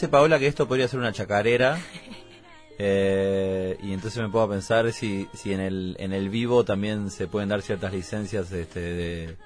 Dice, 0.01 0.09
Paola 0.09 0.39
que 0.39 0.47
esto 0.47 0.67
podría 0.67 0.89
ser 0.89 0.99
una 0.99 1.13
chacarera. 1.13 1.79
eh, 2.79 3.77
y 3.83 3.93
entonces 3.93 4.23
me 4.23 4.31
puedo 4.31 4.49
pensar 4.49 4.91
si, 4.95 5.29
si 5.35 5.53
en 5.53 5.61
el 5.61 5.95
en 5.99 6.15
el 6.15 6.31
vivo 6.31 6.65
también 6.65 7.11
se 7.11 7.27
pueden 7.27 7.51
dar 7.51 7.61
ciertas 7.61 7.93
licencias 7.93 8.51
este, 8.51 8.81
de 8.81 9.37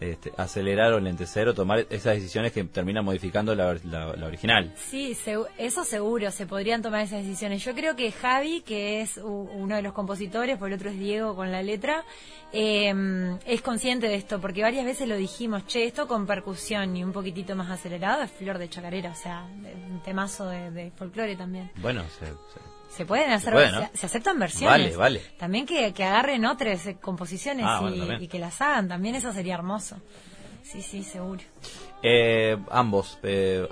este, 0.00 0.32
acelerar 0.36 0.92
o 0.94 1.00
lentecer 1.00 1.46
o 1.48 1.54
tomar 1.54 1.86
esas 1.90 2.14
decisiones 2.14 2.52
que 2.52 2.64
terminan 2.64 3.04
modificando 3.04 3.54
la, 3.54 3.74
la- 3.84 4.16
la 4.16 4.26
original. 4.26 4.72
Sí, 4.76 5.14
segu- 5.14 5.46
eso 5.58 5.84
seguro, 5.84 6.30
se 6.30 6.46
podrían 6.46 6.82
tomar 6.82 7.02
esas 7.02 7.22
decisiones. 7.22 7.62
Yo 7.64 7.74
creo 7.74 7.94
que 7.96 8.10
Javi, 8.10 8.62
que 8.62 9.00
es 9.02 9.18
uno 9.18 9.76
de 9.76 9.82
los 9.82 9.92
compositores, 9.92 10.56
por 10.58 10.68
el 10.68 10.74
otro 10.74 10.90
es 10.90 10.98
Diego 10.98 11.36
con 11.36 11.52
la 11.52 11.62
letra, 11.62 12.04
eh, 12.52 13.36
es 13.46 13.62
consciente 13.62 14.08
de 14.08 14.14
esto, 14.16 14.40
porque 14.40 14.62
varias 14.62 14.84
veces 14.84 15.06
lo 15.06 15.16
dijimos, 15.16 15.66
che, 15.66 15.84
esto 15.84 16.08
con 16.08 16.26
percusión 16.26 16.96
y 16.96 17.04
un 17.04 17.12
poquitito 17.12 17.54
más 17.54 17.70
acelerado 17.70 18.22
es 18.22 18.30
flor 18.30 18.58
de 18.58 18.68
chacarera, 18.68 19.10
o 19.10 19.14
sea, 19.14 19.44
un 19.44 20.00
temazo 20.04 20.48
de, 20.48 20.70
de 20.70 20.90
folclore 20.92 21.36
también. 21.36 21.70
Bueno, 21.76 22.02
se- 22.18 22.26
se- 22.26 22.79
Se 22.90 23.06
pueden 23.06 23.30
hacer, 23.30 23.52
puede, 23.52 23.72
¿no? 23.72 23.80
se, 23.92 23.96
se 23.98 24.06
aceptan 24.06 24.38
versiones. 24.38 24.96
Vale, 24.96 25.18
vale. 25.20 25.22
También 25.38 25.64
que, 25.64 25.92
que 25.94 26.04
agarren 26.04 26.44
otras 26.44 26.86
eh, 26.86 26.96
composiciones 27.00 27.64
Ah, 27.66 27.78
y, 27.78 27.82
bueno, 27.82 27.96
también. 27.98 28.22
y 28.22 28.28
que 28.28 28.38
las 28.38 28.60
hagan, 28.60 28.88
también 28.88 29.14
eso 29.14 29.32
sería 29.32 29.54
hermoso. 29.54 29.96
Sí, 30.62 30.82
sí, 30.82 31.02
seguro. 31.02 31.40
Eh, 32.02 32.56
ambos. 32.70 33.18
eh, 33.22 33.66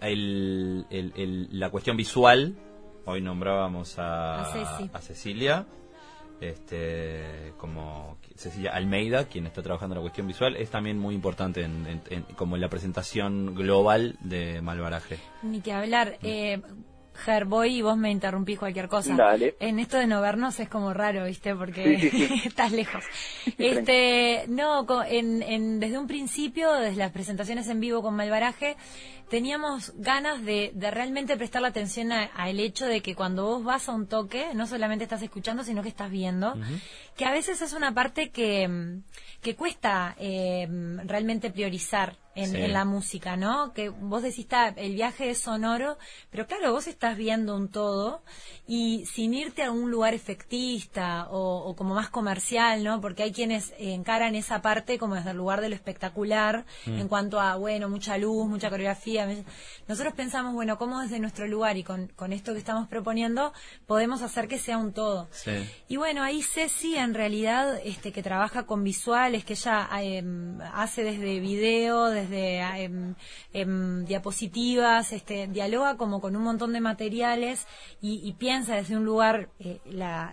el- 0.00 0.86
el- 0.90 1.12
el- 1.16 1.48
la 1.58 1.70
cuestión 1.70 1.96
visual. 1.96 2.54
Hoy 3.04 3.20
nombrábamos 3.20 3.98
a, 3.98 4.42
A 4.42 4.52
Ceci. 4.52 4.90
a 4.92 5.00
Cecilia. 5.00 5.66
Este, 6.40 7.52
como 7.56 8.18
Cecilia 8.36 8.72
Almeida, 8.74 9.24
quien 9.26 9.46
está 9.46 9.62
trabajando 9.62 9.94
en 9.94 9.98
la 9.98 10.02
cuestión 10.02 10.26
visual, 10.26 10.56
es 10.56 10.70
también 10.70 10.98
muy 10.98 11.14
importante 11.14 11.62
en, 11.62 11.86
en- 11.86 12.02
en- 12.10 12.22
como 12.36 12.56
en 12.56 12.60
la 12.62 12.68
presentación 12.68 13.54
global 13.54 14.16
de 14.20 14.60
Malvaraje. 14.60 15.18
Ni 15.42 15.60
que 15.60 15.72
hablar. 15.72 16.18
Eh, 16.22 16.60
Ger, 17.14 17.44
voy 17.44 17.76
y 17.76 17.82
vos 17.82 17.96
me 17.96 18.10
interrumpís 18.10 18.58
cualquier 18.58 18.88
cosa. 18.88 19.14
Dale. 19.14 19.54
En 19.60 19.78
esto 19.78 19.96
de 19.98 20.06
no 20.06 20.20
vernos 20.20 20.58
es 20.60 20.68
como 20.68 20.92
raro, 20.94 21.24
¿viste? 21.26 21.54
Porque 21.54 21.98
Sí, 21.98 22.10
sí, 22.10 22.26
sí. 22.26 22.42
estás 22.48 22.72
lejos. 22.72 23.04
Este, 23.58 24.44
no, 24.48 24.86
en, 25.04 25.42
en- 25.42 25.78
desde 25.80 25.98
un 25.98 26.06
principio, 26.06 26.72
desde 26.72 26.96
las 26.96 27.12
presentaciones 27.12 27.68
en 27.68 27.80
vivo 27.80 28.02
con 28.02 28.14
Malvaraje, 28.16 28.76
teníamos 29.32 29.94
ganas 29.96 30.44
de, 30.44 30.72
de 30.74 30.90
realmente 30.90 31.38
prestar 31.38 31.62
la 31.62 31.68
atención 31.68 32.12
a- 32.12 32.24
al 32.34 32.60
hecho 32.60 32.84
de 32.84 33.00
que 33.00 33.14
cuando 33.14 33.46
vos 33.46 33.64
vas 33.64 33.88
a 33.88 33.92
un 33.92 34.06
toque, 34.06 34.52
no 34.52 34.66
solamente 34.66 35.04
estás 35.04 35.22
escuchando, 35.22 35.64
sino 35.64 35.82
que 35.82 35.88
estás 35.88 36.10
viendo, 36.10 36.54
que 37.16 37.24
a 37.24 37.32
veces 37.32 37.62
es 37.62 37.72
una 37.72 37.94
parte 37.94 38.28
que, 38.28 39.00
que 39.40 39.56
cuesta 39.56 40.14
eh, 40.18 40.68
realmente 41.06 41.50
priorizar 41.50 42.18
en, 42.34 42.72
la 42.72 42.84
música, 42.84 43.36
¿no? 43.36 43.72
Que 43.72 43.90
vos 43.90 44.22
decís, 44.22 44.40
está, 44.40 44.68
el 44.68 44.94
viaje 44.94 45.30
es 45.30 45.38
sonoro, 45.38 45.98
pero 46.30 46.46
claro, 46.46 46.72
vos 46.72 46.86
estás 46.86 47.16
viendo 47.16 47.54
un 47.54 47.68
todo 47.68 48.22
y 48.66 49.04
sin 49.06 49.34
irte 49.34 49.62
a 49.62 49.70
un 49.70 49.90
lugar 49.90 50.14
efectista 50.14 51.28
o, 51.30 51.74
como 51.76 51.94
más 51.94 52.08
comercial, 52.08 52.84
¿no? 52.84 53.00
Porque 53.00 53.24
hay 53.24 53.32
quienes 53.32 53.74
encaran 53.78 54.34
esa 54.34 54.62
parte 54.62 54.98
como 54.98 55.14
desde 55.14 55.32
el 55.32 55.36
lugar 55.36 55.60
de 55.60 55.68
lo 55.68 55.74
espectacular 55.74 56.64
mm. 56.86 57.00
en 57.00 57.08
cuanto 57.08 57.40
a, 57.40 57.56
bueno, 57.56 57.88
mucha 57.88 58.16
luz, 58.16 58.48
mucha 58.48 58.70
coreografía. 58.70 59.21
Nosotros 59.88 60.14
pensamos, 60.14 60.54
bueno, 60.54 60.78
¿cómo 60.78 61.00
desde 61.00 61.18
nuestro 61.18 61.46
lugar 61.46 61.76
y 61.76 61.84
con, 61.84 62.08
con 62.08 62.32
esto 62.32 62.52
que 62.52 62.58
estamos 62.58 62.88
proponiendo 62.88 63.52
podemos 63.86 64.22
hacer 64.22 64.48
que 64.48 64.58
sea 64.58 64.78
un 64.78 64.92
todo? 64.92 65.28
Y 65.88 65.96
bueno, 65.96 66.22
ahí 66.22 66.42
Ceci 66.42 66.96
en 66.96 67.14
realidad, 67.14 67.80
este, 67.84 68.12
que 68.12 68.22
trabaja 68.22 68.64
con 68.64 68.84
visuales, 68.84 69.44
que 69.44 69.54
ella 69.54 69.88
em, 70.00 70.60
hace 70.60 71.04
desde 71.04 71.40
video, 71.40 72.06
desde 72.06 72.60
em, 72.60 73.14
em, 73.52 74.04
diapositivas, 74.04 75.12
este, 75.12 75.46
dialoga 75.48 75.96
como 75.96 76.20
con 76.20 76.36
un 76.36 76.42
montón 76.42 76.72
de 76.72 76.80
materiales 76.80 77.66
y, 78.00 78.32
piensa 78.38 78.74
desde 78.74 78.96
un 78.96 79.04
lugar 79.04 79.50
eh, 79.60 79.78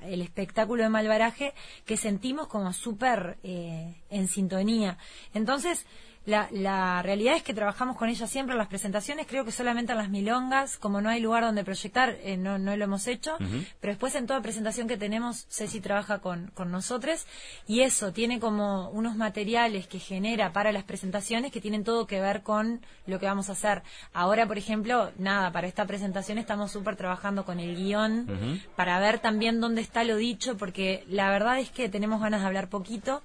el 0.04 0.22
espectáculo 0.22 0.84
de 0.84 0.90
malvaraje 0.90 1.54
que 1.86 1.98
sentimos 1.98 2.48
como 2.48 2.74
súper 2.74 3.38
eh, 3.44 4.02
en 4.10 4.28
sintonía. 4.28 4.98
Entonces, 5.34 5.86
la, 6.26 7.02
realidad 7.02 7.36
es 7.36 7.44
que 7.44 7.54
trabajamos 7.54 7.98
con 7.98 8.10
ella 8.10 8.28
siempre 8.28 8.54
en 8.54 8.60
las 8.60 8.68
presentaciones, 8.68 9.26
creo 9.28 9.46
que 9.46 9.52
solamente 9.52 9.94
en 9.94 9.98
las 9.98 10.10
milongas, 10.10 10.78
como 10.78 11.02
no 11.02 11.10
hay 11.10 11.20
lugar 11.22 11.44
donde 11.44 11.64
proyectar, 11.64 12.18
eh, 12.24 12.38
no, 12.38 12.58
no 12.60 12.76
lo 12.76 12.84
hemos 12.84 13.08
hecho, 13.08 13.38
pero 13.80 13.94
después 13.94 14.16
en 14.16 14.28
toda 14.28 14.42
presentación 14.42 14.88
que 14.88 14.98
tenemos, 14.98 15.48
Ceci 15.50 15.82
trabaja 15.82 16.20
con, 16.20 16.52
con 16.54 16.72
nosotros 16.72 17.26
y 17.68 17.82
eso 17.82 18.14
tiene 18.14 18.40
como 18.40 18.90
unos 18.90 19.16
materiales 19.16 19.88
que 19.88 20.00
genera 20.00 20.54
para 20.54 20.72
las 20.72 20.84
presentaciones 20.84 21.52
que 21.52 21.62
tienen 21.62 21.84
todo 21.84 22.06
que 22.06 22.22
ver 22.22 22.44
con 22.44 22.82
lo 23.08 23.20
que 23.20 23.26
vamos 23.26 23.50
a 23.50 23.54
hacer. 23.54 23.82
Ahora, 24.14 24.46
por 24.46 24.58
ejemplo, 24.58 25.12
nada, 25.18 25.52
para 25.52 25.68
esta 25.68 25.86
presentación 25.86 26.38
estamos 26.38 26.72
súper 26.72 26.96
trabajando 26.96 27.46
con 27.46 27.60
el 27.60 27.76
guion 27.76 28.62
para 28.76 29.00
ver 29.00 29.20
también 29.20 29.60
dónde 29.60 29.82
está 29.82 30.04
lo 30.04 30.18
dicho, 30.18 30.58
porque 30.58 31.04
la 31.08 31.30
verdad 31.32 31.60
es 31.60 31.70
que 31.70 31.90
tenemos 31.90 32.22
ganas 32.22 32.42
de 32.42 32.48
hablar 32.48 32.70
poquito 32.70 33.24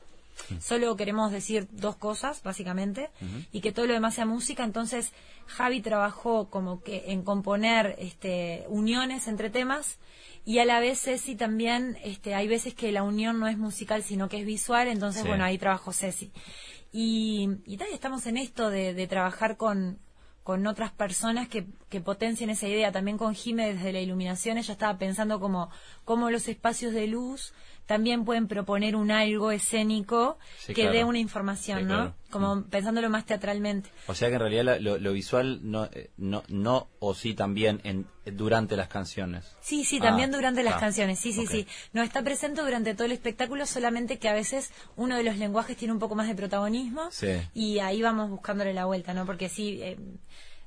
Solo 0.60 0.96
queremos 0.96 1.30
decir 1.30 1.68
dos 1.70 1.96
cosas, 1.96 2.42
básicamente, 2.42 3.10
y 3.52 3.60
que 3.60 3.72
todo 3.72 3.86
lo 3.86 3.94
demás 3.94 4.14
sea 4.14 4.26
música. 4.26 4.64
Entonces, 4.64 5.12
Javi 5.46 5.80
trabajó 5.80 6.50
como 6.50 6.82
que 6.82 7.04
en 7.12 7.22
componer 7.22 7.96
este, 7.98 8.64
uniones 8.68 9.28
entre 9.28 9.50
temas 9.50 9.98
y 10.46 10.58
a 10.58 10.64
la 10.64 10.78
vez 10.78 11.00
Ceci 11.00 11.36
también, 11.36 11.96
este, 12.04 12.34
hay 12.34 12.48
veces 12.48 12.74
que 12.74 12.92
la 12.92 13.02
unión 13.02 13.40
no 13.40 13.48
es 13.48 13.56
musical, 13.56 14.02
sino 14.02 14.28
que 14.28 14.40
es 14.40 14.46
visual. 14.46 14.88
Entonces, 14.88 15.26
bueno, 15.26 15.44
ahí 15.44 15.56
trabajó 15.56 15.92
Ceci. 15.92 16.30
Y, 16.92 17.48
y 17.66 17.76
tal, 17.78 17.88
estamos 17.92 18.26
en 18.26 18.36
esto 18.36 18.68
de, 18.68 19.06
trabajar 19.08 19.56
con, 19.56 19.98
con 20.42 20.66
otras 20.66 20.92
personas 20.92 21.48
que, 21.48 21.66
que, 21.88 22.00
potencien 22.00 22.50
esa 22.50 22.68
idea. 22.68 22.92
También 22.92 23.16
con 23.16 23.34
Jime 23.34 23.72
desde 23.72 23.92
la 23.92 24.00
iluminación, 24.00 24.58
ella 24.58 24.72
estaba 24.72 24.98
pensando 24.98 25.40
como, 25.40 25.70
como 26.04 26.30
los 26.30 26.46
espacios 26.46 26.92
de 26.92 27.06
luz 27.06 27.54
también 27.86 28.24
pueden 28.24 28.48
proponer 28.48 28.96
un 28.96 29.10
algo 29.10 29.50
escénico 29.50 30.38
que 30.74 30.88
dé 30.88 31.04
una 31.04 31.18
información, 31.18 31.86
¿no? 31.86 32.14
Como 32.30 32.56
mm. 32.56 32.64
pensándolo 32.64 33.10
más 33.10 33.26
teatralmente. 33.26 33.90
O 34.06 34.14
sea 34.14 34.28
que 34.28 34.34
en 34.34 34.40
realidad 34.40 34.78
lo, 34.80 35.12
visual 35.12 35.60
no, 35.62 35.84
eh, 35.92 36.10
no, 36.16 36.42
no, 36.48 36.88
o 36.98 37.14
sí 37.14 37.34
también 37.34 37.80
en, 37.84 38.06
durante 38.24 38.76
las 38.76 38.88
canciones. 38.88 39.44
Sí, 39.60 39.84
sí, 39.84 40.00
también 40.00 40.32
ah, 40.32 40.36
durante 40.36 40.62
las 40.62 40.80
canciones, 40.80 41.18
sí, 41.18 41.32
sí, 41.32 41.46
sí. 41.46 41.66
No 41.92 42.02
está 42.02 42.22
presente 42.22 42.62
durante 42.62 42.94
todo 42.94 43.04
el 43.04 43.12
espectáculo, 43.12 43.66
solamente 43.66 44.18
que 44.18 44.28
a 44.28 44.34
veces 44.34 44.72
uno 44.96 45.16
de 45.16 45.22
los 45.22 45.36
lenguajes 45.36 45.76
tiene 45.76 45.92
un 45.92 46.00
poco 46.00 46.14
más 46.14 46.26
de 46.26 46.34
protagonismo 46.34 47.10
y 47.52 47.78
ahí 47.80 48.02
vamos 48.02 48.30
buscándole 48.30 48.72
la 48.72 48.86
vuelta, 48.86 49.14
¿no? 49.14 49.26
Porque 49.26 49.48
sí... 49.48 49.80
Eh, 49.82 49.98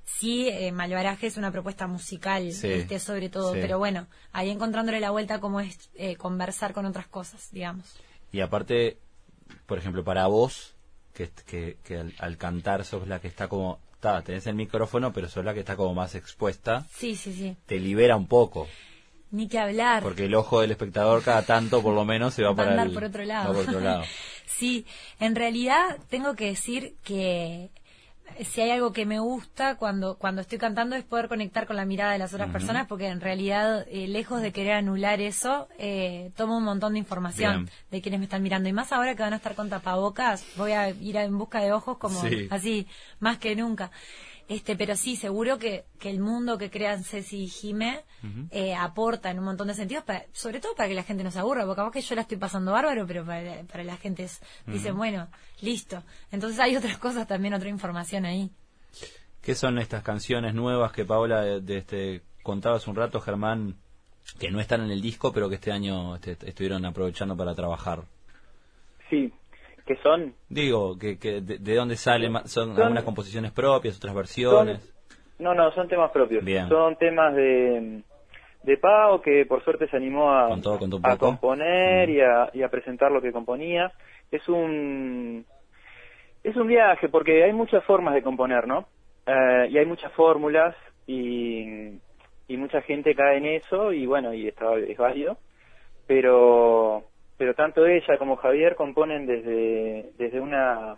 sí, 0.07 0.47
eh, 0.49 0.71
Malvaraje 0.71 1.27
es 1.27 1.37
una 1.37 1.51
propuesta 1.51 1.85
musical, 1.85 2.47
este, 2.47 2.99
sobre 2.99 3.29
todo, 3.29 3.53
pero 3.53 3.77
bueno, 3.77 4.07
ahí 4.31 4.49
encontrándole 4.49 4.99
la 4.99 5.11
vuelta 5.11 5.39
como 5.39 5.59
es 5.59 5.89
eh, 5.95 6.15
conversar 6.15 6.73
con 6.73 6.85
otras 6.85 7.07
cosas, 7.07 7.49
digamos. 7.51 7.95
Y 8.31 8.39
aparte, 8.39 8.97
por 9.65 9.77
ejemplo, 9.77 10.03
para 10.03 10.27
vos, 10.27 10.75
que, 11.13 11.29
que, 11.83 12.13
al, 12.19 12.37
cantar 12.37 12.85
sos 12.85 13.07
la 13.07 13.19
que 13.19 13.27
está 13.27 13.47
como, 13.47 13.79
está, 13.93 14.21
tenés 14.21 14.47
el 14.47 14.55
micrófono, 14.55 15.13
pero 15.13 15.27
sos 15.29 15.43
la 15.43 15.53
que 15.53 15.59
está 15.61 15.75
como 15.75 15.93
más 15.93 16.15
expuesta. 16.15 16.85
Sí, 16.91 17.15
sí, 17.15 17.33
sí. 17.33 17.57
Te 17.65 17.79
libera 17.79 18.15
un 18.15 18.27
poco. 18.27 18.67
Ni 19.29 19.47
que 19.49 19.59
hablar. 19.59 20.03
Porque 20.03 20.25
el 20.25 20.35
ojo 20.35 20.61
del 20.61 20.71
espectador 20.71 21.21
cada 21.21 21.41
tanto, 21.41 21.81
por 21.81 21.93
lo 21.93 22.05
menos, 22.05 22.33
se 22.33 22.43
va, 22.43 22.55
para 22.55 22.85
por 22.85 23.03
otro 23.03 23.25
lado. 23.25 23.53
por 23.53 23.63
otro 23.63 23.79
lado. 23.81 24.03
sí, 24.45 24.85
en 25.19 25.35
realidad 25.35 25.97
tengo 26.09 26.35
que 26.35 26.45
decir 26.45 26.95
que 27.03 27.71
si 28.45 28.61
hay 28.61 28.71
algo 28.71 28.93
que 28.93 29.05
me 29.05 29.19
gusta 29.19 29.75
cuando, 29.75 30.17
cuando 30.17 30.41
estoy 30.41 30.57
cantando 30.57 30.95
es 30.95 31.03
poder 31.03 31.28
conectar 31.28 31.65
con 31.65 31.75
la 31.75 31.86
mirada 31.86 32.11
de 32.11 32.19
las 32.19 32.34
otras 32.34 32.51
personas, 32.51 32.88
porque 32.88 33.07
en 33.07 33.21
realidad, 33.21 33.86
eh, 33.89 34.07
lejos 34.07 34.41
de 34.41 34.51
querer 34.51 34.73
anular 34.73 35.21
eso, 35.21 35.67
eh, 35.78 36.32
tomo 36.36 36.57
un 36.57 36.63
montón 36.63 36.93
de 36.93 36.99
información 36.99 37.69
de 37.91 38.01
quienes 38.01 38.19
me 38.19 38.25
están 38.25 38.43
mirando. 38.43 38.69
Y 38.69 38.73
más 38.73 38.91
ahora 38.91 39.15
que 39.15 39.23
van 39.23 39.34
a 39.34 39.38
estar 39.38 39.55
con 39.55 39.69
tapabocas, 39.69 40.45
voy 40.55 40.73
a 40.73 40.89
ir 40.89 41.17
en 41.17 41.38
busca 41.38 41.61
de 41.61 41.71
ojos 41.71 41.97
como 41.97 42.21
así, 42.49 42.88
más 43.19 43.38
que 43.38 43.55
nunca. 43.55 43.91
Este, 44.47 44.77
pero 44.77 44.95
sí, 44.95 45.17
seguro 45.17 45.57
que, 45.57 45.85
que 45.99 46.09
el 46.09 46.19
mundo 46.19 46.57
que 46.57 46.69
crean 46.69 47.03
Ceci 47.03 47.43
y 47.43 47.47
Jime 47.47 48.03
eh, 48.51 48.73
aporta 48.73 49.29
en 49.29 49.39
un 49.39 49.45
montón 49.45 49.67
de 49.67 49.73
sentidos, 49.73 50.05
sobre 50.31 50.61
todo 50.61 50.73
para 50.73 50.87
que 50.87 50.95
la 50.95 51.03
gente 51.03 51.23
no 51.23 51.31
se 51.31 51.39
aburra, 51.39 51.65
porque 51.65 51.81
capaz 51.81 51.91
que 51.91 52.01
yo 52.01 52.15
la 52.15 52.21
estoy 52.21 52.37
pasando 52.37 52.71
bárbaro, 52.71 53.05
pero 53.05 53.25
para, 53.25 53.63
para 53.63 53.83
la 53.83 53.97
gente 53.97 54.23
es, 54.23 54.41
dicen, 54.65 54.95
bueno, 54.95 55.27
listo. 55.61 56.01
Entonces 56.31 56.59
hay 56.59 56.77
otras 56.77 56.97
cosas 56.97 57.27
también, 57.27 57.53
otra 57.53 57.67
información 57.67 58.25
ahí. 58.25 58.49
¿Qué 59.41 59.53
son 59.53 59.79
estas 59.79 60.03
canciones 60.03 60.53
nuevas 60.53 60.91
que 60.91 61.05
Paola 61.05 61.41
de, 61.41 61.77
este, 61.77 62.21
contaba 62.41 62.77
hace 62.77 62.89
un 62.89 62.95
rato, 62.95 63.19
Germán, 63.19 63.75
que 64.39 64.49
no 64.49 64.61
están 64.61 64.81
en 64.81 64.91
el 64.91 65.01
disco, 65.01 65.33
pero 65.33 65.49
que 65.49 65.55
este 65.55 65.71
año 65.71 66.15
este, 66.15 66.37
estuvieron 66.47 66.85
aprovechando 66.85 67.35
para 67.35 67.53
trabajar? 67.53 68.03
Sí, 69.09 69.31
¿Qué 69.88 69.95
son? 70.03 70.35
Digo, 70.49 70.97
que, 70.99 71.17
que 71.17 71.39
de, 71.39 71.75
dónde 71.75 71.95
salen? 71.95 72.33
¿Son, 72.45 72.77
algunas 72.79 73.05
composiciones 73.05 73.53
propias, 73.53 73.95
otras 73.95 74.13
versiones? 74.13 74.93
no, 75.39 75.53
no, 75.53 75.71
son 75.71 75.88
temas 75.88 76.11
propios. 76.11 76.43
Son 76.67 76.97
temas 76.97 77.33
de, 77.33 78.03
de 78.63 78.77
Pau, 78.77 79.21
que 79.21 79.45
por 79.45 79.63
suerte 79.63 79.88
se 79.88 79.95
animó 79.95 80.29
a, 80.29 80.53
a 81.03 81.17
componer 81.17 82.09
y, 82.09 82.19
a, 82.19 82.49
y 82.53 82.63
a 82.63 82.69
presentar 82.69 83.13
lo 83.13 83.21
que 83.21 83.31
componía. 83.31 83.93
Es 84.29 84.49
un, 84.49 85.45
es 86.43 86.55
un 86.57 86.67
viaje, 86.67 87.07
porque 87.07 87.45
hay 87.45 87.53
muchas 87.53 87.81
formas 87.85 88.13
de 88.13 88.23
componer, 88.23 88.67
¿no? 88.67 88.89
Eh, 89.25 89.69
y 89.69 89.77
hay 89.77 89.85
muchas 89.85 90.11
fórmulas 90.11 90.75
y, 91.05 91.97
y 92.49 92.57
mucha 92.57 92.81
gente 92.81 93.15
cae 93.15 93.38
en 93.38 93.45
eso 93.45 93.93
y 93.93 94.05
bueno, 94.05 94.33
y 94.33 94.49
está, 94.49 94.75
es 94.75 94.97
válido. 94.97 95.38
Pero 96.07 97.05
pero 97.38 97.53
tanto 97.53 97.85
ella 97.85 98.17
como 98.17 98.35
Javier 98.38 98.75
componen 98.75 99.25
desde, 99.25 100.11
desde 100.17 100.39
una 100.39 100.97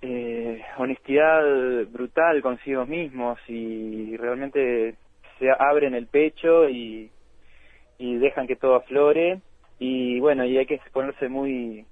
eh, 0.00 0.62
honestidad 0.78 1.42
brutal 1.90 2.40
consigo 2.40 2.86
mismos 2.86 3.38
y 3.48 4.16
realmente 4.16 4.94
se 5.38 5.50
abren 5.50 5.94
el 5.94 6.06
pecho 6.06 6.68
y, 6.68 7.10
y 7.98 8.16
dejan 8.16 8.46
que 8.46 8.56
todo 8.56 8.76
aflore. 8.76 9.40
Y 9.78 10.18
bueno 10.20 10.44
y 10.44 10.56
hay 10.56 10.66
que 10.66 10.74
exponerse 10.74 11.28
muy 11.28 11.86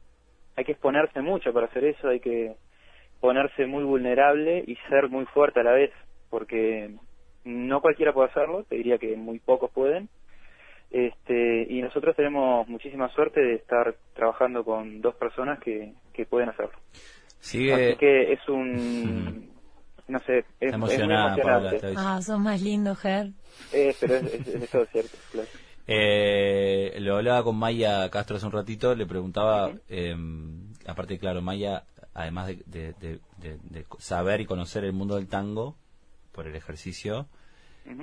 hay 0.56 0.64
que 0.64 0.72
exponerse 0.72 1.20
mucho 1.20 1.52
para 1.52 1.66
hacer 1.66 1.84
eso 1.84 2.08
hay 2.08 2.18
que 2.18 2.54
ponerse 3.20 3.66
muy 3.66 3.84
vulnerable 3.84 4.64
y 4.66 4.76
ser 4.88 5.08
muy 5.08 5.24
fuerte 5.26 5.60
a 5.60 5.62
la 5.62 5.72
vez 5.72 5.92
porque 6.28 6.90
no 7.44 7.80
cualquiera 7.80 8.12
puede 8.12 8.30
hacerlo 8.30 8.64
te 8.64 8.74
diría 8.74 8.98
que 8.98 9.14
muy 9.14 9.38
pocos 9.38 9.70
pueden 9.70 10.08
este, 10.90 11.66
y 11.68 11.82
nosotros 11.82 12.16
tenemos 12.16 12.66
muchísima 12.68 13.08
suerte 13.10 13.40
de 13.40 13.54
estar 13.54 13.94
trabajando 14.14 14.64
con 14.64 15.00
dos 15.00 15.14
personas 15.16 15.58
que, 15.60 15.94
que 16.12 16.26
pueden 16.26 16.48
hacerlo. 16.48 16.78
Sigue... 17.40 17.72
Así 17.72 17.96
que 17.96 18.32
es 18.32 18.48
un... 18.48 19.54
No 20.08 20.20
sé, 20.20 20.44
es, 20.60 20.72
emocionante. 20.72 21.42
ah, 21.96 22.20
sos 22.22 22.38
más 22.38 22.62
lindo, 22.62 22.94
Ger. 22.94 23.32
Eh, 23.72 23.92
pero 23.98 24.14
es, 24.14 24.70
todo 24.70 24.86
cierto, 24.86 25.16
claro. 25.32 25.48
Eh, 25.88 26.96
lo 27.00 27.16
hablaba 27.16 27.42
con 27.42 27.56
Maya 27.56 28.08
Castro 28.08 28.36
hace 28.36 28.46
un 28.46 28.52
ratito, 28.52 28.94
le 28.94 29.04
preguntaba, 29.06 29.72
eh, 29.88 30.16
aparte, 30.86 31.18
claro, 31.18 31.42
Maya, 31.42 31.84
además 32.14 32.46
de, 32.46 32.94
de, 32.94 33.20
saber 33.98 34.40
y 34.40 34.46
conocer 34.46 34.84
el 34.84 34.92
mundo 34.92 35.16
del 35.16 35.26
tango 35.26 35.76
por 36.30 36.46
el 36.46 36.54
ejercicio, 36.54 37.26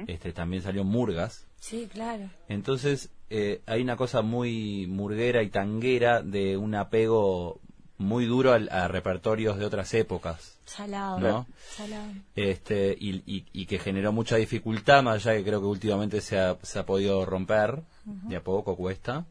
este, 0.08 0.34
también 0.34 0.64
salió 0.64 0.84
Murgas. 0.84 1.48
Sí, 1.60 1.90
claro. 1.92 2.30
Entonces, 2.50 3.10
eh, 3.30 3.62
hay 3.66 3.82
una 3.82 3.96
cosa 3.96 4.22
muy 4.22 4.86
murguera 4.88 5.44
y 5.44 5.50
tanguera 5.50 6.22
de 6.22 6.58
un 6.58 6.76
apego 6.76 7.60
muy 7.98 8.26
duro 8.26 8.54
a, 8.54 8.88
repertorios 8.88 9.58
de 9.58 9.66
otras 9.66 9.94
épocas. 9.94 10.58
Salado. 10.66 11.20
¿no? 11.20 11.48
Salado. 11.70 12.12
Este, 12.36 12.96
y, 13.00 13.24
y, 13.26 13.66
que 13.66 13.80
generó 13.80 14.12
mucha 14.12 14.36
dificultad, 14.36 15.04
más 15.04 15.26
allá 15.26 15.38
que 15.38 15.44
creo 15.44 15.62
que 15.62 15.68
últimamente 15.68 16.22
se 16.22 16.38
ha, 16.40 16.58
se 16.62 16.80
ha 16.80 16.86
podido 16.86 17.26
romper, 17.26 17.82
de 18.06 18.36
a 18.36 18.44
poco 18.44 18.76
cuesta. 18.76 19.26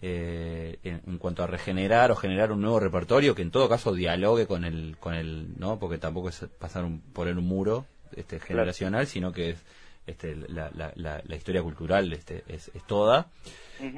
eh, 0.00 0.78
en, 0.84 1.18
cuanto 1.18 1.42
a 1.42 1.46
regenerar 1.46 2.10
o 2.10 2.16
generar 2.16 2.52
un 2.52 2.60
nuevo 2.60 2.78
repertorio 2.78 3.34
que 3.34 3.42
en 3.42 3.50
todo 3.50 3.68
caso 3.68 3.92
dialogue 3.92 4.46
con 4.46 4.64
el, 4.64 4.96
con 4.98 5.14
el 5.14 5.58
¿no? 5.58 5.78
Porque 5.78 5.98
tampoco 5.98 6.28
es 6.28 6.46
pasar 6.58 6.84
un, 6.84 7.00
poner 7.00 7.36
un 7.36 7.46
muro 7.46 7.86
este, 8.14 8.38
generacional, 8.40 9.06
sino 9.06 9.32
que 9.32 9.50
es 9.50 9.58
este, 10.08 10.34
la, 10.48 10.70
la, 10.74 10.92
la, 10.96 11.36
historia 11.36 11.62
cultural 11.62 12.12
este, 12.12 12.42
es, 12.48 12.70
es 12.74 12.82
toda. 12.84 13.26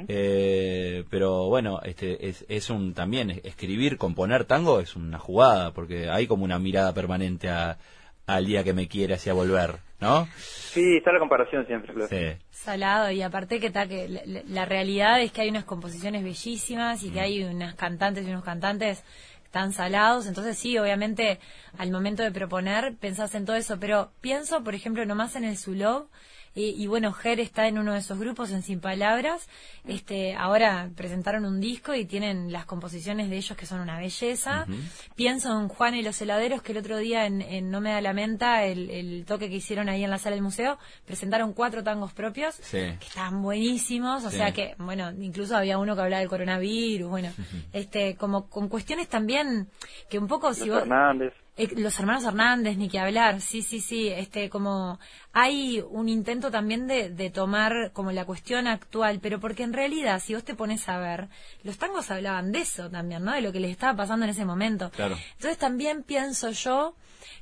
eh, 0.08 1.04
pero 1.08 1.48
bueno, 1.48 1.80
este, 1.82 2.28
es, 2.28 2.44
es 2.48 2.68
un 2.68 2.92
también 2.92 3.30
escribir, 3.44 3.96
componer 3.96 4.44
tango 4.44 4.80
es 4.80 4.96
una 4.96 5.18
jugada, 5.18 5.72
porque 5.72 6.10
hay 6.10 6.26
como 6.26 6.44
una 6.44 6.58
mirada 6.58 6.92
permanente 6.92 7.48
a, 7.48 7.78
al 8.26 8.46
día 8.46 8.64
que 8.64 8.72
me 8.72 8.88
quiere 8.88 9.14
hacia 9.14 9.32
volver, 9.32 9.76
¿no? 10.00 10.28
Sí, 10.36 10.96
está 10.96 11.12
la 11.12 11.18
comparación 11.18 11.66
siempre, 11.66 11.94
claro. 11.94 12.08
Sí. 12.08 12.36
Salado, 12.50 13.10
y 13.10 13.22
aparte 13.22 13.58
que 13.58 13.68
está 13.68 13.86
que 13.86 14.08
la, 14.08 14.20
la, 14.46 14.64
realidad 14.66 15.22
es 15.22 15.32
que 15.32 15.40
hay 15.40 15.48
unas 15.48 15.64
composiciones 15.64 16.22
bellísimas 16.22 17.02
y 17.02 17.10
que 17.10 17.20
mm. 17.20 17.22
hay 17.22 17.44
unas 17.44 17.74
cantantes 17.74 18.26
y 18.26 18.30
unos 18.30 18.44
cantantes 18.44 19.02
tan 19.50 19.72
salados, 19.72 20.26
entonces 20.26 20.58
sí, 20.58 20.78
obviamente 20.78 21.40
al 21.78 21.90
momento 21.90 22.22
de 22.22 22.30
proponer 22.30 22.96
pensás 22.96 23.34
en 23.34 23.44
todo 23.44 23.56
eso, 23.56 23.78
pero 23.80 24.12
pienso, 24.20 24.62
por 24.62 24.74
ejemplo, 24.74 25.04
nomás 25.04 25.36
en 25.36 25.44
el 25.44 25.58
Zulov, 25.58 26.08
y, 26.52 26.86
bueno, 26.88 27.12
Ger 27.12 27.38
está 27.38 27.68
en 27.68 27.78
uno 27.78 27.92
de 27.92 28.00
esos 28.00 28.18
grupos 28.18 28.50
en 28.50 28.62
Sin 28.62 28.80
Palabras. 28.80 29.48
Este, 29.86 30.34
ahora 30.34 30.90
presentaron 30.96 31.44
un 31.44 31.60
disco 31.60 31.94
y 31.94 32.04
tienen 32.04 32.50
las 32.50 32.66
composiciones 32.66 33.30
de 33.30 33.36
ellos 33.36 33.56
que 33.56 33.66
son 33.66 33.80
una 33.80 33.98
belleza. 33.98 34.66
Pienso 35.14 35.58
en 35.60 35.68
Juan 35.68 35.94
y 35.94 36.02
los 36.02 36.20
heladeros 36.20 36.60
que 36.62 36.72
el 36.72 36.78
otro 36.78 36.98
día 36.98 37.26
en, 37.26 37.70
No 37.70 37.80
me 37.80 37.92
da 37.92 38.00
la 38.00 38.12
menta, 38.12 38.64
el, 38.64 39.24
toque 39.26 39.48
que 39.48 39.56
hicieron 39.56 39.88
ahí 39.88 40.02
en 40.02 40.10
la 40.10 40.18
sala 40.18 40.34
del 40.34 40.42
museo, 40.42 40.78
presentaron 41.06 41.52
cuatro 41.52 41.84
tangos 41.84 42.12
propios 42.12 42.56
que 42.70 42.98
estaban 43.00 43.42
buenísimos. 43.42 44.24
O 44.24 44.30
sea 44.30 44.52
que, 44.52 44.74
bueno, 44.78 45.12
incluso 45.12 45.56
había 45.56 45.78
uno 45.78 45.94
que 45.94 46.02
hablaba 46.02 46.20
del 46.20 46.28
coronavirus. 46.28 47.08
Bueno, 47.08 47.32
este, 47.72 48.16
como 48.16 48.48
con 48.48 48.68
cuestiones 48.68 49.08
también 49.08 49.68
que 50.08 50.18
un 50.18 50.26
poco 50.26 50.52
si 50.52 50.68
vos... 50.68 50.82
Hernández. 50.82 51.32
Eh, 51.60 51.68
los 51.76 51.98
hermanos 52.00 52.24
Hernández, 52.24 52.78
ni 52.78 52.88
que 52.88 52.98
hablar, 52.98 53.42
sí, 53.42 53.60
sí, 53.60 53.80
sí, 53.80 54.08
este, 54.08 54.48
como 54.48 54.98
hay 55.34 55.84
un 55.90 56.08
intento 56.08 56.50
también 56.50 56.86
de, 56.86 57.10
de, 57.10 57.28
tomar 57.28 57.90
como 57.92 58.12
la 58.12 58.24
cuestión 58.24 58.66
actual, 58.66 59.20
pero 59.20 59.40
porque 59.40 59.62
en 59.62 59.74
realidad, 59.74 60.22
si 60.24 60.34
vos 60.34 60.42
te 60.42 60.54
pones 60.54 60.88
a 60.88 60.98
ver, 60.98 61.28
los 61.62 61.76
tangos 61.76 62.10
hablaban 62.10 62.50
de 62.50 62.60
eso 62.60 62.88
también, 62.88 63.24
¿no? 63.24 63.32
De 63.32 63.42
lo 63.42 63.52
que 63.52 63.60
les 63.60 63.72
estaba 63.72 63.94
pasando 63.94 64.24
en 64.24 64.30
ese 64.30 64.46
momento. 64.46 64.90
Claro. 64.90 65.18
Entonces 65.32 65.58
también 65.58 66.02
pienso 66.02 66.50
yo 66.50 66.94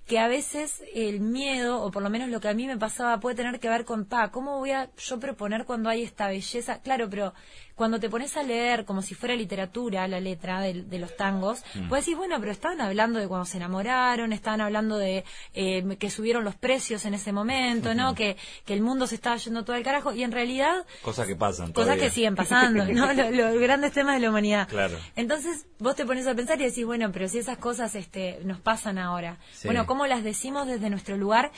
que 0.08 0.18
a 0.18 0.26
veces 0.26 0.82
el 0.94 1.20
miedo, 1.20 1.82
o 1.82 1.90
por 1.90 2.02
lo 2.02 2.10
menos 2.10 2.28
lo 2.28 2.40
que 2.40 2.48
a 2.48 2.54
mí 2.54 2.66
me 2.66 2.76
pasaba, 2.76 3.20
puede 3.20 3.36
tener 3.36 3.60
que 3.60 3.68
ver 3.68 3.84
con, 3.84 4.04
pa, 4.04 4.30
¿cómo 4.30 4.58
voy 4.58 4.72
a 4.72 4.90
yo 4.96 5.20
proponer 5.20 5.64
cuando 5.64 5.90
hay 5.90 6.02
esta 6.02 6.28
belleza? 6.28 6.80
Claro, 6.80 7.08
pero 7.08 7.34
cuando 7.78 8.00
te 8.00 8.10
pones 8.10 8.36
a 8.36 8.42
leer 8.42 8.84
como 8.84 9.02
si 9.02 9.14
fuera 9.14 9.36
literatura 9.36 10.06
la 10.08 10.20
letra 10.20 10.60
de, 10.60 10.98
los 10.98 11.16
tangos, 11.16 11.62
mm. 11.74 11.88
puedes 11.88 12.04
decir, 12.04 12.16
bueno, 12.16 12.36
pero 12.40 12.50
estaban 12.50 12.80
hablando 12.80 13.20
de 13.20 13.28
cuando 13.28 13.44
se 13.44 13.56
enamoraron, 13.56 14.32
estaban 14.32 14.60
hablando 14.60 14.98
de 14.98 15.24
eh, 15.54 15.96
que 15.98 16.10
subieron 16.10 16.44
los 16.44 16.56
precios 16.56 17.04
en 17.04 17.14
ese 17.14 17.32
momento, 17.32 17.94
¿no? 17.94 18.14
Que, 18.14 18.36
que 18.66 18.74
el 18.74 18.82
mundo 18.82 19.06
se 19.06 19.14
estaba 19.14 19.36
yendo 19.36 19.64
todo 19.64 19.76
al 19.76 19.84
carajo, 19.84 20.12
y 20.12 20.24
en 20.24 20.32
realidad... 20.32 20.84
Cosas 21.02 21.28
que 21.28 21.36
pasan. 21.36 21.72
Cosas 21.72 21.96
que 21.98 22.10
siguen 22.10 22.34
pasando, 22.34 22.84
¿no? 22.84 23.12
los, 23.14 23.60
grandes 23.60 23.92
temas 23.92 24.16
de 24.16 24.20
la 24.20 24.30
humanidad. 24.30 24.68
Claro. 24.68 24.98
Entonces 25.14 25.66
vos 25.78 25.94
te 25.94 26.04
pones 26.04 26.26
a 26.26 26.34
pensar 26.34 26.60
y 26.60 26.64
decís, 26.64 26.84
bueno, 26.84 27.12
pero 27.12 27.28
si 27.28 27.38
esas 27.38 27.58
cosas 27.58 27.94
este, 27.94 28.40
nos 28.42 28.60
pasan 28.60 28.98
ahora, 28.98 29.38
bueno, 29.64 29.86
¿cómo 29.86 30.06
las 30.06 30.24
decimos 30.24 30.66
desde 30.66 30.90
nuestro 30.90 31.16
lugar? 31.16 31.52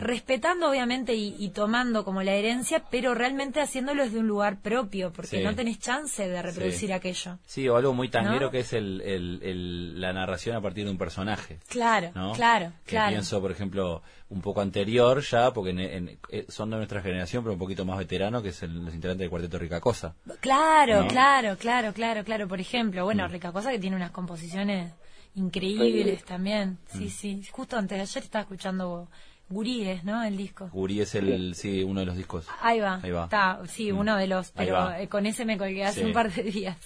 respetando 0.00 0.68
obviamente 0.68 1.14
y, 1.14 1.48
tomando 1.50 2.04
como 2.04 2.22
la 2.22 2.32
herencia, 2.32 2.84
pero 2.90 3.14
realmente 3.14 3.60
haciéndolo 3.60 4.04
desde 4.04 4.18
un 4.18 4.26
lugar 4.26 4.60
propio, 4.60 5.12
porque 5.12 5.42
no 5.42 5.51
tenés 5.54 5.78
chance 5.78 6.26
de 6.28 6.42
reproducir 6.42 6.92
aquello. 6.92 7.38
Sí, 7.46 7.68
o 7.68 7.76
algo 7.76 7.94
muy 7.94 8.08
tanguero 8.08 8.50
que 8.50 8.60
es 8.60 8.72
el, 8.72 10.00
la 10.00 10.12
narración 10.12 10.56
a 10.56 10.60
partir 10.60 10.84
de 10.84 10.90
un 10.90 10.98
personaje. 10.98 11.58
Claro, 11.68 12.12
claro, 12.34 12.72
que 12.86 12.98
pienso, 13.08 13.40
por 13.40 13.50
ejemplo, 13.50 14.02
un 14.30 14.40
poco 14.40 14.60
anterior 14.60 15.20
ya, 15.20 15.52
porque 15.52 16.18
eh, 16.30 16.46
son 16.48 16.70
de 16.70 16.76
nuestra 16.76 17.02
generación, 17.02 17.42
pero 17.44 17.52
un 17.52 17.58
poquito 17.58 17.84
más 17.84 17.98
veterano, 17.98 18.42
que 18.42 18.48
es 18.48 18.62
el, 18.62 18.84
los 18.84 18.94
integrantes 18.94 19.20
del 19.20 19.30
cuarteto 19.30 19.58
Ricacosa. 19.58 20.14
Claro, 20.40 21.06
claro, 21.06 21.56
claro, 21.58 21.92
claro, 21.92 22.24
claro. 22.24 22.48
Por 22.48 22.60
ejemplo, 22.60 23.04
bueno, 23.04 23.26
mm. 23.26 23.30
Ricacosa 23.30 23.70
que 23.70 23.78
tiene 23.78 23.96
unas 23.96 24.10
composiciones 24.10 24.92
increíbles 25.34 26.24
también. 26.24 26.78
Sí, 26.92 27.04
mm. 27.04 27.10
sí. 27.10 27.42
Justo 27.50 27.76
antes 27.76 27.98
de 27.98 28.02
ayer 28.02 28.22
estaba 28.22 28.42
escuchando 28.42 29.08
Guríes, 29.52 30.04
¿no? 30.04 30.22
El 30.22 30.36
disco. 30.36 30.68
Gurí 30.72 31.00
es 31.00 31.14
el, 31.14 31.54
sí, 31.54 31.82
uno 31.82 32.00
de 32.00 32.06
los 32.06 32.16
discos. 32.16 32.46
Ahí 32.60 32.80
va. 32.80 33.00
Ahí 33.02 33.10
va. 33.10 33.24
Está, 33.24 33.60
sí, 33.68 33.92
mm. 33.92 33.98
uno 33.98 34.16
de 34.16 34.26
los, 34.26 34.50
pero 34.50 34.90
eh, 34.92 35.08
con 35.08 35.26
ese 35.26 35.44
me 35.44 35.58
colgué 35.58 35.84
hace 35.84 36.04
un 36.04 36.12
par 36.12 36.32
de 36.32 36.42
días. 36.42 36.76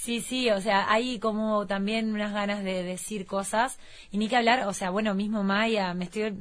Sí, 0.00 0.22
sí, 0.22 0.48
o 0.50 0.58
sea, 0.62 0.90
hay 0.90 1.18
como 1.18 1.66
también 1.66 2.14
unas 2.14 2.32
ganas 2.32 2.64
de 2.64 2.82
decir 2.82 3.26
cosas 3.26 3.78
y 4.10 4.16
ni 4.16 4.28
que 4.28 4.36
hablar, 4.36 4.66
o 4.66 4.72
sea, 4.72 4.88
bueno, 4.88 5.14
mismo 5.14 5.42
Maya, 5.44 5.92
me 5.92 6.06
estoy, 6.06 6.34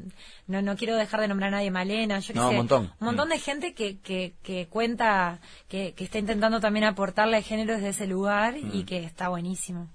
no, 0.48 0.62
no 0.62 0.78
quiero 0.78 0.96
dejar 0.96 1.20
de 1.20 1.28
nombrar 1.28 1.50
a 1.50 1.58
nadie, 1.58 1.70
Malena, 1.70 2.20
yo 2.20 2.34
qué 2.34 2.40
sé, 2.40 2.46
un 2.46 2.56
montón, 2.56 2.94
un 3.02 3.06
montón 3.06 3.28
de 3.28 3.38
gente 3.38 3.74
que, 3.74 3.98
que, 4.00 4.34
que 4.44 4.68
cuenta, 4.68 5.42
que, 5.68 5.94
que 5.94 6.06
está 6.06 6.20
intentando 6.20 6.62
también 6.62 6.86
aportarle 6.86 7.42
género 7.42 7.74
desde 7.74 7.90
ese 7.90 8.08
lugar 8.08 8.56
y 8.56 8.86
que 8.86 9.04
está 9.04 9.28
buenísimo. 9.28 9.90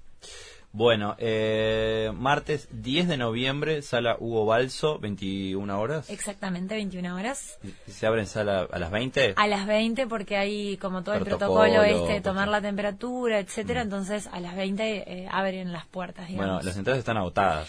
Bueno, 0.75 1.15
eh, 1.19 2.11
martes 2.17 2.67
10 2.73 3.07
de 3.07 3.17
noviembre, 3.17 3.81
sala 3.81 4.17
Hugo 4.19 4.45
Balso, 4.45 4.99
21 4.99 5.81
horas. 5.81 6.11
Exactamente, 6.11 6.75
21 6.75 7.15
horas. 7.15 7.61
¿Se 7.87 8.09
abre 8.09 8.23
en 8.23 8.27
sala 8.27 8.67
a 8.69 8.79
las 8.81 8.91
20? 8.91 9.35
A 9.37 9.47
las 9.47 9.69
20 9.69 10.09
porque 10.09 10.37
hay 10.37 10.77
como 10.79 11.05
todo 11.05 11.15
el 11.15 11.23
protocolo 11.23 11.85
este, 11.85 12.21
tomar 12.21 12.49
la 12.49 12.61
temperatura, 12.61 13.39
etcétera, 13.39 13.83
mm. 13.83 13.85
entonces 13.85 14.27
a 14.27 14.41
las 14.41 14.57
20 14.57 14.83
eh, 15.07 15.29
abren 15.31 15.71
las 15.71 15.87
puertas, 15.87 16.27
Bueno, 16.35 16.61
las 16.61 16.77
entradas 16.77 16.99
están 16.99 17.19
agotadas. 17.19 17.69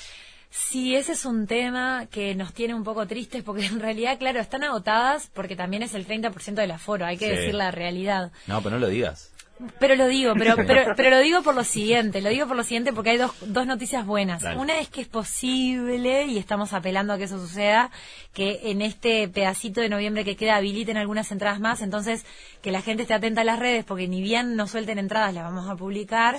Sí, 0.49 0.95
ese 0.95 1.11
es 1.11 1.25
un 1.25 1.45
tema 1.45 2.07
que 2.09 2.33
nos 2.33 2.53
tiene 2.53 2.73
un 2.73 2.83
poco 2.83 3.05
tristes 3.05 3.43
porque 3.43 3.67
en 3.67 3.81
realidad, 3.81 4.17
claro, 4.17 4.39
están 4.39 4.63
agotadas 4.63 5.29
porque 5.31 5.55
también 5.55 5.83
es 5.83 5.93
el 5.93 6.07
30% 6.07 6.55
del 6.55 6.71
aforo, 6.71 7.05
hay 7.05 7.17
que 7.17 7.29
decir 7.29 7.53
la 7.53 7.69
realidad. 7.69 8.31
No, 8.47 8.63
pero 8.63 8.77
no 8.77 8.79
lo 8.79 8.87
digas. 8.87 9.34
Pero 9.79 9.95
lo 9.95 10.07
digo, 10.07 10.33
pero, 10.37 10.55
pero, 10.67 10.95
pero 10.95 11.09
lo 11.09 11.19
digo 11.19 11.41
por 11.41 11.55
lo 11.55 11.63
siguiente, 11.63 12.21
lo 12.21 12.29
digo 12.29 12.47
por 12.47 12.57
lo 12.57 12.63
siguiente 12.63 12.91
porque 12.91 13.11
hay 13.11 13.17
dos, 13.17 13.31
dos 13.41 13.65
noticias 13.65 14.05
buenas. 14.05 14.43
Una 14.57 14.79
es 14.79 14.89
que 14.89 15.01
es 15.01 15.07
posible, 15.07 16.25
y 16.25 16.37
estamos 16.37 16.73
apelando 16.73 17.13
a 17.13 17.17
que 17.17 17.23
eso 17.23 17.39
suceda, 17.39 17.89
que 18.33 18.59
en 18.65 18.81
este 18.81 19.27
pedacito 19.29 19.79
de 19.79 19.89
noviembre 19.89 20.25
que 20.25 20.35
queda 20.35 20.57
habiliten 20.57 20.97
algunas 20.97 21.31
entradas 21.31 21.59
más, 21.59 21.81
entonces 21.81 22.25
que 22.61 22.71
la 22.71 22.81
gente 22.81 23.03
esté 23.03 23.13
atenta 23.13 23.41
a 23.41 23.45
las 23.45 23.59
redes 23.59 23.85
porque 23.85 24.07
ni 24.07 24.21
bien 24.21 24.55
nos 24.55 24.71
suelten 24.71 24.99
entradas 24.99 25.33
las 25.33 25.43
vamos 25.43 25.69
a 25.69 25.75
publicar. 25.75 26.37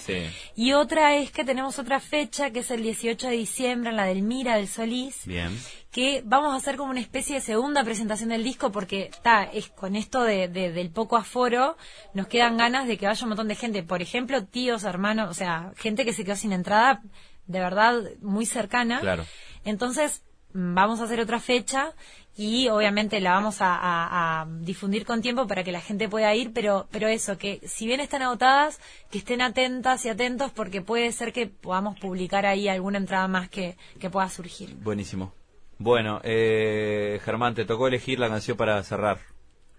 Y 0.54 0.72
otra 0.72 1.16
es 1.16 1.30
que 1.30 1.44
tenemos 1.44 1.78
otra 1.78 2.00
fecha 2.00 2.50
que 2.50 2.60
es 2.60 2.70
el 2.70 2.82
18 2.82 3.28
de 3.28 3.36
diciembre 3.36 3.90
en 3.90 3.96
la 3.96 4.04
del 4.04 4.22
Mira 4.22 4.56
del 4.56 4.68
Solís. 4.68 5.24
Bien 5.24 5.56
que 5.96 6.22
vamos 6.26 6.52
a 6.52 6.56
hacer 6.56 6.76
como 6.76 6.90
una 6.90 7.00
especie 7.00 7.36
de 7.36 7.40
segunda 7.40 7.82
presentación 7.82 8.28
del 8.28 8.44
disco 8.44 8.70
porque 8.70 9.04
está 9.04 9.44
es 9.44 9.70
con 9.70 9.96
esto 9.96 10.24
de, 10.24 10.46
del 10.46 10.90
poco 10.90 11.16
aforo 11.16 11.78
nos 12.12 12.26
quedan 12.26 12.58
ganas 12.58 12.86
de 12.86 12.98
que 12.98 13.06
vaya 13.06 13.22
un 13.22 13.30
montón 13.30 13.48
de 13.48 13.54
gente 13.54 13.82
por 13.82 14.02
ejemplo 14.02 14.44
tíos 14.44 14.84
hermanos 14.84 15.30
o 15.30 15.32
sea 15.32 15.72
gente 15.74 16.04
que 16.04 16.12
se 16.12 16.22
quedó 16.22 16.36
sin 16.36 16.52
entrada 16.52 17.00
de 17.46 17.60
verdad 17.60 18.02
muy 18.20 18.44
cercana 18.44 19.00
claro. 19.00 19.24
entonces 19.64 20.22
mm, 20.52 20.74
vamos 20.74 21.00
a 21.00 21.04
hacer 21.04 21.18
otra 21.18 21.40
fecha 21.40 21.94
y 22.36 22.68
obviamente 22.68 23.18
la 23.20 23.30
vamos 23.30 23.62
a, 23.62 23.78
a, 23.80 24.46
difundir 24.60 25.06
con 25.06 25.22
tiempo 25.22 25.46
para 25.46 25.64
que 25.64 25.72
la 25.72 25.80
gente 25.80 26.06
pueda 26.06 26.34
ir, 26.34 26.52
pero, 26.52 26.86
pero 26.90 27.08
eso, 27.08 27.38
que 27.38 27.62
si 27.66 27.86
bien 27.86 28.00
están 28.00 28.20
agotadas, 28.20 28.78
que 29.10 29.16
estén 29.16 29.40
atentas 29.40 30.04
y 30.04 30.10
atentos 30.10 30.52
porque 30.52 30.82
puede 30.82 31.10
ser 31.12 31.32
que 31.32 31.46
podamos 31.46 31.98
publicar 31.98 32.44
ahí 32.44 32.68
alguna 32.68 32.98
entrada 32.98 33.26
más 33.26 33.48
que, 33.48 33.78
que 33.98 34.10
pueda 34.10 34.28
surgir. 34.28 34.74
Buenísimo. 34.74 35.32
Bueno, 35.78 36.20
eh, 36.24 37.20
Germán, 37.22 37.54
te 37.54 37.64
tocó 37.64 37.88
elegir 37.88 38.18
la 38.18 38.28
canción 38.28 38.56
para 38.56 38.82
cerrar. 38.82 39.18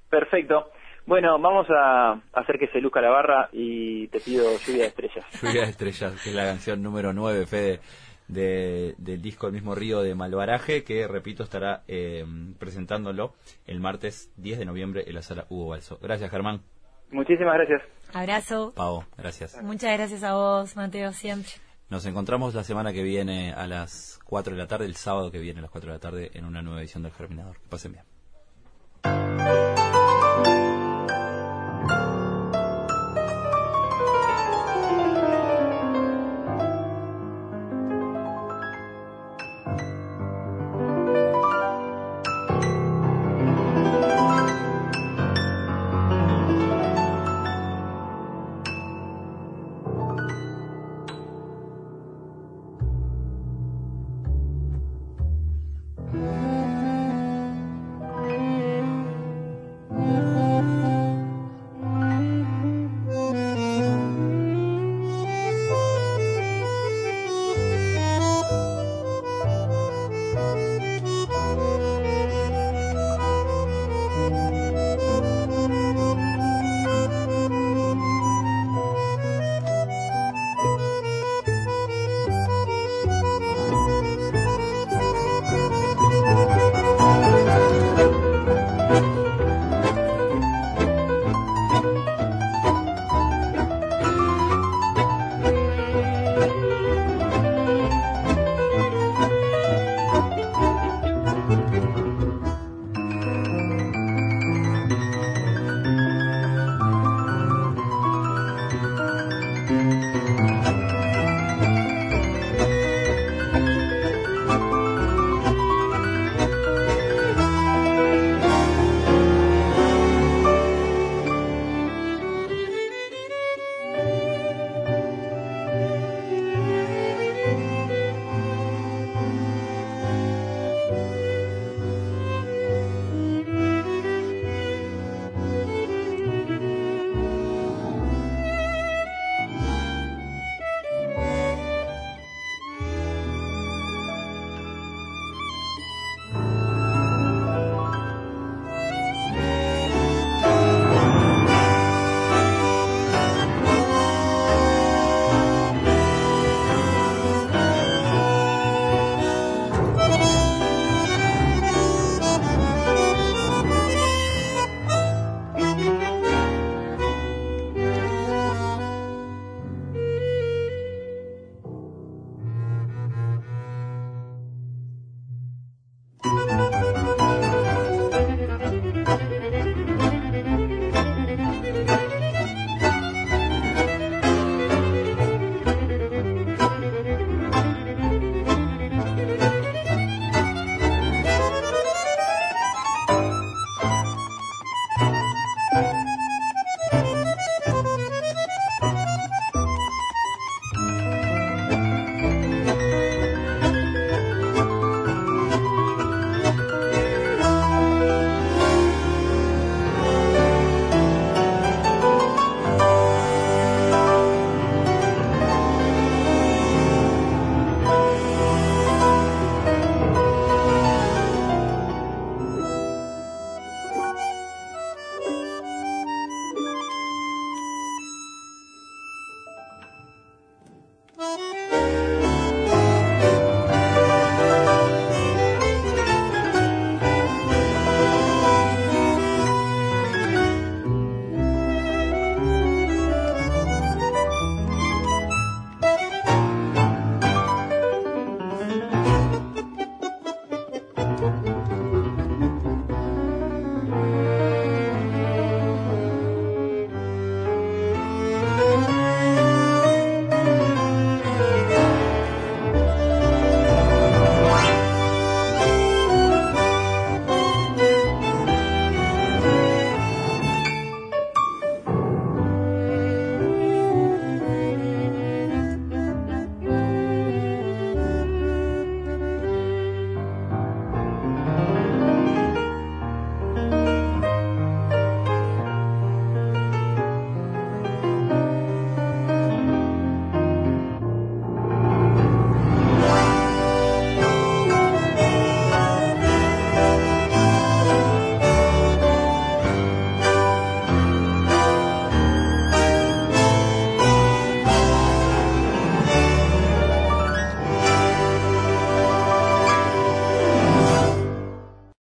Perfecto. 0.10 0.72
Bueno, 1.06 1.40
vamos 1.40 1.68
a 1.70 2.20
hacer 2.34 2.60
que 2.60 2.68
se 2.68 2.82
luzca 2.82 3.02
la 3.02 3.10
barra 3.10 3.50
y 3.54 4.08
te 4.10 4.20
pido 4.20 4.46
Lluvia 4.60 4.84
de 4.84 4.88
Estrellas. 4.88 5.26
Lluvia 5.42 5.62
de 5.62 5.70
Estrellas, 5.70 6.22
que 6.22 6.30
es 6.30 6.36
la 6.36 6.44
canción 6.44 6.84
número 6.84 7.14
9, 7.14 7.46
Fede, 7.46 7.80
de, 8.28 8.94
del 8.98 9.22
disco 9.22 9.48
El 9.48 9.54
mismo 9.54 9.74
río 9.74 10.02
de 10.02 10.16
Malvaraje, 10.16 10.84
que, 10.84 11.08
repito, 11.08 11.44
estará 11.44 11.84
eh, 11.88 12.26
presentándolo 12.60 13.34
el 13.66 13.80
martes 13.80 14.34
10 14.38 14.60
de 14.60 14.66
noviembre 14.66 15.06
en 15.08 15.16
la 15.16 15.22
sala 15.22 15.46
Hugo 15.50 15.70
Balso. 15.70 15.98
Gracias, 16.02 16.30
Germán. 16.30 16.62
Muchísimas 17.10 17.56
gracias. 17.56 17.82
Abrazo. 18.14 18.74
Pau, 18.76 19.06
gracias. 19.18 19.62
Muchas 19.64 19.98
gracias 19.98 20.24
a 20.24 20.34
vos, 20.34 20.76
Mateo, 20.76 21.14
siempre. 21.14 21.54
Nos 21.90 22.06
encontramos 22.06 22.54
la 22.54 22.66
semana 22.66 22.92
que 22.92 23.02
viene 23.02 23.54
a 23.54 23.66
las 23.66 24.20
4 24.26 24.54
de 24.54 24.60
la 24.60 24.68
tarde, 24.68 24.86
el 24.86 24.98
sábado 24.98 25.32
que 25.32 25.40
viene 25.40 25.60
a 25.60 25.62
las 25.62 25.72
4 25.72 25.90
de 25.90 25.96
la 25.96 26.02
tarde, 26.02 26.32
en 26.34 26.44
una 26.44 26.62
nueva 26.62 26.82
edición 26.82 27.04
del 27.04 27.14
Germinador. 27.14 27.58
Que 27.60 27.68
pasen 27.70 27.94
bien. 27.94 29.67